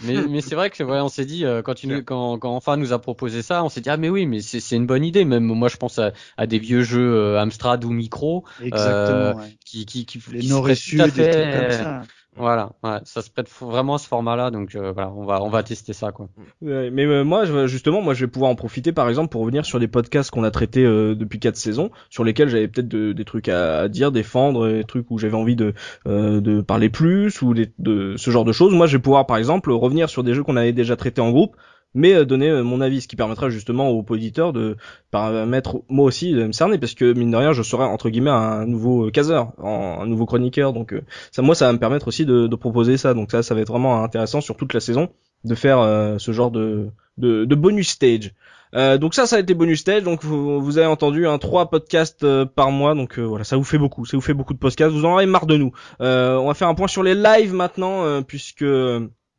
Mais, 0.02 0.14
mais 0.28 0.40
c'est 0.40 0.54
vrai 0.54 0.70
que 0.70 0.82
ouais, 0.82 1.00
on 1.00 1.08
s'est 1.08 1.24
dit 1.24 1.44
euh, 1.44 1.62
quand, 1.62 1.74
tu 1.74 2.02
quand, 2.04 2.38
quand 2.38 2.54
enfin 2.54 2.76
nous 2.76 2.92
a 2.92 3.00
proposé 3.00 3.42
ça, 3.42 3.64
on 3.64 3.68
s'est 3.68 3.80
dit 3.80 3.90
ah 3.90 3.96
mais 3.96 4.08
oui 4.08 4.26
mais 4.26 4.40
c'est 4.40 4.76
une 4.76 4.86
bonne 4.86 5.04
idée. 5.04 5.24
Même 5.24 5.44
moi 5.44 5.68
je 5.68 5.76
pense 5.76 5.98
à, 5.98 6.12
à 6.36 6.46
des 6.46 6.58
vieux 6.58 6.82
jeux 6.82 7.14
euh, 7.14 7.40
Amstrad 7.40 7.84
ou 7.84 7.90
Micro 7.90 8.44
euh, 8.60 9.34
qui 9.64 9.86
qui 9.86 10.06
qui, 10.06 10.20
les 10.32 10.40
qui 10.40 10.52
reçus, 10.52 10.96
des 10.96 11.10
trucs 11.10 11.24
comme 11.24 11.70
ça. 11.70 12.02
Voilà, 12.34 12.72
ouais, 12.82 12.98
ça 13.04 13.20
se 13.20 13.30
prête 13.30 13.50
vraiment 13.60 13.96
à 13.96 13.98
ce 13.98 14.08
format-là, 14.08 14.50
donc 14.50 14.74
euh, 14.74 14.92
voilà, 14.92 15.10
on 15.10 15.26
va 15.26 15.42
on 15.42 15.50
va 15.50 15.62
tester 15.62 15.92
ça 15.92 16.12
quoi. 16.12 16.28
mais 16.62 17.04
euh, 17.04 17.24
moi, 17.24 17.44
justement, 17.66 18.00
moi, 18.00 18.14
je 18.14 18.24
vais 18.24 18.30
pouvoir 18.30 18.50
en 18.50 18.54
profiter, 18.54 18.90
par 18.92 19.10
exemple, 19.10 19.28
pour 19.28 19.42
revenir 19.42 19.66
sur 19.66 19.78
des 19.78 19.86
podcasts 19.86 20.30
qu'on 20.30 20.42
a 20.42 20.50
traités 20.50 20.84
euh, 20.84 21.14
depuis 21.14 21.38
quatre 21.38 21.56
saisons, 21.56 21.90
sur 22.08 22.24
lesquels 22.24 22.48
j'avais 22.48 22.68
peut-être 22.68 22.88
des 22.88 23.24
trucs 23.26 23.50
à, 23.50 23.88
dire, 23.88 24.12
défendre, 24.12 24.66
des 24.66 24.84
trucs 24.84 25.10
où 25.10 25.18
j'avais 25.18 25.36
envie 25.36 25.56
de 25.56 25.74
de 26.06 26.60
parler 26.62 26.88
plus 26.88 27.42
ou 27.42 27.52
de 27.54 28.16
ce 28.16 28.30
genre 28.30 28.44
de 28.46 28.52
choses. 28.52 28.72
Moi, 28.72 28.86
je 28.86 28.96
vais 28.96 29.02
pouvoir, 29.02 29.26
par 29.26 29.36
exemple, 29.36 29.70
revenir 29.70 30.08
sur 30.08 30.24
des 30.24 30.32
jeux 30.32 30.42
qu'on 30.42 30.56
avait 30.56 30.72
déjà 30.72 30.96
traités 30.96 31.20
en 31.20 31.30
groupe 31.30 31.56
mais 31.94 32.14
euh, 32.14 32.24
donner 32.24 32.48
euh, 32.48 32.62
mon 32.62 32.80
avis, 32.80 33.00
ce 33.00 33.08
qui 33.08 33.16
permettra 33.16 33.50
justement 33.50 33.90
aux 33.90 34.04
auditeurs 34.08 34.52
de 34.52 34.76
permettre 35.10 35.82
moi 35.88 36.06
aussi 36.06 36.32
de 36.32 36.44
me 36.44 36.52
cerner, 36.52 36.78
parce 36.78 36.94
que 36.94 37.12
mine 37.12 37.30
de 37.30 37.36
rien, 37.36 37.52
je 37.52 37.62
serai 37.62 37.84
entre 37.84 38.10
guillemets 38.10 38.30
un 38.30 38.66
nouveau 38.66 39.10
caseur, 39.10 39.52
un 39.62 40.06
nouveau 40.06 40.26
chroniqueur, 40.26 40.72
donc 40.72 40.92
euh, 40.92 41.02
ça, 41.30 41.42
moi, 41.42 41.54
ça 41.54 41.66
va 41.66 41.72
me 41.72 41.78
permettre 41.78 42.08
aussi 42.08 42.24
de, 42.24 42.46
de, 42.46 42.56
proposer 42.56 42.96
ça, 42.96 43.14
donc 43.14 43.30
ça, 43.30 43.42
ça 43.42 43.54
va 43.54 43.60
être 43.60 43.68
vraiment 43.68 44.02
intéressant 44.02 44.40
sur 44.40 44.56
toute 44.56 44.74
la 44.74 44.80
saison 44.80 45.08
de 45.44 45.54
faire 45.56 45.80
ce 46.20 46.30
genre 46.30 46.52
de, 46.52 46.88
de, 47.18 47.44
de 47.44 47.54
bonus 47.56 47.88
stage. 47.88 48.32
Euh, 48.74 48.96
donc 48.96 49.12
ça, 49.14 49.26
ça 49.26 49.36
a 49.36 49.38
été 49.40 49.54
bonus 49.54 49.80
stage. 49.80 50.04
Donc 50.04 50.22
vous, 50.22 50.62
vous 50.62 50.78
avez 50.78 50.86
entendu 50.86 51.26
un 51.26 51.32
hein, 51.32 51.38
trois 51.38 51.68
podcasts 51.68 52.44
par 52.44 52.70
mois. 52.70 52.94
Donc 52.94 53.18
voilà, 53.18 53.42
ça 53.42 53.56
vous 53.56 53.64
fait 53.64 53.76
beaucoup, 53.76 54.06
ça 54.06 54.16
vous 54.16 54.20
fait 54.20 54.34
beaucoup 54.34 54.54
de 54.54 54.60
podcasts. 54.60 54.94
Vous 54.94 55.04
en 55.04 55.16
avez 55.16 55.26
marre 55.26 55.46
de 55.46 55.56
nous. 55.56 55.72
on 55.98 56.46
va 56.46 56.54
faire 56.54 56.68
un 56.68 56.74
point 56.74 56.86
sur 56.86 57.02
les 57.02 57.16
lives 57.16 57.52
maintenant, 57.52 58.22
puisque 58.22 58.64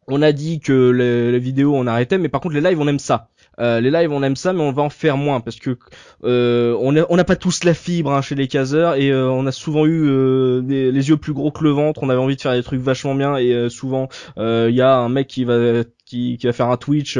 on 0.07 0.21
a 0.21 0.31
dit 0.31 0.59
que 0.59 0.89
les, 0.91 1.39
vidéos 1.39 1.75
on 1.75 1.87
arrêtait, 1.87 2.17
mais 2.17 2.29
par 2.29 2.41
contre 2.41 2.55
les 2.55 2.61
lives 2.61 2.79
on 2.79 2.87
aime 2.87 2.99
ça. 2.99 3.29
Euh, 3.59 3.79
les 3.79 3.91
lives 3.91 4.11
on 4.11 4.23
aime 4.23 4.35
ça, 4.35 4.53
mais 4.53 4.61
on 4.61 4.71
va 4.71 4.81
en 4.81 4.89
faire 4.89 5.17
moins 5.17 5.39
parce 5.39 5.57
que 5.57 5.77
euh, 6.23 6.75
on 6.79 6.91
n'a 6.91 7.23
pas 7.23 7.35
tous 7.35 7.63
la 7.63 7.73
fibre 7.73 8.11
hein, 8.11 8.21
chez 8.21 8.35
les 8.35 8.47
caseurs 8.47 8.95
et 8.95 9.11
euh, 9.11 9.29
on 9.29 9.45
a 9.45 9.51
souvent 9.51 9.85
eu 9.85 10.61
les 10.67 11.09
yeux 11.09 11.17
plus 11.17 11.33
gros 11.33 11.51
que 11.51 11.63
le 11.63 11.71
ventre. 11.71 12.03
On 12.03 12.09
avait 12.09 12.19
envie 12.19 12.35
de 12.35 12.41
faire 12.41 12.53
des 12.53 12.63
trucs 12.63 12.81
vachement 12.81 13.15
bien 13.15 13.37
et 13.37 13.69
souvent 13.69 14.09
il 14.37 14.73
y 14.73 14.81
a 14.81 14.95
un 14.95 15.09
mec 15.09 15.27
qui 15.27 15.45
va 15.45 15.83
qui, 16.05 16.37
qui 16.37 16.45
va 16.47 16.53
faire 16.53 16.69
un 16.69 16.77
Twitch 16.77 17.17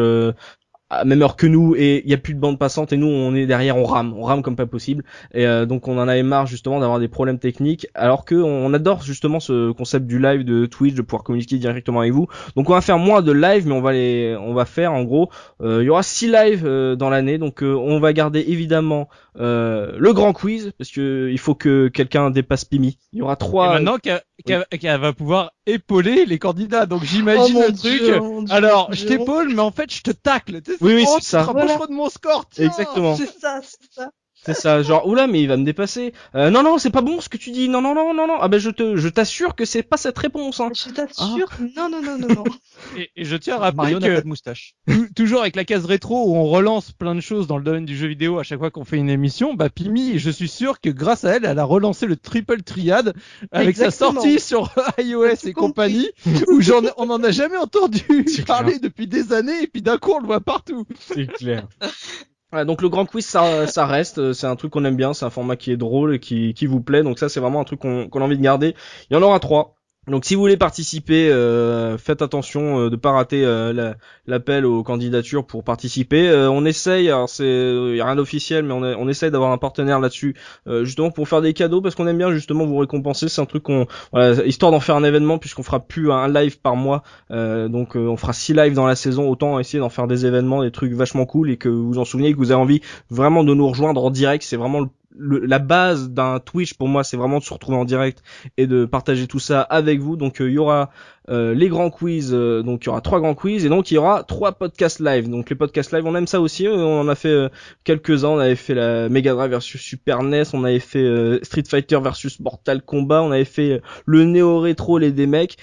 même 1.06 1.22
heure 1.22 1.36
que 1.36 1.48
nous 1.48 1.76
et 1.76 2.02
il 2.04 2.10
y 2.10 2.14
a 2.14 2.18
plus 2.18 2.34
de 2.34 2.40
bande 2.40 2.60
passante 2.60 2.94
et 2.94 2.98
nous 2.98 3.08
on 3.08 3.36
est 3.36 3.46
derrière, 3.46 3.78
on 3.78 3.86
rame, 3.86 4.14
on 4.18 4.24
rame 4.24 4.42
comme 4.42 4.56
pas 4.56 4.66
possible 4.66 5.04
et 5.34 5.46
donc 5.66 5.88
on 5.88 5.98
en 5.98 6.08
avait 6.08 6.24
marre 6.24 6.48
justement 6.48 6.80
d'avoir 6.80 7.00
des 7.00 7.08
problèmes 7.08 7.40
techniques 7.40 7.88
alors 7.94 8.26
que 8.26 8.36
on 8.36 8.74
adore 8.74 9.04
justement 9.04 9.40
ce 9.40 9.72
concept 9.72 10.06
du 10.06 10.20
live 10.20 10.44
de 10.44 10.66
Twitch 10.66 10.94
de 10.94 11.02
pouvoir 11.02 11.24
communiquer 11.24 11.58
directement 11.58 12.02
avec 12.02 12.14
vous. 12.14 12.28
Donc 12.56 12.70
on 12.70 12.74
va 12.74 12.82
faire 12.82 12.98
moins 12.98 13.22
de 13.22 13.32
live 13.32 13.68
mais 13.68 13.74
on 13.74 13.82
va 13.82 13.94
les 13.94 14.36
on 14.40 14.54
va 14.54 14.66
faire 14.66 14.94
en 14.94 15.04
gros 15.04 15.30
il 15.64 15.84
y 15.84 15.90
aura 15.90 16.04
six 16.04 16.32
lives 16.32 16.66
dans 16.98 17.10
l'année 17.10 17.38
donc 17.38 17.62
on 17.62 18.00
va 18.00 18.14
garder 18.14 18.44
évidemment 18.48 19.08
le 19.36 20.12
grand 20.12 20.34
quiz 20.34 20.72
parce 20.78 20.92
que 20.92 21.30
il 21.32 21.40
faut 21.40 21.56
que 21.56 21.88
quelqu'un 21.88 22.30
dépasse 22.30 22.66
Pimi. 22.66 22.98
Il 23.12 23.20
y 23.20 23.22
aura 23.22 23.36
trois. 23.36 23.72
Et 23.72 23.74
maintenant 23.74 23.98
qu'elle 24.44 25.00
va 25.00 25.14
pouvoir 25.14 25.52
épauler 25.66 26.26
les 26.26 26.40
candidats. 26.40 26.86
Donc 26.86 27.04
j'imagine 27.04 27.58
oh 27.58 27.68
le 27.68 27.74
truc. 27.74 28.52
Alors 28.52 28.94
je 28.94 29.06
t'épaule, 29.06 29.54
mais 29.54 29.62
en 29.62 29.72
fait 29.72 29.94
je 29.94 30.02
te 30.02 30.12
tacle. 30.12 30.62
oui, 30.82 30.96
oui, 30.96 31.06
c'est 31.16 31.24
ça. 31.24 31.46
de 31.46 31.94
mon 31.94 32.10
score. 32.10 32.46
Exactement. 32.58 33.16
C'est 33.16 33.40
ça, 33.40 33.62
c'est 33.62 33.92
ça. 33.92 34.10
C'est 34.46 34.54
ça, 34.54 34.82
genre 34.84 35.08
oula 35.08 35.28
mais 35.28 35.42
il 35.42 35.48
va 35.48 35.58
me 35.58 35.64
dépasser. 35.64 36.14
Euh, 36.36 36.50
non 36.50 36.64
non 36.64 36.78
c'est 36.78 36.90
pas 36.90 37.02
bon 37.02 37.22
ce 37.22 37.30
que 37.30 37.38
tu 37.38 37.52
dis. 37.52 37.70
Non 37.70 37.82
non 37.82 37.96
non 37.96 38.14
non 38.14 38.28
non. 38.28 38.38
Ah 38.42 38.48
ben 38.48 38.60
je 38.60 38.70
te 38.70 38.98
je 38.98 39.08
t'assure 39.08 39.56
que 39.56 39.66
c'est 39.66 39.84
pas 39.84 39.98
cette 39.98 40.18
réponse. 40.18 40.60
Hein. 40.60 40.70
Je 40.74 40.90
t'assure. 40.92 41.50
Ah. 41.52 41.64
Non 41.78 41.90
non 41.90 42.02
non 42.02 42.18
non 42.18 42.28
non. 42.28 42.44
et, 42.98 43.10
et, 43.16 43.24
je 43.24 43.36
tiens 43.38 43.56
à 43.56 43.60
rappeler 43.60 43.94
que 43.94 44.22
de 44.22 44.28
moustache. 44.28 44.76
toujours 45.16 45.42
avec 45.42 45.56
la 45.56 45.64
case 45.64 45.86
rétro 45.86 46.30
où 46.30 46.36
on 46.36 46.46
relance 46.46 46.92
plein 46.92 47.16
de 47.16 47.22
choses 47.22 47.48
dans 47.48 47.58
le 47.58 47.64
domaine 47.64 47.86
du 47.86 47.96
jeu 47.96 48.08
vidéo 48.08 48.40
à 48.40 48.44
chaque 48.44 48.60
fois 48.60 48.72
qu'on 48.72 48.84
fait 48.84 48.98
une 48.98 49.10
émission. 49.10 49.54
Bah 49.54 49.70
Pimi, 49.70 50.20
je 50.20 50.30
suis 50.30 50.50
sûr 50.50 50.82
que 50.82 50.90
grâce 50.90 51.24
à 51.24 51.38
elle, 51.38 51.46
elle 51.46 51.60
a 51.60 51.64
relancé 51.64 52.06
le 52.06 52.18
triple 52.18 52.62
triade 52.64 53.14
avec 53.52 53.78
sa 53.78 53.92
sortie 53.92 54.40
sur 54.40 54.74
iOS 55.00 55.46
et 55.46 55.54
compagnie 55.54 56.10
où 56.48 56.62
j'en 56.62 56.82
on 56.98 57.10
en 57.10 57.24
a 57.24 57.32
jamais 57.32 57.58
entendu 57.58 58.26
parler 58.46 58.80
depuis 58.80 59.08
des 59.08 59.32
années 59.32 59.64
et 59.64 59.68
puis 59.68 59.82
d'un 59.82 59.98
coup 59.98 60.12
on 60.12 60.20
le 60.20 60.28
voit 60.28 60.42
partout. 60.42 60.86
C'est 61.00 61.28
clair 61.28 61.68
donc 62.66 62.82
le 62.82 62.90
grand 62.90 63.06
quiz 63.06 63.26
ça, 63.26 63.68
ça 63.68 63.86
reste, 63.86 64.20
euh, 64.20 64.34
c'est 64.34 64.48
un 64.48 64.56
truc 64.56 64.72
qu'on 64.72 64.86
aime 64.86 64.96
bien, 64.96 65.14
c'est 65.14 65.26
un 65.26 65.30
format 65.30 65.56
qui 65.56 65.72
est 65.72 65.78
drôle 65.78 66.16
et 66.16 66.20
qui, 66.20 66.54
qui 66.54 66.66
vous 66.68 66.82
plaît, 66.82 67.04
donc 67.04 67.20
ça 67.20 67.30
c'est 67.30 67.40
vraiment 67.40 67.60
un 67.62 67.64
truc 67.64 67.80
qu'on 67.80 68.08
a 68.08 68.20
envie 68.20 68.38
de 68.38 68.44
garder. 68.44 68.76
Il 69.10 69.14
y 69.14 69.18
en 69.18 69.22
aura 69.24 69.40
trois. 69.40 69.76
Donc 70.08 70.26
si 70.26 70.36
vous 70.36 70.42
voulez 70.42 70.58
participer, 70.58 71.30
euh, 71.30 71.98
faites 71.98 72.22
attention 72.22 72.78
euh, 72.78 72.90
de 72.90 72.98
pas 72.98 73.12
rater 73.12 73.46
euh, 73.46 73.94
l'appel 74.28 74.66
aux 74.66 74.84
candidatures 74.84 75.46
pour 75.46 75.64
participer. 75.64 76.30
on 76.50 76.66
essaye, 76.66 77.08
alors 77.08 77.30
c'est 77.30 77.46
y 77.46 78.02
a 78.02 78.06
rien 78.06 78.16
d'officiel, 78.16 78.66
mais 78.66 78.74
on, 78.74 79.08
essaye 79.08 79.32
d'avoir 79.32 79.52
un 79.52 79.58
partenaire 79.58 80.00
là-dessus, 80.00 80.36
justement 80.84 81.12
pour 81.12 81.28
faire 81.28 81.42
des 81.42 81.54
cadeaux 81.54 81.82
parce 81.82 81.96
qu'on 81.96 82.08
aime 82.08 82.18
bien 82.18 82.32
justement 82.32 82.66
vous 82.66 82.78
récompenser. 82.78 83.30
C'est 83.30 83.42
un 83.42 83.46
truc 83.46 83.64
qu'on, 83.64 83.88
voilà, 84.12 84.44
histoire 84.46 84.72
d'en 84.72 84.80
faire 84.80 84.96
un 84.96 85.04
événement 85.04 85.38
puisqu'on 85.38 85.64
fera 85.64 85.80
plus 85.80 86.12
un 86.12 86.28
live 86.28 86.60
par 86.60 86.76
mois, 86.76 87.04
donc 87.30 87.96
on 87.96 88.18
fera 88.18 88.34
six 88.34 88.54
lives 88.54 88.74
dans 88.74 88.88
la 88.88 88.96
saison. 88.96 89.30
Autant 89.30 89.60
essayer 89.60 89.80
d'en 89.80 89.90
faire 89.90 90.08
des 90.08 90.26
événements, 90.26 90.64
des 90.64 90.72
trucs 90.72 90.94
vachement 90.94 91.26
cool 91.26 91.52
et 91.52 91.58
que 91.58 91.70
vous 91.70 91.98
en 91.98 92.06
souvenez, 92.06 92.34
que 92.34 92.38
vous 92.38 92.52
avez 92.52 92.62
envie 92.62 92.82
vraiment 93.10 93.44
de 93.44 93.54
nous 93.54 93.68
rejoindre 93.68 94.04
en 94.04 94.10
direct. 94.10 94.44
C'est 94.44 94.58
vraiment 94.58 94.82
le 94.82 94.88
la 95.18 95.60
base 95.60 96.10
d'un 96.10 96.40
Twitch 96.40 96.74
pour 96.74 96.88
moi 96.88 97.04
c'est 97.04 97.18
vraiment 97.18 97.40
de 97.40 97.44
se 97.44 97.54
retrouver 97.54 97.78
en 97.78 97.86
direct 97.86 98.24
et 98.58 98.68
de 98.68 98.86
partager 98.86 99.28
tout 99.28 99.40
ça 99.40 99.62
avec 99.62 100.00
vous. 100.00 100.16
Donc 100.16 100.42
euh, 100.42 100.50
il 100.50 100.54
y 100.54 100.58
aura 100.58 100.90
euh, 101.30 101.54
les 101.54 101.70
grands 101.70 101.90
quiz, 101.90 102.32
euh, 102.34 102.64
donc 102.64 102.84
il 102.84 102.88
y 102.88 102.90
aura 102.90 103.00
trois 103.00 103.20
grands 103.20 103.34
quiz 103.34 103.66
et 103.66 103.70
donc 103.70 103.92
il 103.92 103.94
y 103.94 103.98
aura 103.98 104.24
trois 104.24 104.52
podcasts 104.54 105.00
live. 105.00 105.30
Donc 105.30 105.50
les 105.50 105.56
podcasts 105.56 105.94
live, 105.94 106.06
on 106.06 106.16
aime 106.16 106.28
ça 106.28 106.42
aussi. 106.42 106.68
Euh, 106.68 106.76
on 106.76 107.02
en 107.02 107.08
a 107.08 107.16
fait 107.16 107.50
quelques-uns. 107.84 108.30
On 108.30 108.40
avait 108.40 108.56
fait 108.56 108.74
la 108.74 109.10
Mega 109.10 109.34
Drive 109.34 109.52
versus 109.52 109.82
Super 109.82 110.24
NES, 110.24 110.44
on 110.54 110.64
avait 110.64 110.80
fait 110.80 111.40
Street 111.44 111.64
Fighter 111.68 112.00
versus 112.02 112.40
Mortal 112.40 112.82
Kombat, 112.82 113.22
on 113.24 113.32
avait 113.32 113.46
fait 113.46 113.82
le 114.06 114.24
néo 114.26 114.60
rétro 114.60 114.98
les 114.98 115.12
des 115.12 115.28
mecs. 115.28 115.58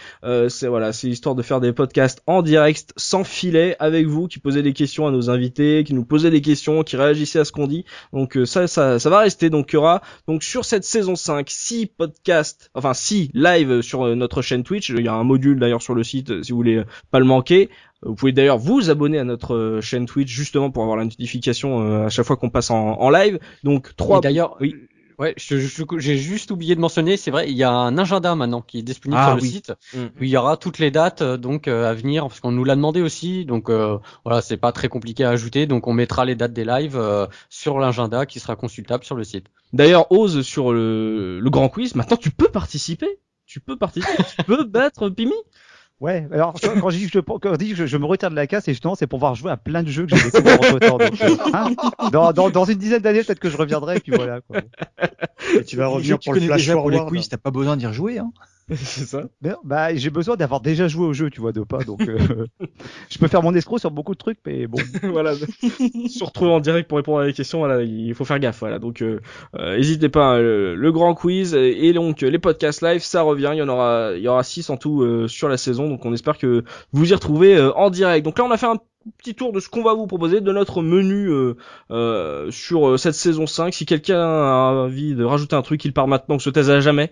c'est 0.49 0.67
voilà, 0.67 0.93
c'est 0.93 1.09
histoire 1.09 1.35
de 1.35 1.43
faire 1.43 1.61
des 1.61 1.73
podcasts 1.73 2.23
en 2.27 2.43
direct, 2.43 2.93
sans 2.97 3.25
filet, 3.25 3.77
avec 3.79 4.07
vous, 4.07 4.29
qui 4.29 4.39
posez 4.39 4.63
des 4.63 4.73
questions 4.73 5.07
à 5.07 5.11
nos 5.11 5.31
invités, 5.31 5.85
qui 5.85 5.95
nous 5.95 6.05
posaient 6.05 6.31
des 6.31 6.41
questions, 6.41 6.83
qui 6.83 6.97
réagissaient 6.97 7.41
à 7.41 7.45
ce 7.45 7.53
qu'on 7.53 7.67
dit. 7.67 7.85
Donc 8.13 8.39
ça, 8.45 8.67
ça, 8.67 8.99
ça 8.99 9.11
va 9.11 9.21
rester. 9.21 9.51
Donc 9.51 9.73
il 9.73 9.75
y 9.75 9.79
aura 9.79 10.03
donc 10.27 10.43
sur 10.43 10.65
cette 10.65 10.85
saison 10.85 11.17
5 11.17 11.49
six 11.51 11.87
podcasts, 11.87 12.71
enfin 12.75 12.95
six 12.95 13.31
live 13.35 13.83
sur 13.83 14.15
notre 14.17 14.43
chaîne 14.43 14.63
Twitch. 14.63 14.91
Il 14.91 15.05
y 15.05 15.09
a 15.09 15.15
un 15.15 15.25
module 15.25 15.50
d'ailleurs 15.59 15.83
sur 15.83 15.95
le 15.95 16.05
site 16.05 16.31
euh, 16.31 16.43
si 16.43 16.53
vous 16.53 16.59
voulez 16.59 16.77
euh, 16.77 16.85
pas 17.11 17.19
le 17.19 17.25
manquer. 17.25 17.69
Vous 18.03 18.15
pouvez 18.15 18.33
d'ailleurs 18.33 18.59
vous 18.59 18.91
abonner 18.91 19.19
à 19.19 19.25
notre 19.25 19.55
euh, 19.55 19.81
chaîne 19.81 20.07
Twitch 20.07 20.31
justement 20.31 20.71
pour 20.71 20.83
avoir 20.83 20.97
la 20.97 21.05
notification 21.05 22.05
à 22.05 22.09
chaque 22.09 22.25
fois 22.25 22.37
qu'on 22.37 22.51
passe 22.51 22.71
en, 22.71 23.11
live. 23.11 23.39
Donc 23.65 23.95
trois. 23.97 24.21
D'ailleurs, 24.21 24.57
oui. 24.61 24.75
Ouais, 25.19 25.35
j'ai 25.37 26.17
juste 26.17 26.51
oublié 26.51 26.75
de 26.75 26.81
mentionner, 26.81 27.19
c'est 27.19 27.31
vrai, 27.31 27.51
il 27.51 27.55
y 27.55 27.63
a 27.63 27.71
un 27.71 27.99
agenda 27.99 28.35
maintenant 28.35 28.63
qui 28.63 28.79
est 28.79 28.83
disponible 28.83 29.21
ah 29.23 29.27
sur 29.27 29.35
le 29.35 29.43
site 29.43 29.73
mm. 29.93 29.99
où 30.19 30.25
il 30.25 30.31
y 30.31 30.37
aura 30.39 30.57
toutes 30.57 30.79
les 30.79 30.91
dates 30.91 31.23
donc 31.23 31.69
à 31.69 31.93
venir 31.93 32.27
parce 32.27 32.41
qu'on 32.41 32.53
nous 32.53 32.65
l'a 32.65 32.75
demandé 32.75 33.03
aussi. 33.03 33.45
Donc 33.45 33.69
voilà, 33.69 34.41
c'est 34.41 34.57
pas 34.57 34.73
très 34.73 34.89
compliqué 34.89 35.25
à 35.25 35.29
ajouter, 35.29 35.67
donc 35.67 35.87
on 35.89 35.93
mettra 35.93 36.25
les 36.25 36.37
dates 36.37 36.55
des 36.55 36.65
lives 36.65 36.99
sur 37.51 37.79
l'agenda 37.79 38.25
qui 38.25 38.41
sera 38.41 38.57
consultable 38.57 39.05
sur 39.05 39.15
le 39.15 39.25
site. 39.25 39.49
D'ailleurs, 39.75 40.11
ose 40.11 40.41
sur 40.41 40.73
le, 40.73 41.39
le 41.39 41.51
grand 41.51 41.69
quiz. 41.69 41.95
Maintenant, 41.95 42.17
tu 42.17 42.31
peux 42.31 42.49
participer 42.49 43.19
tu 43.51 43.59
peux 43.59 43.77
participer, 43.77 44.23
tu 44.23 44.45
peux 44.45 44.63
battre 44.63 45.09
Pimi. 45.09 45.35
Ouais, 45.99 46.27
alors 46.33 46.55
quand, 46.55 46.89
je 46.89 46.97
dis 46.97 47.07
que 47.07 47.13
je, 47.13 47.19
quand 47.19 47.53
je, 47.53 47.57
dis 47.57 47.75
que 47.75 47.87
je, 47.87 47.97
me 47.99 48.07
retire 48.07 48.31
de 48.31 48.37
la 48.37 48.47
casse, 48.47 48.65
c'est 48.65 48.73
justement 48.73 48.95
c'est 48.95 49.07
pour 49.09 49.19
pouvoir 49.19 49.35
jouer 49.35 49.51
à 49.51 49.59
plein 49.59 49.83
de 49.83 49.91
jeux 49.91 50.07
que 50.07 50.17
j'ai 50.17 50.31
découvert 50.31 50.61
entre 50.61 50.79
temps. 50.79 50.99
Hein 51.53 51.75
dans, 52.11 52.33
dans, 52.33 52.49
dans, 52.49 52.65
une 52.65 52.79
dizaine 52.79 53.03
d'années, 53.03 53.23
peut-être 53.23 53.41
que 53.41 53.51
je 53.51 53.57
reviendrai, 53.57 53.97
et 53.97 54.01
puis 54.01 54.13
voilà. 54.13 54.41
Quoi. 54.41 54.63
Et 55.59 55.65
tu 55.65 55.77
vas 55.77 55.89
revenir 55.89 56.19
pour 56.21 56.33
le 56.33 56.41
flash 56.41 56.73
pour 56.73 56.91
les 56.91 57.05
quiz, 57.07 57.29
t'as 57.29 57.37
pas 57.37 57.51
besoin 57.51 57.77
d'y 57.77 57.87
rejouer. 57.87 58.19
Hein. 58.19 58.33
c'est 58.77 59.05
ça. 59.05 59.25
bah, 59.65 59.95
j'ai 59.95 60.11
besoin 60.11 60.37
d'avoir 60.37 60.61
déjà 60.61 60.87
joué 60.87 61.07
au 61.07 61.13
jeu, 61.13 61.29
tu 61.29 61.41
vois, 61.41 61.51
de 61.51 61.63
pas. 61.63 61.83
Donc, 61.83 62.03
euh, 62.03 62.47
je 63.11 63.19
peux 63.19 63.27
faire 63.27 63.43
mon 63.43 63.53
escroc 63.55 63.79
sur 63.79 63.91
beaucoup 63.91 64.13
de 64.13 64.19
trucs, 64.19 64.39
mais 64.47 64.69
bon. 64.69 64.79
voilà. 65.03 65.35
Se 65.35 66.25
retrouver 66.25 66.53
en 66.53 66.61
direct 66.61 66.89
pour 66.89 66.97
répondre 66.97 67.19
à 67.21 67.27
des 67.27 67.33
questions, 67.33 67.59
voilà, 67.59 67.83
il 67.83 68.15
faut 68.15 68.25
faire 68.25 68.39
gaffe, 68.39 68.61
voilà. 68.61 68.79
Donc, 68.79 69.03
euh, 69.03 69.21
euh 69.57 69.77
n'hésitez 69.77 70.09
pas. 70.09 70.37
Hein, 70.37 70.39
le, 70.41 70.91
grand 70.93 71.15
quiz 71.15 71.55
et 71.55 71.93
donc 71.93 72.21
les 72.21 72.39
podcasts 72.39 72.83
live, 72.83 73.01
ça 73.01 73.23
revient. 73.23 73.51
Il 73.53 73.59
y 73.59 73.63
en 73.63 73.69
aura, 73.69 74.13
il 74.17 74.23
y 74.23 74.29
aura 74.29 74.43
six 74.43 74.69
en 74.71 74.77
tout 74.77 75.03
euh, 75.03 75.27
sur 75.27 75.49
la 75.49 75.57
saison. 75.57 75.89
Donc, 75.89 76.05
on 76.05 76.13
espère 76.13 76.39
que 76.39 76.65
vous 76.93 77.11
y 77.11 77.15
retrouvez 77.15 77.61
en 77.61 77.91
direct. 77.91 78.25
Donc 78.25 78.39
là, 78.39 78.45
on 78.45 78.51
a 78.51 78.57
fait 78.57 78.67
un 78.67 78.79
petit 79.19 79.35
tour 79.35 79.53
de 79.53 79.61
ce 79.61 79.69
qu'on 79.69 79.83
va 79.83 79.95
vous 79.95 80.07
proposer, 80.07 80.41
de 80.41 80.53
notre 80.53 80.83
menu 80.83 81.31
euh, 81.31 81.57
euh, 81.91 82.51
sur 82.51 82.99
cette 82.99 83.15
saison 83.15 83.47
5. 83.47 83.73
Si 83.73 83.87
quelqu'un 83.87 84.21
a 84.21 84.73
envie 84.85 85.15
de 85.15 85.25
rajouter 85.25 85.57
un 85.57 85.63
truc, 85.63 85.85
il 85.85 85.93
part 85.93 86.09
maintenant, 86.09 86.37
que 86.37 86.43
se 86.43 86.51
taise 86.51 86.71
à 86.71 86.81
jamais. 86.81 87.11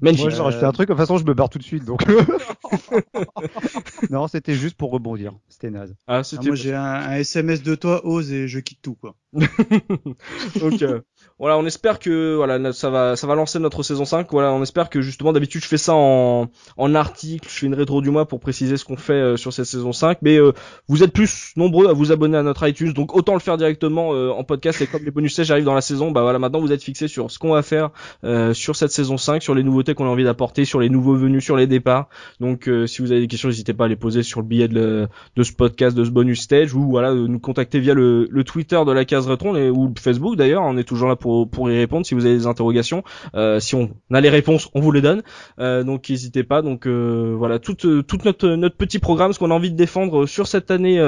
Magnifique. 0.00 0.24
Moi, 0.24 0.30
j'ai 0.30 0.42
rajouté 0.42 0.64
un 0.64 0.72
truc, 0.72 0.88
de 0.88 0.94
toute 0.94 1.00
façon, 1.00 1.18
je 1.18 1.24
me 1.24 1.34
barre 1.34 1.48
tout 1.48 1.58
de 1.58 1.64
suite, 1.64 1.84
donc. 1.84 2.04
non, 4.10 4.28
c'était 4.28 4.54
juste 4.54 4.76
pour 4.76 4.90
rebondir. 4.90 5.32
C'était 5.48 5.70
naze. 5.70 5.94
Ah, 6.06 6.22
ah 6.24 6.36
moi, 6.42 6.54
j'ai 6.54 6.74
un, 6.74 7.12
SMS 7.12 7.62
de 7.62 7.74
toi, 7.74 8.06
ose, 8.06 8.32
et 8.32 8.48
je 8.48 8.58
quitte 8.58 8.82
tout, 8.82 8.94
quoi. 8.94 9.16
donc, 9.32 10.82
euh, 10.82 11.00
voilà, 11.38 11.56
on 11.58 11.66
espère 11.66 11.98
que, 11.98 12.34
voilà, 12.34 12.72
ça 12.72 12.90
va, 12.90 13.16
ça 13.16 13.26
va 13.26 13.34
lancer 13.34 13.58
notre 13.58 13.82
saison 13.82 14.04
5. 14.04 14.28
Voilà, 14.30 14.52
on 14.52 14.62
espère 14.62 14.90
que, 14.90 15.00
justement, 15.00 15.32
d'habitude, 15.32 15.62
je 15.62 15.68
fais 15.68 15.78
ça 15.78 15.94
en, 15.94 16.48
en 16.76 16.94
article, 16.94 17.48
je 17.48 17.58
fais 17.58 17.66
une 17.66 17.74
rétro 17.74 18.00
du 18.00 18.10
mois 18.10 18.26
pour 18.26 18.40
préciser 18.40 18.76
ce 18.76 18.84
qu'on 18.84 18.96
fait 18.96 19.12
euh, 19.12 19.36
sur 19.36 19.52
cette 19.52 19.66
saison 19.66 19.92
5. 19.92 20.18
Mais, 20.22 20.38
euh, 20.38 20.52
vous 20.88 21.02
êtes 21.02 21.12
plus 21.12 21.52
nombreux 21.56 21.88
à 21.88 21.92
vous 21.92 22.12
abonner 22.12 22.36
à 22.36 22.42
notre 22.42 22.66
iTunes, 22.66 22.92
donc 22.92 23.14
autant 23.14 23.34
le 23.34 23.40
faire 23.40 23.56
directement 23.56 24.10
en 24.10 24.44
podcast. 24.44 24.80
Et 24.80 24.86
comme 24.86 25.04
les 25.04 25.10
bonus 25.10 25.32
stage 25.32 25.50
arrivent 25.50 25.64
dans 25.64 25.74
la 25.74 25.80
saison, 25.80 26.10
bah 26.10 26.22
voilà, 26.22 26.38
maintenant, 26.38 26.60
vous 26.60 26.72
êtes 26.72 26.82
fixés 26.82 27.08
sur 27.08 27.30
ce 27.30 27.38
qu'on 27.38 27.52
va 27.52 27.62
faire 27.62 27.90
sur 28.52 28.76
cette 28.76 28.90
saison 28.90 29.16
5, 29.16 29.42
sur 29.42 29.54
les 29.54 29.62
nouveaux 29.62 29.84
qu'on 29.92 30.06
a 30.06 30.08
envie 30.08 30.24
d'apporter 30.24 30.64
sur 30.64 30.80
les 30.80 30.88
nouveaux 30.88 31.16
venus, 31.16 31.44
sur 31.44 31.56
les 31.56 31.66
départs. 31.66 32.08
Donc 32.40 32.68
euh, 32.68 32.86
si 32.86 33.02
vous 33.02 33.12
avez 33.12 33.20
des 33.20 33.26
questions, 33.26 33.48
n'hésitez 33.48 33.74
pas 33.74 33.84
à 33.84 33.88
les 33.88 33.96
poser 33.96 34.22
sur 34.22 34.40
le 34.40 34.46
billet 34.46 34.68
de, 34.68 35.08
de, 35.36 35.42
ce 35.42 35.52
podcast, 35.52 35.96
de 35.96 36.04
ce 36.04 36.10
bonus 36.10 36.40
stage, 36.40 36.74
ou 36.74 36.88
voilà, 36.88 37.12
nous 37.12 37.38
contacter 37.38 37.80
via 37.80 37.92
le, 37.92 38.26
le 38.30 38.44
Twitter 38.44 38.80
de 38.86 38.92
la 38.92 39.04
case 39.04 39.26
Retron 39.26 39.54
ou 39.70 39.88
le 39.88 40.00
Facebook 40.00 40.36
d'ailleurs. 40.36 40.62
On 40.62 40.76
est 40.76 40.84
toujours 40.84 41.08
là 41.08 41.16
pour 41.16 41.23
pour 41.50 41.70
y 41.70 41.76
répondre 41.76 42.06
si 42.06 42.14
vous 42.14 42.26
avez 42.26 42.36
des 42.36 42.46
interrogations. 42.46 43.02
Euh, 43.34 43.60
si 43.60 43.74
on 43.74 43.90
a 44.12 44.20
les 44.20 44.30
réponses, 44.30 44.68
on 44.74 44.80
vous 44.80 44.92
les 44.92 45.00
donne. 45.00 45.22
Euh, 45.58 45.82
donc 45.82 46.08
n'hésitez 46.08 46.44
pas. 46.44 46.62
Donc 46.62 46.86
voilà, 46.86 47.58
tout, 47.58 47.74
tout 47.74 48.18
notre 48.24 48.48
notre 48.48 48.76
petit 48.76 48.98
programme, 48.98 49.32
ce 49.32 49.38
qu'on 49.38 49.50
a 49.50 49.54
envie 49.54 49.70
de 49.70 49.76
défendre 49.76 50.26
sur 50.26 50.46
cette 50.46 50.70
année 50.70 50.98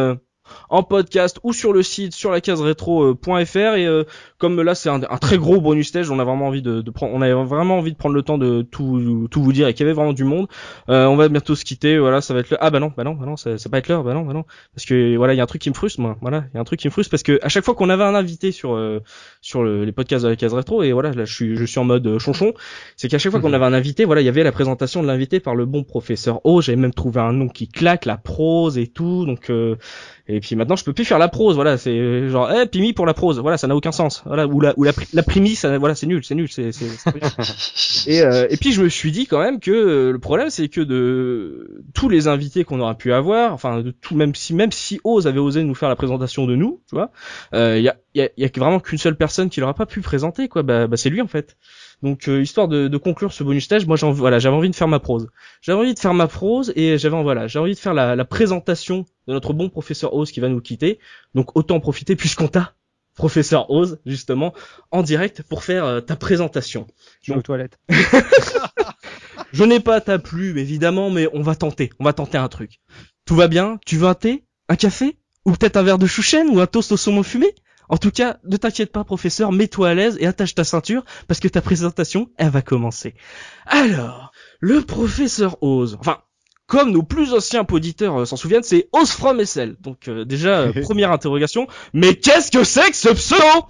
en 0.68 0.82
podcast 0.82 1.38
ou 1.42 1.52
sur 1.52 1.72
le 1.72 1.82
site 1.82 2.14
sur 2.14 2.30
la 2.30 2.40
case 2.40 2.60
rétro.fr 2.60 3.56
et 3.56 3.86
euh, 3.86 4.04
comme 4.38 4.60
là 4.60 4.74
c'est 4.74 4.88
un, 4.88 5.00
très 5.00 5.38
gros 5.38 5.60
bonus 5.60 5.88
stage 5.88 6.10
on 6.10 6.18
a 6.18 6.24
vraiment 6.24 6.46
envie 6.46 6.62
de, 6.62 6.82
prendre 6.90 7.14
on 7.14 7.22
avait 7.22 7.32
vraiment 7.32 7.78
envie 7.78 7.92
de 7.92 7.96
prendre 7.96 8.14
le 8.14 8.22
temps 8.22 8.38
de 8.38 8.62
tout 8.62 9.28
tout 9.30 9.42
vous 9.42 9.52
dire 9.52 9.68
et 9.68 9.74
qu'il 9.74 9.84
y 9.84 9.88
avait 9.88 9.94
vraiment 9.94 10.12
du 10.12 10.24
monde. 10.24 10.48
Euh, 10.88 11.06
on 11.06 11.16
va 11.16 11.28
bientôt 11.28 11.54
se 11.54 11.64
quitter. 11.64 11.98
Voilà 11.98 12.20
ça 12.20 12.34
va 12.34 12.40
être 12.40 12.50
le 12.50 12.56
ah 12.60 12.70
bah 12.70 12.80
non 12.80 12.92
bah 12.96 13.04
non 13.04 13.14
bah 13.14 13.26
non 13.26 13.36
ça, 13.36 13.58
ça 13.58 13.68
va 13.68 13.78
être 13.78 13.88
l'heure 13.88 14.04
bah 14.04 14.14
non 14.14 14.22
bah 14.22 14.32
non. 14.32 14.44
Parce 14.74 14.84
que 14.84 15.16
voilà 15.16 15.34
il 15.34 15.36
y 15.36 15.40
a 15.40 15.42
un 15.42 15.46
truc 15.46 15.62
qui 15.62 15.70
me 15.70 15.74
frustre 15.74 16.00
moi. 16.00 16.16
Voilà 16.20 16.44
il 16.52 16.56
y 16.56 16.58
a 16.58 16.60
un 16.60 16.64
truc 16.64 16.80
qui 16.80 16.88
me 16.88 16.92
frustre 16.92 17.10
parce 17.10 17.22
que 17.22 17.38
à 17.42 17.48
chaque 17.48 17.64
fois 17.64 17.74
qu'on 17.74 17.90
avait 17.90 18.04
un 18.04 18.14
invité 18.14 18.52
sur 18.52 18.74
euh, 18.74 19.00
sur 19.40 19.64
les 19.64 19.92
podcasts 19.92 20.24
de 20.24 20.30
la 20.30 20.36
case 20.36 20.54
rétro 20.54 20.82
et 20.82 20.92
voilà 20.92 21.12
là 21.12 21.24
je 21.24 21.34
suis 21.34 21.56
je 21.56 21.64
suis 21.64 21.78
en 21.78 21.84
mode 21.84 22.18
chonchon 22.18 22.52
c'est 22.96 23.08
qu'à 23.08 23.18
chaque 23.18 23.32
fois 23.32 23.40
qu'on 23.40 23.52
avait 23.52 23.64
un 23.64 23.72
invité 23.72 24.04
voilà 24.04 24.20
il 24.20 24.24
y 24.24 24.28
avait 24.28 24.42
la 24.42 24.52
présentation 24.52 25.02
de 25.02 25.06
l'invité 25.06 25.40
par 25.40 25.54
le 25.54 25.66
bon 25.66 25.84
professeur 25.84 26.40
O. 26.44 26.60
J'avais 26.60 26.76
même 26.76 26.94
trouvé 26.94 27.20
un 27.20 27.32
nom 27.32 27.48
qui 27.48 27.68
claque 27.68 28.04
la 28.04 28.16
prose 28.16 28.78
et 28.78 28.86
tout. 28.86 29.26
Donc 29.26 29.50
et 30.28 30.40
puis 30.40 30.56
maintenant 30.56 30.76
je 30.76 30.84
peux 30.84 30.92
plus 30.92 31.04
faire 31.04 31.18
la 31.18 31.28
prose 31.28 31.54
voilà 31.54 31.78
c'est 31.78 32.28
genre 32.28 32.50
eh 32.50 32.66
Pimi 32.66 32.92
pour 32.92 33.06
la 33.06 33.14
prose. 33.14 33.38
Voilà 33.38 33.58
ça 33.58 33.66
n'a 33.66 33.76
aucun 33.76 33.92
sens. 33.92 34.22
Voilà 34.26 34.46
ou 34.46 34.60
la 34.60 34.74
ou 34.76 34.84
la, 34.84 34.92
la 35.12 35.22
primis 35.22 35.54
ça, 35.54 35.78
voilà 35.78 35.94
c'est 35.94 36.06
nul 36.06 36.24
c'est 36.24 36.34
nul 36.34 36.48
c'est 36.50 36.70
et 38.06 38.22
euh, 38.22 38.46
et 38.50 38.56
puis 38.56 38.72
je 38.72 38.82
me 38.82 38.88
suis 38.88 39.12
dit 39.12 39.26
quand 39.26 39.40
même 39.40 39.60
que 39.60 39.70
euh, 39.70 40.12
le 40.12 40.18
problème 40.18 40.50
c'est 40.50 40.68
que 40.68 40.80
de 40.80 41.82
tous 41.94 42.08
les 42.08 42.28
invités 42.28 42.64
qu'on 42.64 42.80
aurait 42.80 42.96
pu 42.96 43.12
avoir 43.12 43.52
enfin 43.52 43.82
de 43.82 43.90
tout 43.90 44.14
même 44.14 44.34
si 44.34 44.54
même 44.54 44.72
si 44.72 45.00
Oz 45.04 45.26
avait 45.26 45.38
osé 45.38 45.62
nous 45.64 45.74
faire 45.74 45.88
la 45.88 45.96
présentation 45.96 46.46
de 46.46 46.56
nous 46.56 46.82
tu 46.88 46.94
vois 46.94 47.10
il 47.52 47.58
euh, 47.58 47.80
y 47.80 47.88
a 47.88 47.96
y 48.14 48.22
a, 48.22 48.28
y 48.36 48.44
a 48.44 48.48
vraiment 48.56 48.80
qu'une 48.80 48.98
seule 48.98 49.16
personne 49.16 49.50
qui 49.50 49.60
l'aura 49.60 49.74
pas 49.74 49.86
pu 49.86 50.00
présenter 50.00 50.48
quoi. 50.48 50.62
Bah, 50.62 50.86
bah 50.86 50.96
c'est 50.96 51.10
lui 51.10 51.20
en 51.20 51.26
fait 51.26 51.56
donc 52.02 52.28
euh, 52.28 52.42
histoire 52.42 52.68
de, 52.68 52.88
de, 52.88 52.96
conclure 52.98 53.32
ce 53.32 53.42
bonus 53.42 53.64
stage, 53.64 53.86
moi 53.86 53.96
voilà, 53.96 54.38
j'avais 54.38 54.56
envie 54.56 54.70
de 54.70 54.76
faire 54.76 54.88
ma 54.88 55.00
prose. 55.00 55.28
J'avais 55.62 55.78
envie 55.78 55.94
de 55.94 55.98
faire 55.98 56.14
ma 56.14 56.28
prose 56.28 56.72
et 56.76 56.98
j'avais 56.98 57.22
voilà, 57.22 57.46
j'ai 57.46 57.58
envie 57.58 57.74
de 57.74 57.78
faire 57.78 57.94
la, 57.94 58.14
la, 58.14 58.24
présentation 58.24 59.06
de 59.26 59.32
notre 59.32 59.54
bon 59.54 59.70
professeur 59.70 60.14
Oz 60.14 60.30
qui 60.30 60.40
va 60.40 60.48
nous 60.48 60.60
quitter. 60.60 60.98
Donc 61.34 61.56
autant 61.56 61.76
en 61.76 61.80
profiter 61.80 62.14
puisqu'on 62.14 62.48
t'a 62.48 62.74
professeur 63.14 63.70
Oz 63.70 63.98
justement 64.06 64.52
en 64.90 65.02
direct 65.02 65.42
pour 65.42 65.64
faire 65.64 65.84
euh, 65.84 66.00
ta 66.00 66.16
présentation. 66.16 66.86
Je 67.22 67.32
aux 67.32 67.42
toilettes. 67.42 67.78
je 69.52 69.64
n'ai 69.64 69.80
pas 69.80 70.00
ta 70.00 70.18
plume 70.18 70.58
évidemment, 70.58 71.10
mais 71.10 71.28
on 71.32 71.42
va 71.42 71.56
tenter, 71.56 71.90
on 71.98 72.04
va 72.04 72.12
tenter 72.12 72.38
un 72.38 72.48
truc. 72.48 72.80
Tout 73.24 73.34
va 73.34 73.48
bien? 73.48 73.80
Tu 73.86 73.96
veux 73.96 74.06
un 74.06 74.14
thé? 74.14 74.44
Un 74.68 74.76
café? 74.76 75.16
Ou 75.44 75.52
peut-être 75.52 75.76
un 75.76 75.82
verre 75.82 75.98
de 75.98 76.06
chouchen? 76.06 76.48
Ou 76.50 76.60
un 76.60 76.66
toast 76.66 76.92
au 76.92 76.96
saumon 76.96 77.22
fumé? 77.22 77.54
En 77.88 77.96
tout 77.96 78.10
cas, 78.10 78.38
ne 78.44 78.56
t'inquiète 78.56 78.92
pas, 78.92 79.04
professeur, 79.04 79.52
mets-toi 79.52 79.90
à 79.90 79.94
l'aise 79.94 80.16
et 80.20 80.26
attache 80.26 80.54
ta 80.54 80.64
ceinture 80.64 81.04
parce 81.28 81.40
que 81.40 81.48
ta 81.48 81.62
présentation, 81.62 82.28
elle 82.36 82.50
va 82.50 82.62
commencer. 82.62 83.14
Alors, 83.66 84.32
le 84.60 84.82
professeur 84.82 85.62
Oz, 85.62 85.96
enfin, 86.00 86.18
comme 86.66 86.90
nos 86.90 87.02
plus 87.02 87.32
anciens 87.32 87.64
auditeurs 87.70 88.20
euh, 88.20 88.24
s'en 88.24 88.36
souviennent, 88.36 88.62
c'est 88.62 88.88
Oz 88.92 89.10
from 89.10 89.44
SL. 89.44 89.76
Donc 89.80 90.08
euh, 90.08 90.24
déjà, 90.24 90.60
euh, 90.60 90.72
première 90.82 91.12
interrogation, 91.12 91.66
mais 91.92 92.14
qu'est-ce 92.14 92.50
que 92.50 92.64
c'est 92.64 92.90
que 92.90 92.96
ce 92.96 93.10
pseudo? 93.10 93.66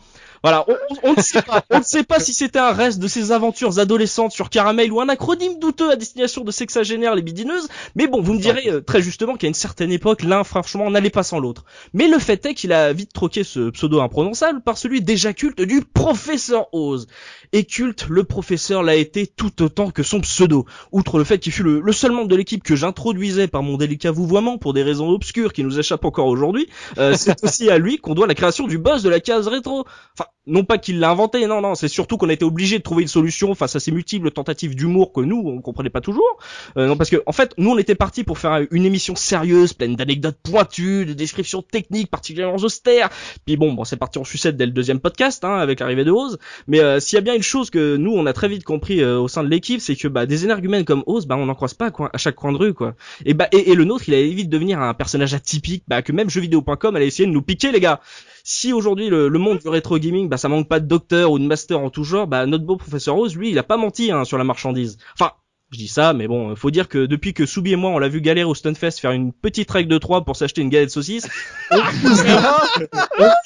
Voilà, 0.46 0.64
on, 1.02 1.14
ne 1.14 1.20
sait 1.20 1.42
pas, 1.42 1.64
on 1.70 1.80
ne 1.80 1.82
sait 1.82 2.04
pas 2.04 2.20
si 2.20 2.32
c'était 2.32 2.60
un 2.60 2.70
reste 2.70 3.00
de 3.00 3.08
ses 3.08 3.32
aventures 3.32 3.80
adolescentes 3.80 4.30
sur 4.30 4.48
Caramel 4.48 4.92
ou 4.92 5.00
un 5.00 5.08
acronyme 5.08 5.58
douteux 5.58 5.90
à 5.90 5.96
destination 5.96 6.44
de 6.44 6.52
sexagénaires 6.52 7.16
les 7.16 7.22
bidineuses, 7.22 7.66
mais 7.96 8.06
bon, 8.06 8.22
vous 8.22 8.34
me 8.34 8.38
direz 8.38 8.68
euh, 8.68 8.80
très 8.80 9.02
justement 9.02 9.34
qu'à 9.34 9.48
une 9.48 9.54
certaine 9.54 9.90
époque, 9.90 10.22
l'un 10.22 10.44
franchement 10.44 10.88
n'allait 10.88 11.10
pas 11.10 11.24
sans 11.24 11.40
l'autre. 11.40 11.64
Mais 11.94 12.06
le 12.06 12.20
fait 12.20 12.46
est 12.46 12.54
qu'il 12.54 12.72
a 12.72 12.92
vite 12.92 13.12
troqué 13.12 13.42
ce 13.42 13.70
pseudo 13.70 14.00
imprononçable 14.00 14.60
par 14.60 14.78
celui 14.78 15.00
déjà 15.00 15.32
culte 15.32 15.60
du 15.62 15.80
professeur 15.82 16.72
Oz. 16.72 17.08
Et 17.52 17.64
culte, 17.64 18.06
le 18.08 18.22
professeur 18.22 18.84
l'a 18.84 18.94
été 18.94 19.26
tout 19.26 19.64
autant 19.64 19.90
que 19.90 20.04
son 20.04 20.20
pseudo. 20.20 20.64
Outre 20.92 21.18
le 21.18 21.24
fait 21.24 21.40
qu'il 21.40 21.52
fut 21.52 21.64
le, 21.64 21.92
seul 21.92 22.12
membre 22.12 22.28
de 22.28 22.36
l'équipe 22.36 22.62
que 22.62 22.76
j'introduisais 22.76 23.48
par 23.48 23.64
mon 23.64 23.76
délicat 23.76 24.12
vouvoiement 24.12 24.58
pour 24.58 24.74
des 24.74 24.84
raisons 24.84 25.08
obscures 25.08 25.52
qui 25.52 25.64
nous 25.64 25.80
échappent 25.80 26.04
encore 26.04 26.26
aujourd'hui, 26.26 26.68
euh, 26.98 27.14
c'est 27.16 27.42
aussi 27.42 27.68
à 27.68 27.78
lui 27.78 27.98
qu'on 27.98 28.14
doit 28.14 28.28
la 28.28 28.34
création 28.34 28.68
du 28.68 28.78
boss 28.78 29.02
de 29.02 29.08
la 29.08 29.18
case 29.18 29.48
rétro. 29.48 29.84
Enfin, 30.14 30.28
non 30.46 30.64
pas 30.64 30.78
qu'il 30.78 31.00
l'a 31.00 31.10
inventé, 31.10 31.46
non, 31.46 31.60
non, 31.60 31.74
c'est 31.74 31.88
surtout 31.88 32.16
qu'on 32.16 32.28
a 32.28 32.32
été 32.32 32.44
obligé 32.44 32.78
de 32.78 32.82
trouver 32.82 33.02
une 33.02 33.08
solution 33.08 33.54
face 33.54 33.74
à 33.74 33.80
ces 33.80 33.90
multiples 33.90 34.30
tentatives 34.30 34.74
d'humour 34.74 35.12
que 35.12 35.20
nous, 35.20 35.42
on 35.44 35.60
comprenait 35.60 35.90
pas 35.90 36.00
toujours. 36.00 36.38
Euh, 36.76 36.86
non, 36.86 36.96
parce 36.96 37.10
que, 37.10 37.22
en 37.26 37.32
fait, 37.32 37.52
nous, 37.58 37.70
on 37.70 37.78
était 37.78 37.94
parti 37.94 38.22
pour 38.22 38.38
faire 38.38 38.64
une 38.70 38.84
émission 38.84 39.16
sérieuse, 39.16 39.72
pleine 39.72 39.96
d'anecdotes 39.96 40.38
pointues, 40.42 41.04
de 41.04 41.12
descriptions 41.12 41.62
techniques 41.62 42.10
particulièrement 42.10 42.56
austères. 42.56 43.10
Puis 43.44 43.56
bon, 43.56 43.72
bon, 43.72 43.84
c'est 43.84 43.96
parti 43.96 44.18
en 44.18 44.24
sucette 44.24 44.56
dès 44.56 44.66
le 44.66 44.72
deuxième 44.72 45.00
podcast, 45.00 45.44
hein, 45.44 45.56
avec 45.56 45.80
l'arrivée 45.80 46.04
de 46.04 46.12
Oz. 46.12 46.38
Mais 46.68 46.80
euh, 46.80 47.00
s'il 47.00 47.16
y 47.16 47.18
a 47.18 47.22
bien 47.22 47.34
une 47.34 47.42
chose 47.42 47.70
que 47.70 47.96
nous, 47.96 48.12
on 48.12 48.26
a 48.26 48.32
très 48.32 48.48
vite 48.48 48.64
compris 48.64 49.02
euh, 49.02 49.18
au 49.18 49.28
sein 49.28 49.42
de 49.42 49.48
l'équipe, 49.48 49.80
c'est 49.80 49.96
que 49.96 50.08
bah, 50.08 50.26
des 50.26 50.44
énergumènes 50.44 50.84
comme 50.84 51.02
Oz, 51.06 51.26
bah, 51.26 51.36
on 51.36 51.46
n'en 51.46 51.54
croise 51.54 51.74
pas 51.74 51.90
quoi, 51.90 52.10
à 52.12 52.18
chaque 52.18 52.36
coin 52.36 52.52
de 52.52 52.58
rue, 52.58 52.74
quoi. 52.74 52.94
Et 53.24 53.34
bah, 53.34 53.48
et, 53.52 53.72
et 53.72 53.74
le 53.74 53.84
nôtre, 53.84 54.04
il 54.08 54.14
allait 54.14 54.28
vite 54.28 54.48
devenir 54.48 54.80
un 54.80 54.94
personnage 54.94 55.34
atypique, 55.34 55.82
bah, 55.88 56.02
que 56.02 56.12
même 56.12 56.30
jeuxvideo.com 56.30 56.94
allait 56.94 57.06
essayer 57.06 57.26
de 57.26 57.32
nous 57.32 57.42
piquer, 57.42 57.72
les 57.72 57.80
gars. 57.80 58.00
Si 58.48 58.72
aujourd'hui 58.72 59.08
le, 59.08 59.28
monde 59.40 59.58
du 59.58 59.68
rétro 59.68 59.98
gaming, 59.98 60.28
bah 60.28 60.36
ça 60.36 60.48
manque 60.48 60.68
pas 60.68 60.78
de 60.78 60.86
docteur 60.86 61.32
ou 61.32 61.38
de 61.40 61.44
master 61.44 61.80
en 61.80 61.90
tout 61.90 62.04
genre, 62.04 62.28
bah 62.28 62.46
notre 62.46 62.64
beau 62.64 62.76
professeur 62.76 63.16
Rose, 63.16 63.36
lui, 63.36 63.50
il 63.50 63.58
a 63.58 63.64
pas 63.64 63.76
menti 63.76 64.12
hein, 64.12 64.24
sur 64.24 64.38
la 64.38 64.44
marchandise. 64.44 64.98
Enfin, 65.14 65.32
je 65.72 65.78
dis 65.78 65.88
ça, 65.88 66.12
mais 66.12 66.28
bon, 66.28 66.54
faut 66.54 66.70
dire 66.70 66.88
que 66.88 67.06
depuis 67.06 67.34
que 67.34 67.44
Soubi 67.44 67.72
et 67.72 67.76
moi, 67.76 67.90
on 67.90 67.98
l'a 67.98 68.08
vu 68.08 68.20
galérer 68.20 68.44
au 68.44 68.54
Stunfest 68.54 69.00
faire 69.00 69.10
une 69.10 69.32
petite 69.32 69.70
règle 69.70 69.90
de 69.90 69.98
3 69.98 70.24
pour 70.24 70.36
s'acheter 70.36 70.62
une 70.62 70.68
galette 70.68 70.88
de 70.88 70.92
saucisse, 70.92 71.28
on, 71.72 71.78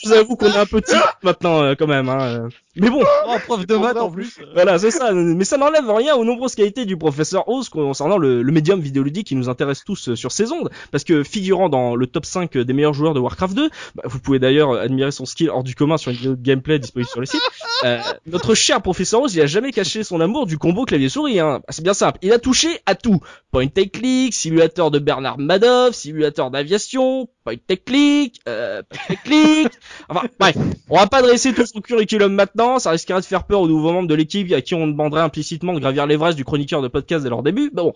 vous 0.04 0.12
avoue 0.12 0.36
qu'on 0.36 0.52
est 0.52 0.56
un 0.56 0.66
petit 0.66 0.96
maintenant 1.22 1.62
euh, 1.62 1.74
quand 1.78 1.86
même. 1.86 2.10
Hein. 2.10 2.48
Mais 2.76 2.88
bon, 2.88 3.02
oh, 3.26 3.36
prof 3.46 3.66
de 3.66 3.74
maths 3.74 3.96
en 3.96 4.10
plus. 4.10 4.38
Voilà, 4.54 4.78
c'est 4.78 4.90
ça. 4.90 5.12
Mais 5.12 5.44
ça 5.44 5.56
n'enlève 5.56 5.90
rien 5.90 6.14
aux 6.14 6.24
nombreuses 6.24 6.54
qualités 6.54 6.84
du 6.84 6.96
professeur 6.96 7.48
Oz 7.48 7.68
concernant 7.68 8.16
le, 8.16 8.42
le 8.42 8.52
médium 8.52 8.80
vidéoludique 8.80 9.26
qui 9.26 9.34
nous 9.34 9.48
intéresse 9.48 9.82
tous 9.84 10.10
euh, 10.10 10.16
sur 10.16 10.30
ces 10.30 10.52
ondes. 10.52 10.70
Parce 10.92 11.04
que 11.04 11.24
figurant 11.24 11.68
dans 11.68 11.96
le 11.96 12.06
top 12.06 12.24
5 12.24 12.56
des 12.56 12.72
meilleurs 12.72 12.94
joueurs 12.94 13.14
de 13.14 13.20
Warcraft 13.20 13.54
2, 13.54 13.70
bah, 13.96 14.02
vous 14.04 14.20
pouvez 14.20 14.38
d'ailleurs 14.38 14.72
admirer 14.74 15.10
son 15.10 15.26
skill 15.26 15.50
hors 15.50 15.64
du 15.64 15.74
commun 15.74 15.96
sur 15.96 16.10
une 16.10 16.16
vidéo 16.18 16.36
de 16.36 16.42
gameplay 16.42 16.78
disponible 16.78 17.10
sur 17.10 17.20
le 17.20 17.26
site. 17.26 17.42
Euh, 17.84 17.98
notre 18.26 18.54
cher 18.54 18.80
professeur 18.82 19.22
Oz, 19.22 19.34
il 19.34 19.40
a 19.40 19.46
jamais 19.46 19.72
caché 19.72 20.04
son 20.04 20.20
amour 20.20 20.46
du 20.46 20.58
combo 20.58 20.84
clavier-souris. 20.84 21.40
Hein. 21.40 21.62
C'est 21.70 21.82
bien 21.82 21.94
simple. 22.10 22.18
Il 22.22 22.32
a 22.32 22.38
touché 22.38 22.68
à 22.86 22.94
tout. 22.94 23.20
Point 23.50 23.66
and 23.78 23.88
click, 23.92 24.32
simulateur 24.32 24.90
de 24.90 24.98
Bernard 24.98 25.38
Madoff, 25.38 25.94
simulateur 25.94 26.50
d'aviation, 26.50 27.28
point 27.44 27.54
and 27.70 27.74
click, 27.84 28.40
euh, 28.48 28.82
point 28.88 29.16
click. 29.24 29.72
Enfin, 30.08 30.26
bref. 30.38 30.56
On 30.88 30.96
va 30.96 31.06
pas 31.06 31.22
dresser 31.22 31.52
tout 31.52 31.66
son 31.66 31.80
curriculum 31.80 32.32
maintenant 32.32 32.78
ça 32.78 32.90
risquerait 32.90 33.20
de 33.20 33.24
faire 33.24 33.44
peur 33.44 33.60
aux 33.60 33.68
nouveaux 33.68 33.92
membres 33.92 34.08
de 34.08 34.14
l'équipe 34.14 34.52
à 34.52 34.60
qui 34.60 34.74
on 34.74 34.86
demanderait 34.86 35.20
implicitement 35.20 35.72
de 35.72 35.80
gravir 35.80 36.06
l'Everest 36.06 36.36
du 36.36 36.44
chroniqueur 36.44 36.82
de 36.82 36.88
podcast 36.88 37.22
dès 37.24 37.30
leur 37.30 37.42
début. 37.42 37.70
bon, 37.72 37.92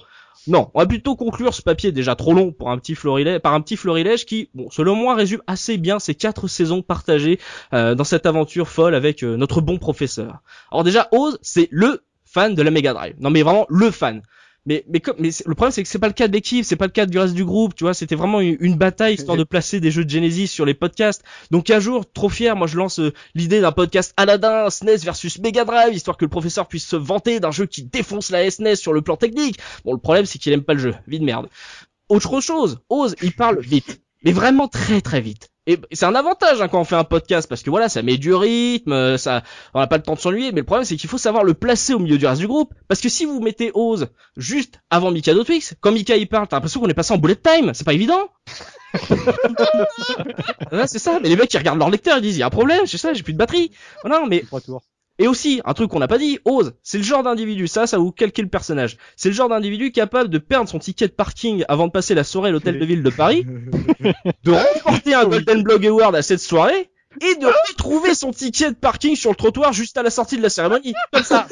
non, 0.47 0.71
on 0.75 0.81
va 0.81 0.87
plutôt 0.87 1.17
conclure 1.17 1.55
ce 1.55 1.63
papier 1.63 1.91
déjà 1.91 2.15
trop 2.17 2.35
long 2.35 2.53
pour 2.53 2.71
un 2.71 2.79
petit 2.79 2.95
florilège, 2.95 3.39
par 3.39 3.55
un 3.55 3.61
petit 3.61 3.77
florilège 3.77 4.27
qui, 4.27 4.51
bon, 4.55 4.69
selon 4.71 4.95
moi, 4.95 5.15
résume 5.15 5.41
assez 5.47 5.79
bien 5.79 5.99
ces 5.99 6.15
quatre 6.15 6.49
saisons 6.49 6.83
partagées 6.83 7.39
euh, 7.73 7.95
dans 7.95 8.05
cette 8.05 8.27
aventure 8.27 8.69
folle 8.69 8.95
avec 8.95 9.23
euh, 9.23 9.37
notre 9.37 9.61
bon 9.61 9.79
professeur. 9.79 10.43
Alors 10.71 10.85
déjà, 10.85 11.09
Oz, 11.13 11.39
c'est 11.41 11.69
le 11.71 12.03
fan 12.35 12.55
de 12.55 12.63
la 12.63 12.71
Mega 12.71 12.93
Drive. 12.93 13.15
Non 13.21 13.31
mais 13.31 13.43
vraiment 13.43 13.67
le 13.71 13.91
fan 13.91 14.23
mais 14.67 14.85
mais 14.89 15.03
mais 15.19 15.31
le 15.45 15.55
problème 15.55 15.73
c'est 15.73 15.83
que 15.83 15.89
c'est 15.89 15.99
pas 15.99 16.07
le 16.07 16.15
cas 16.15 16.29
de 16.29 16.33
l'équipe, 16.33 16.65
c'est 16.65 16.77
pas 16.77 16.87
le 16.87 16.93
cas 16.93 17.07
du 17.07 17.19
reste 17.19 17.35
du 17.35 17.45
groupe, 17.45 17.75
tu 17.75 17.85
vois, 17.85 17.95
c'était 17.95 18.15
vraiment 18.15 18.41
une, 18.41 18.77
bataille 18.77 19.15
histoire 19.15 19.37
de 19.37 19.45
placer 19.45 19.81
des 19.81 19.91
jeux 19.91 20.05
de 20.05 20.11
Genesis 20.11 20.49
sur 20.49 20.65
les 20.65 20.75
podcasts. 20.75 21.23
Donc 21.51 21.71
un 21.71 21.81
jour, 21.81 22.11
trop 22.11 22.29
fier, 22.29 22.57
moi 22.57 22.67
je 22.67 22.77
lance 22.77 22.99
euh, 22.99 23.13
l'idée 23.35 23.61
d'un 23.61 23.73
podcast 23.73 24.15
Aladdin 24.17 24.71
SNES 24.71 24.99
versus 25.05 25.39
Mega 25.39 25.65
Drive 25.65 25.95
histoire 25.95 26.17
que 26.17 26.25
le 26.25 26.31
professeur 26.31 26.67
puisse 26.67 26.87
se 26.87 26.97
vanter 26.97 27.41
d'un 27.41 27.51
jeu 27.51 27.67
qui 27.67 27.83
défonce 27.85 28.31
la 28.31 28.51
SNES 28.51 28.77
sur 28.77 28.93
le 28.93 29.03
plan 29.03 29.17
technique. 29.17 29.59
Bon, 29.85 29.93
le 29.93 29.99
problème 29.99 30.27
c'est 30.27 30.39
qu'il 30.39 30.53
aime 30.53 30.65
pas 30.65 30.75
le 30.75 30.81
jeu, 30.81 30.95
vide 31.07 31.23
merde. 31.23 31.49
Autre 32.09 32.41
chose, 32.41 32.81
Ose, 32.89 33.17
il 33.23 33.33
parle 33.33 33.61
vite, 33.61 34.01
mais 34.25 34.33
vraiment 34.33 34.69
très 34.69 35.01
très 35.01 35.21
vite. 35.21 35.51
Et 35.67 35.79
c'est 35.93 36.05
un 36.05 36.15
avantage 36.15 36.61
hein, 36.61 36.69
quand 36.69 36.81
on 36.81 36.85
fait 36.85 36.95
un 36.95 37.05
podcast 37.05 37.49
parce 37.49 37.63
que 37.63 37.71
voilà, 37.71 37.89
ça 37.89 38.03
met 38.03 38.19
du 38.19 38.35
rythme, 38.35 38.93
euh, 38.93 39.17
ça, 39.17 39.43
on 39.73 39.81
n'a 39.81 39.87
pas 39.87 39.97
le 39.97 40.03
temps 40.03 40.15
de 40.15 40.21
s'ennuyer. 40.21 40.53
Mais 40.53 40.61
le 40.61 40.67
problème 40.67 40.85
c'est 40.85 40.97
qu'il 40.97 41.09
faut 41.09 41.17
savoir 41.17 41.43
le 41.43 41.55
placer 41.55 41.95
au 41.95 41.99
milieu 41.99 42.19
du 42.19 42.27
reste 42.27 42.41
du 42.41 42.47
groupe 42.47 42.75
parce 42.89 43.01
que 43.01 43.09
si 43.09 43.25
vous 43.25 43.41
mettez 43.41 43.71
Oz 43.75 44.09
juste 44.37 44.81
avant 44.91 45.11
Mika 45.11 45.35
Twix, 45.35 45.75
quand 45.81 45.93
Mika 45.93 46.17
il 46.17 46.29
parle, 46.29 46.49
t'as 46.49 46.57
l'impression 46.57 46.81
qu'on 46.81 46.89
est 46.89 46.95
passé 46.95 47.15
en 47.15 47.19
bullet 47.19 47.37
time. 47.37 47.73
C'est 47.73 47.85
pas 47.85 47.95
évident. 47.95 48.29
c'est 50.87 50.99
ça. 50.99 51.19
Mais 51.23 51.31
les 51.31 51.37
mecs 51.37 51.49
qui 51.49 51.59
regardent 51.59 51.79
leur 51.79 51.91
lecteur 51.91 52.19
ils 52.19 52.23
disent 52.23 52.37
il 52.37 52.41
y 52.41 52.43
a 52.43 52.47
un 52.47 52.51
problème, 52.51 52.87
c'est 52.87 52.99
ça, 52.99 53.15
j'ai 53.15 53.23
plus 53.23 53.33
de 53.33 53.39
batterie. 53.39 53.71
Non 54.05 54.27
mais. 54.27 54.45
Et 55.19 55.29
aussi, 55.29 55.61
un 55.65 55.75
truc 55.75 55.91
qu'on 55.91 56.01
n'a 56.01 56.09
pas 56.09 56.19
dit, 56.19 56.41
Ose, 56.45 56.75
c'est 56.83 56.99
le 56.99 57.05
genre 57.05 57.23
d'individu, 57.23 57.69
ça, 57.69 57.87
ça 57.87 57.99
vous 57.99 58.11
calquer 58.11 58.43
le 58.43 58.49
personnage. 58.49 58.97
C'est 59.17 59.29
le 59.29 59.35
genre 59.35 59.49
d'individu 59.49 59.93
capable 59.93 60.29
de 60.29 60.39
perdre 60.39 60.69
son 60.69 60.81
ticket 60.81 61.07
de 61.07 61.13
parking 61.13 61.65
avant 61.69 61.87
de 61.87 61.93
passer 61.93 62.15
la 62.15 62.25
soirée 62.25 62.49
à 62.49 62.53
l'hôtel 62.53 62.81
de 62.81 62.85
ville 62.85 63.03
de 63.03 63.11
Paris, 63.11 63.47
de 64.45 64.51
remporter 64.51 65.15
un 65.15 65.27
Golden 65.27 65.63
Blog 65.63 65.87
Award 65.87 66.17
à 66.17 66.23
cette 66.23 66.41
soirée, 66.41 66.91
et 67.21 67.37
de 67.37 67.47
retrouver 67.47 68.15
son 68.15 68.33
ticket 68.33 68.71
de 68.71 68.77
parking 68.77 69.15
sur 69.15 69.31
le 69.31 69.37
trottoir 69.37 69.73
juste 69.73 69.97
à 69.97 70.03
la 70.03 70.11
sortie 70.11 70.37
de 70.37 70.43
la 70.43 70.49
cérémonie. 70.49 70.95
Comme 71.13 71.23
ça. 71.23 71.47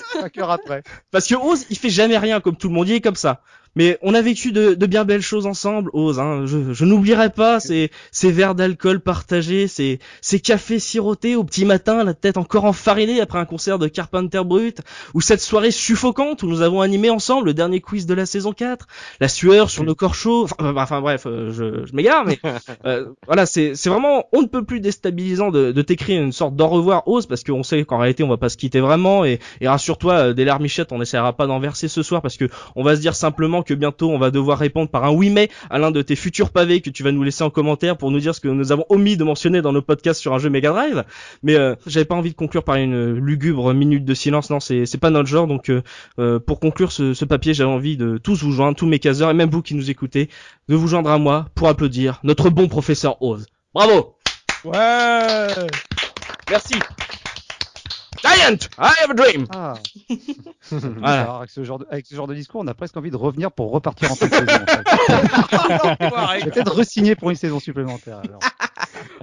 après. 0.51 0.83
Parce 1.13 1.29
que 1.29 1.37
Ose, 1.37 1.67
il 1.71 1.79
fait 1.79 1.91
jamais 1.91 2.19
rien 2.19 2.41
comme 2.41 2.57
tout 2.57 2.69
le 2.69 2.75
monde, 2.75 2.89
il 2.89 2.95
est 2.95 3.01
comme 3.01 3.15
ça. 3.15 3.43
Mais 3.75 3.99
on 4.03 4.15
a 4.15 4.21
vécu 4.21 4.53
de, 4.53 4.75
de 4.75 4.87
bien 4.87 5.05
belles 5.05 5.23
choses 5.23 5.47
ensemble, 5.47 5.91
Ose. 5.95 6.19
Hein. 6.19 6.45
Je, 6.47 6.73
je 6.73 6.85
n'oublierai 6.85 7.31
pas 7.31 7.59
ces, 7.61 7.91
ces 8.11 8.31
verres 8.31 8.55
d'alcool 8.55 9.01
partagés, 9.01 9.67
ces, 9.67 9.99
ces 10.21 10.41
cafés 10.41 10.79
sirotés 10.79 11.37
au 11.37 11.45
petit 11.45 11.65
matin, 11.65 12.05
la 12.05 12.15
tête 12.15 12.37
encore 12.37 12.65
enfarinée 12.67 13.21
après 13.21 13.39
un 13.39 13.45
concert 13.45 13.79
de 13.79 13.89
Carpenter 13.89 14.43
Brut, 14.45 14.81
ou 15.15 15.21
cette 15.21 15.41
soirée 15.41 15.71
suffocante 15.71 16.43
où 16.43 16.49
nous 16.49 16.61
avons 16.61 16.81
animé 16.83 17.09
ensemble 17.11 17.47
le 17.47 17.55
dernier 17.55 17.81
quiz 17.81 18.07
de 18.07 18.15
la 18.15 18.27
saison 18.27 18.53
4, 18.53 18.87
la 19.21 19.29
sueur 19.29 19.71
sur 19.71 19.85
nos 19.85 19.95
corps 19.95 20.15
chauds. 20.15 20.45
Enfin, 20.45 20.75
enfin 20.77 21.01
bref, 21.01 21.23
euh, 21.27 21.51
je, 21.51 21.87
je 21.87 21.95
m'égare, 21.95 22.25
mais 22.27 22.39
euh, 22.85 23.07
voilà, 23.27 23.47
c'est 23.47 23.73
vraiment 23.87 24.27
on 24.33 24.43
ne 24.43 24.47
peut 24.47 24.65
plus 24.65 24.81
déstabilisant 24.81 25.51
de, 25.51 25.73
de 25.73 25.83
t'écrire 25.83 26.23
une 26.23 26.33
sorte 26.33 26.57
d'au 26.57 26.69
revoir, 26.69 27.09
Ose, 27.09 27.27
parce 27.27 27.43
qu'on 27.43 27.63
sait 27.63 27.85
qu'en 27.85 27.99
réalité 27.99 28.23
on 28.23 28.29
va 28.29 28.37
pas 28.37 28.49
se 28.49 28.57
quitter 28.57 28.81
vraiment. 28.81 29.25
Et, 29.25 29.39
et 29.61 29.69
rassure-toi, 29.69 30.15
euh, 30.15 30.33
des 30.35 30.45
larmichettes, 30.45 30.93
on 30.93 30.99
n'essaiera 30.99 31.33
pas 31.33 31.47
d'en 31.47 31.59
verser 31.59 31.89
ce 31.89 32.03
soir 32.03 32.23
parce 32.23 32.37
que 32.37 32.49
on 32.77 32.83
va 32.83 32.97
se 32.97 33.01
dire 33.01 33.15
simplement 33.15 33.62
que 33.63 33.75
bientôt 33.75 34.11
on 34.11 34.19
va 34.19 34.31
devoir 34.31 34.59
répondre 34.59 34.91
par 34.91 35.05
un 35.05 35.11
oui 35.11 35.31
mais 35.31 35.49
à 35.71 35.79
l'un 35.79 35.91
de 35.91 36.03
tes 36.03 36.17
futurs 36.17 36.51
pavés 36.51 36.81
que 36.81 36.91
tu 36.91 37.03
vas 37.03 37.13
nous 37.13 37.23
laisser 37.23 37.45
en 37.45 37.51
commentaire 37.51 37.97
pour 37.97 38.11
nous 38.11 38.21
dire 38.21 38.35
ce 38.35 38.41
que 38.41 38.49
nous 38.49 38.73
avons 38.73 38.85
omis 38.89 39.17
de 39.17 39.25
mentionner 39.25 39.63
dans 39.63 39.73
nos 39.73 39.83
podcasts 39.83 40.21
sur 40.21 40.35
un 40.35 40.39
jeu 40.39 40.51
Mega 40.51 40.71
Drive. 40.71 41.05
Mais 41.43 41.57
euh, 41.57 41.75
j'avais 41.87 42.05
pas 42.05 42.15
envie 42.15 42.31
de 42.31 42.37
conclure 42.37 42.65
par 42.65 42.77
une 42.77 43.15
lugubre 43.15 43.73
minute 43.75 44.05
de 44.05 44.15
silence. 44.15 44.51
Non, 44.51 44.61
c'est 44.61 44.87
c'est 44.87 44.99
pas 44.99 45.11
notre 45.11 45.29
genre. 45.29 45.47
Donc 45.47 45.69
euh, 45.69 45.83
euh, 46.19 46.39
pour 46.39 46.61
conclure 46.61 46.93
ce, 46.93 47.15
ce 47.15 47.25
papier, 47.25 47.55
j'avais 47.55 47.71
envie 47.71 47.97
de 47.97 48.19
tous 48.19 48.43
vous 48.43 48.53
joindre, 48.53 48.77
tous 48.77 48.87
mes 48.87 48.99
caseurs 48.99 49.31
et 49.31 49.35
même 49.35 49.51
vous 49.51 49.63
qui 49.63 49.75
nous 49.75 49.91
écoutez, 49.91 50.29
de 50.69 50.77
vous 50.77 50.89
joindre 50.89 51.11
à 51.11 51.19
moi 51.19 51.47
pour 51.55 51.69
applaudir 51.69 52.21
notre 52.23 52.51
bon 52.51 52.69
professeur 52.69 53.21
Oz. 53.23 53.47
Bravo. 53.75 54.17
Ouais. 54.65 55.47
Merci. 56.51 56.75
Giant, 58.23 58.69
I 58.79 58.93
have 59.03 59.11
a 59.11 59.15
dream. 59.15 59.47
Ah. 59.55 59.75
Voilà. 60.71 61.23
Alors, 61.23 61.37
avec, 61.39 61.51
ce 61.51 61.65
genre 61.65 61.81
de, 61.81 61.87
avec 61.91 62.07
ce 62.07 62.15
genre 62.15 62.29
de 62.29 62.35
discours, 62.35 62.61
on 62.63 62.67
a 62.67 62.75
presque 62.75 62.97
envie 62.97 63.11
de 63.11 63.17
revenir 63.17 63.51
pour 63.51 63.73
repartir 63.73 64.11
en 64.13 64.15
fin 64.15 64.29
de 64.29 64.35
saison. 64.35 64.53
En 64.53 64.67
fait. 64.67 66.45
Peut-être 66.51 66.75
re-signer 66.75 67.15
pour 67.17 67.31
une 67.31 67.37
saison 67.37 67.59
supplémentaire. 67.59 68.21
Alors. 68.25 68.39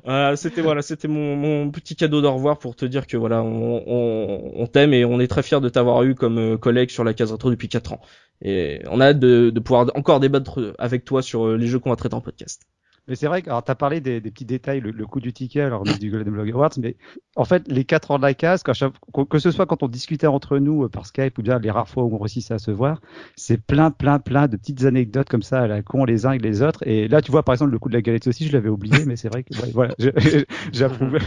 Voilà, 0.03 0.35
c'était 0.35 0.61
voilà, 0.61 0.81
c'était 0.81 1.07
mon, 1.07 1.35
mon 1.35 1.71
petit 1.71 1.95
cadeau 1.95 2.21
d'au 2.21 2.33
revoir 2.33 2.59
pour 2.59 2.75
te 2.75 2.85
dire 2.85 3.07
que 3.07 3.17
voilà, 3.17 3.41
on, 3.41 3.83
on, 3.87 4.51
on 4.55 4.67
t'aime 4.67 4.93
et 4.93 5.05
on 5.05 5.19
est 5.19 5.27
très 5.27 5.43
fier 5.43 5.61
de 5.61 5.69
t'avoir 5.69 6.03
eu 6.03 6.13
comme 6.13 6.37
euh, 6.37 6.57
collègue 6.57 6.89
sur 6.89 7.03
la 7.03 7.13
case 7.13 7.31
rétro 7.31 7.49
depuis 7.49 7.69
4 7.69 7.93
ans. 7.93 8.01
Et 8.41 8.81
on 8.89 8.99
a 9.01 9.07
hâte 9.07 9.19
de, 9.19 9.49
de 9.49 9.59
pouvoir 9.59 9.89
encore 9.95 10.19
débattre 10.19 10.73
avec 10.77 11.05
toi 11.05 11.21
sur 11.21 11.47
euh, 11.47 11.57
les 11.57 11.67
jeux 11.67 11.79
qu'on 11.79 11.89
va 11.89 11.95
traiter 11.95 12.15
en 12.15 12.21
podcast. 12.21 12.63
Mais 13.09 13.15
c'est 13.15 13.27
vrai 13.27 13.41
que, 13.41 13.49
alors, 13.49 13.63
t'as 13.63 13.75
parlé 13.75 14.01
des, 14.01 14.21
des 14.21 14.31
petits 14.31 14.45
détails, 14.45 14.79
le, 14.81 14.91
le 14.91 15.05
coût 15.07 15.19
du 15.19 15.33
ticket, 15.33 15.61
alors, 15.61 15.83
du 15.83 16.11
Golden 16.11 16.31
Blog 16.31 16.51
Awards, 16.51 16.71
mais 16.79 16.95
en 17.35 17.43
fait, 17.43 17.67
les 17.67 17.83
quatre 17.83 18.11
ans 18.11 18.17
de 18.17 18.21
la 18.23 18.35
case, 18.35 18.63
chaque- 18.73 18.93
que, 19.29 19.39
ce 19.39 19.51
soit 19.51 19.65
quand 19.65 19.83
on 19.83 19.87
discutait 19.87 20.27
entre 20.27 20.59
nous 20.59 20.83
euh, 20.83 20.89
par 20.89 21.05
Skype 21.07 21.37
ou 21.39 21.41
bien 21.41 21.59
les 21.59 21.71
rares 21.71 21.89
fois 21.89 22.03
où 22.03 22.13
on 22.13 22.19
réussissait 22.19 22.53
à 22.53 22.59
se 22.59 22.71
voir, 22.71 23.01
c'est 23.35 23.57
plein, 23.57 23.91
plein, 23.91 24.19
plein 24.19 24.47
de 24.47 24.57
petites 24.57 24.83
anecdotes 24.85 25.27
comme 25.29 25.41
ça 25.43 25.61
à 25.61 25.67
la 25.67 25.81
con 25.81 26.05
les 26.05 26.25
uns 26.25 26.33
et 26.33 26.37
les 26.39 26.61
autres. 26.61 26.85
Et 26.87 27.07
là, 27.07 27.21
tu 27.21 27.31
vois, 27.31 27.43
par 27.43 27.53
exemple, 27.53 27.71
le 27.71 27.79
coup 27.79 27.89
de 27.89 27.95
la 27.95 28.01
galette 28.01 28.27
aussi, 28.27 28.47
je 28.47 28.53
l'avais 28.53 28.69
oublié, 28.69 29.05
mais 29.05 29.15
c'est 29.15 29.29
vrai 29.29 29.43
que, 29.43 29.53
ouais, 29.55 29.71
voilà, 29.73 29.95
j'approuve. 30.71 31.17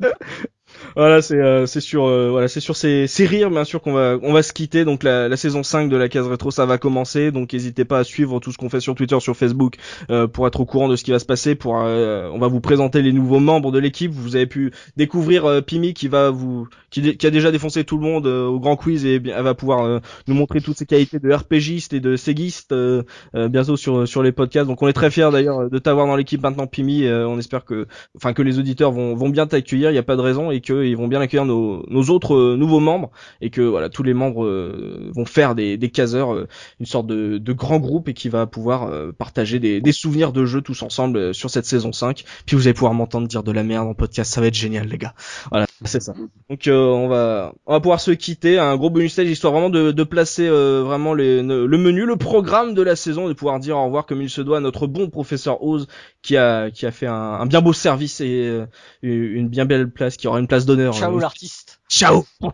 Voilà, 0.96 1.22
c'est 1.22 1.38
euh, 1.38 1.66
c'est 1.66 1.80
sur 1.80 2.06
euh, 2.06 2.30
voilà, 2.30 2.48
c'est 2.48 2.60
sur 2.60 2.76
ces, 2.76 3.06
rires 3.20 3.50
bien 3.50 3.64
sûr 3.64 3.80
qu'on 3.80 3.92
va 3.92 4.18
on 4.22 4.32
va 4.32 4.42
se 4.42 4.52
quitter. 4.52 4.84
Donc 4.84 5.02
la, 5.02 5.28
la 5.28 5.36
saison 5.36 5.62
5 5.62 5.88
de 5.88 5.96
la 5.96 6.08
case 6.08 6.26
rétro 6.26 6.50
ça 6.50 6.66
va 6.66 6.78
commencer. 6.78 7.30
Donc 7.30 7.52
n'hésitez 7.52 7.84
pas 7.84 7.98
à 7.98 8.04
suivre 8.04 8.40
tout 8.40 8.52
ce 8.52 8.58
qu'on 8.58 8.68
fait 8.68 8.80
sur 8.80 8.94
Twitter, 8.94 9.18
sur 9.20 9.36
Facebook 9.36 9.76
euh, 10.10 10.26
pour 10.26 10.46
être 10.46 10.60
au 10.60 10.64
courant 10.64 10.88
de 10.88 10.96
ce 10.96 11.04
qui 11.04 11.10
va 11.10 11.18
se 11.18 11.24
passer 11.24 11.54
pour 11.54 11.80
euh, 11.80 12.28
on 12.32 12.38
va 12.38 12.48
vous 12.48 12.60
présenter 12.60 13.02
les 13.02 13.12
nouveaux 13.12 13.40
membres 13.40 13.72
de 13.72 13.78
l'équipe, 13.78 14.12
vous 14.12 14.36
avez 14.36 14.46
pu 14.46 14.72
découvrir 14.96 15.44
euh, 15.44 15.60
Pimi 15.60 15.94
qui 15.94 16.08
va 16.08 16.30
vous 16.30 16.68
qui, 16.90 17.16
qui 17.16 17.26
a 17.26 17.30
déjà 17.30 17.50
défoncé 17.50 17.84
tout 17.84 17.96
le 17.96 18.02
monde 18.02 18.26
euh, 18.26 18.46
au 18.46 18.58
grand 18.58 18.76
quiz 18.76 19.04
et 19.04 19.14
elle 19.24 19.42
va 19.42 19.54
pouvoir 19.54 20.00
nous 20.26 20.34
montrer 20.34 20.60
toutes 20.60 20.78
ses 20.78 20.86
qualités 20.86 21.18
de 21.18 21.32
RPGiste 21.32 21.92
et 21.92 22.00
de 22.00 22.16
séguiste 22.16 22.74
bientôt 23.34 23.76
sur 23.76 24.06
sur 24.06 24.22
les 24.22 24.32
podcasts. 24.32 24.66
Donc 24.66 24.82
on 24.82 24.88
est 24.88 24.92
très 24.92 25.10
fiers 25.10 25.30
d'ailleurs 25.32 25.70
de 25.70 25.78
t'avoir 25.78 26.06
dans 26.06 26.16
l'équipe 26.16 26.42
maintenant 26.42 26.66
Pimi, 26.66 27.08
on 27.08 27.38
espère 27.38 27.64
que 27.64 27.86
enfin 28.16 28.32
que 28.32 28.42
les 28.42 28.58
auditeurs 28.58 28.92
vont, 28.92 29.14
vont 29.14 29.28
bien 29.28 29.46
t'accueillir, 29.46 29.90
il 29.90 29.94
n'y 29.94 29.98
a 29.98 30.02
pas 30.02 30.16
de 30.16 30.20
raison, 30.20 30.50
et 30.50 30.60
qu'ils 30.90 30.96
vont 30.96 31.08
bien 31.08 31.20
accueillir 31.20 31.44
nos, 31.46 31.84
nos 31.88 32.02
autres 32.04 32.34
euh, 32.34 32.56
nouveaux 32.56 32.80
membres, 32.80 33.10
et 33.40 33.50
que 33.50 33.62
voilà 33.62 33.88
tous 33.88 34.02
les 34.02 34.14
membres 34.14 34.44
euh, 34.44 35.10
vont 35.14 35.24
faire 35.24 35.54
des, 35.54 35.76
des 35.76 35.90
caseurs, 35.90 36.34
euh, 36.34 36.48
une 36.80 36.86
sorte 36.86 37.06
de, 37.06 37.38
de 37.38 37.52
grand 37.52 37.78
groupe, 37.78 38.08
et 38.08 38.14
qui 38.14 38.28
va 38.28 38.46
pouvoir 38.46 38.88
euh, 38.88 39.12
partager 39.12 39.58
des, 39.58 39.80
des 39.80 39.92
souvenirs 39.92 40.32
de 40.32 40.44
jeux 40.44 40.60
tous 40.60 40.82
ensemble 40.82 41.18
euh, 41.18 41.32
sur 41.32 41.50
cette 41.50 41.66
saison 41.66 41.92
5. 41.92 42.24
Puis 42.46 42.56
vous 42.56 42.66
allez 42.66 42.74
pouvoir 42.74 42.94
m'entendre 42.94 43.28
dire 43.28 43.42
de 43.42 43.52
la 43.52 43.62
merde 43.62 43.88
en 43.88 43.94
podcast, 43.94 44.32
ça 44.32 44.40
va 44.40 44.48
être 44.48 44.54
génial 44.54 44.88
les 44.88 44.98
gars. 44.98 45.14
Voilà, 45.50 45.66
c'est 45.84 46.02
ça. 46.02 46.14
Donc 46.48 46.68
on 46.68 47.08
va 47.08 47.52
on 47.66 47.72
va 47.72 47.80
pouvoir 47.80 48.00
se 48.00 48.10
quitter, 48.10 48.58
un 48.58 48.76
gros 48.76 48.90
bonus 48.90 49.12
stage 49.12 49.28
histoire 49.28 49.52
vraiment 49.52 49.70
de, 49.70 49.92
de 49.92 50.04
placer 50.04 50.48
vraiment 50.48 51.14
les, 51.14 51.42
le 51.42 51.78
menu, 51.78 52.04
le 52.04 52.16
programme 52.16 52.74
de 52.74 52.82
la 52.82 52.96
saison, 52.96 53.28
de 53.28 53.32
pouvoir 53.32 53.60
dire 53.60 53.76
au 53.76 53.84
revoir 53.84 54.06
comme 54.06 54.20
il 54.22 54.30
se 54.30 54.40
doit 54.40 54.58
à 54.58 54.60
notre 54.60 54.86
bon 54.86 55.08
professeur 55.08 55.62
Oz 55.62 55.86
qui 56.22 56.36
a 56.36 56.70
qui 56.70 56.86
a 56.86 56.90
fait 56.90 57.06
un, 57.06 57.14
un 57.14 57.46
bien 57.46 57.60
beau 57.60 57.72
service 57.72 58.20
et 58.20 58.60
une 59.02 59.48
bien 59.48 59.64
belle 59.64 59.90
place, 59.90 60.16
qui 60.16 60.26
aura 60.26 60.40
une 60.40 60.46
place 60.46 60.66
d'honneur. 60.70 60.94
Ciao 60.94 61.16
euh, 61.16 61.20
l'artiste. 61.20 61.80
Ciao. 61.88 62.24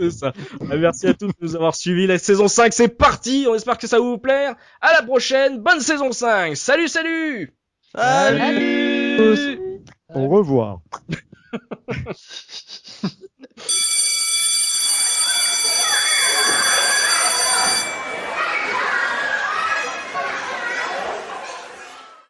C'est 0.00 0.10
ça. 0.10 0.32
Ah, 0.60 0.76
Merci 0.76 1.06
à 1.06 1.14
tous 1.14 1.28
de 1.28 1.34
nous 1.40 1.56
avoir 1.56 1.74
suivis. 1.74 2.06
La 2.06 2.18
saison 2.18 2.48
5, 2.48 2.72
c'est 2.72 2.88
parti. 2.88 3.46
On 3.48 3.54
espère 3.54 3.78
que 3.78 3.86
ça 3.86 3.98
va 3.98 4.04
vous 4.04 4.18
plaire. 4.18 4.54
À 4.80 4.92
la 4.92 5.02
prochaine. 5.02 5.58
Bonne 5.58 5.80
saison 5.80 6.12
5. 6.12 6.56
Salut, 6.56 6.88
salut. 6.88 7.54
Salut 7.94 9.80
Au 10.14 10.28
revoir. 10.28 10.80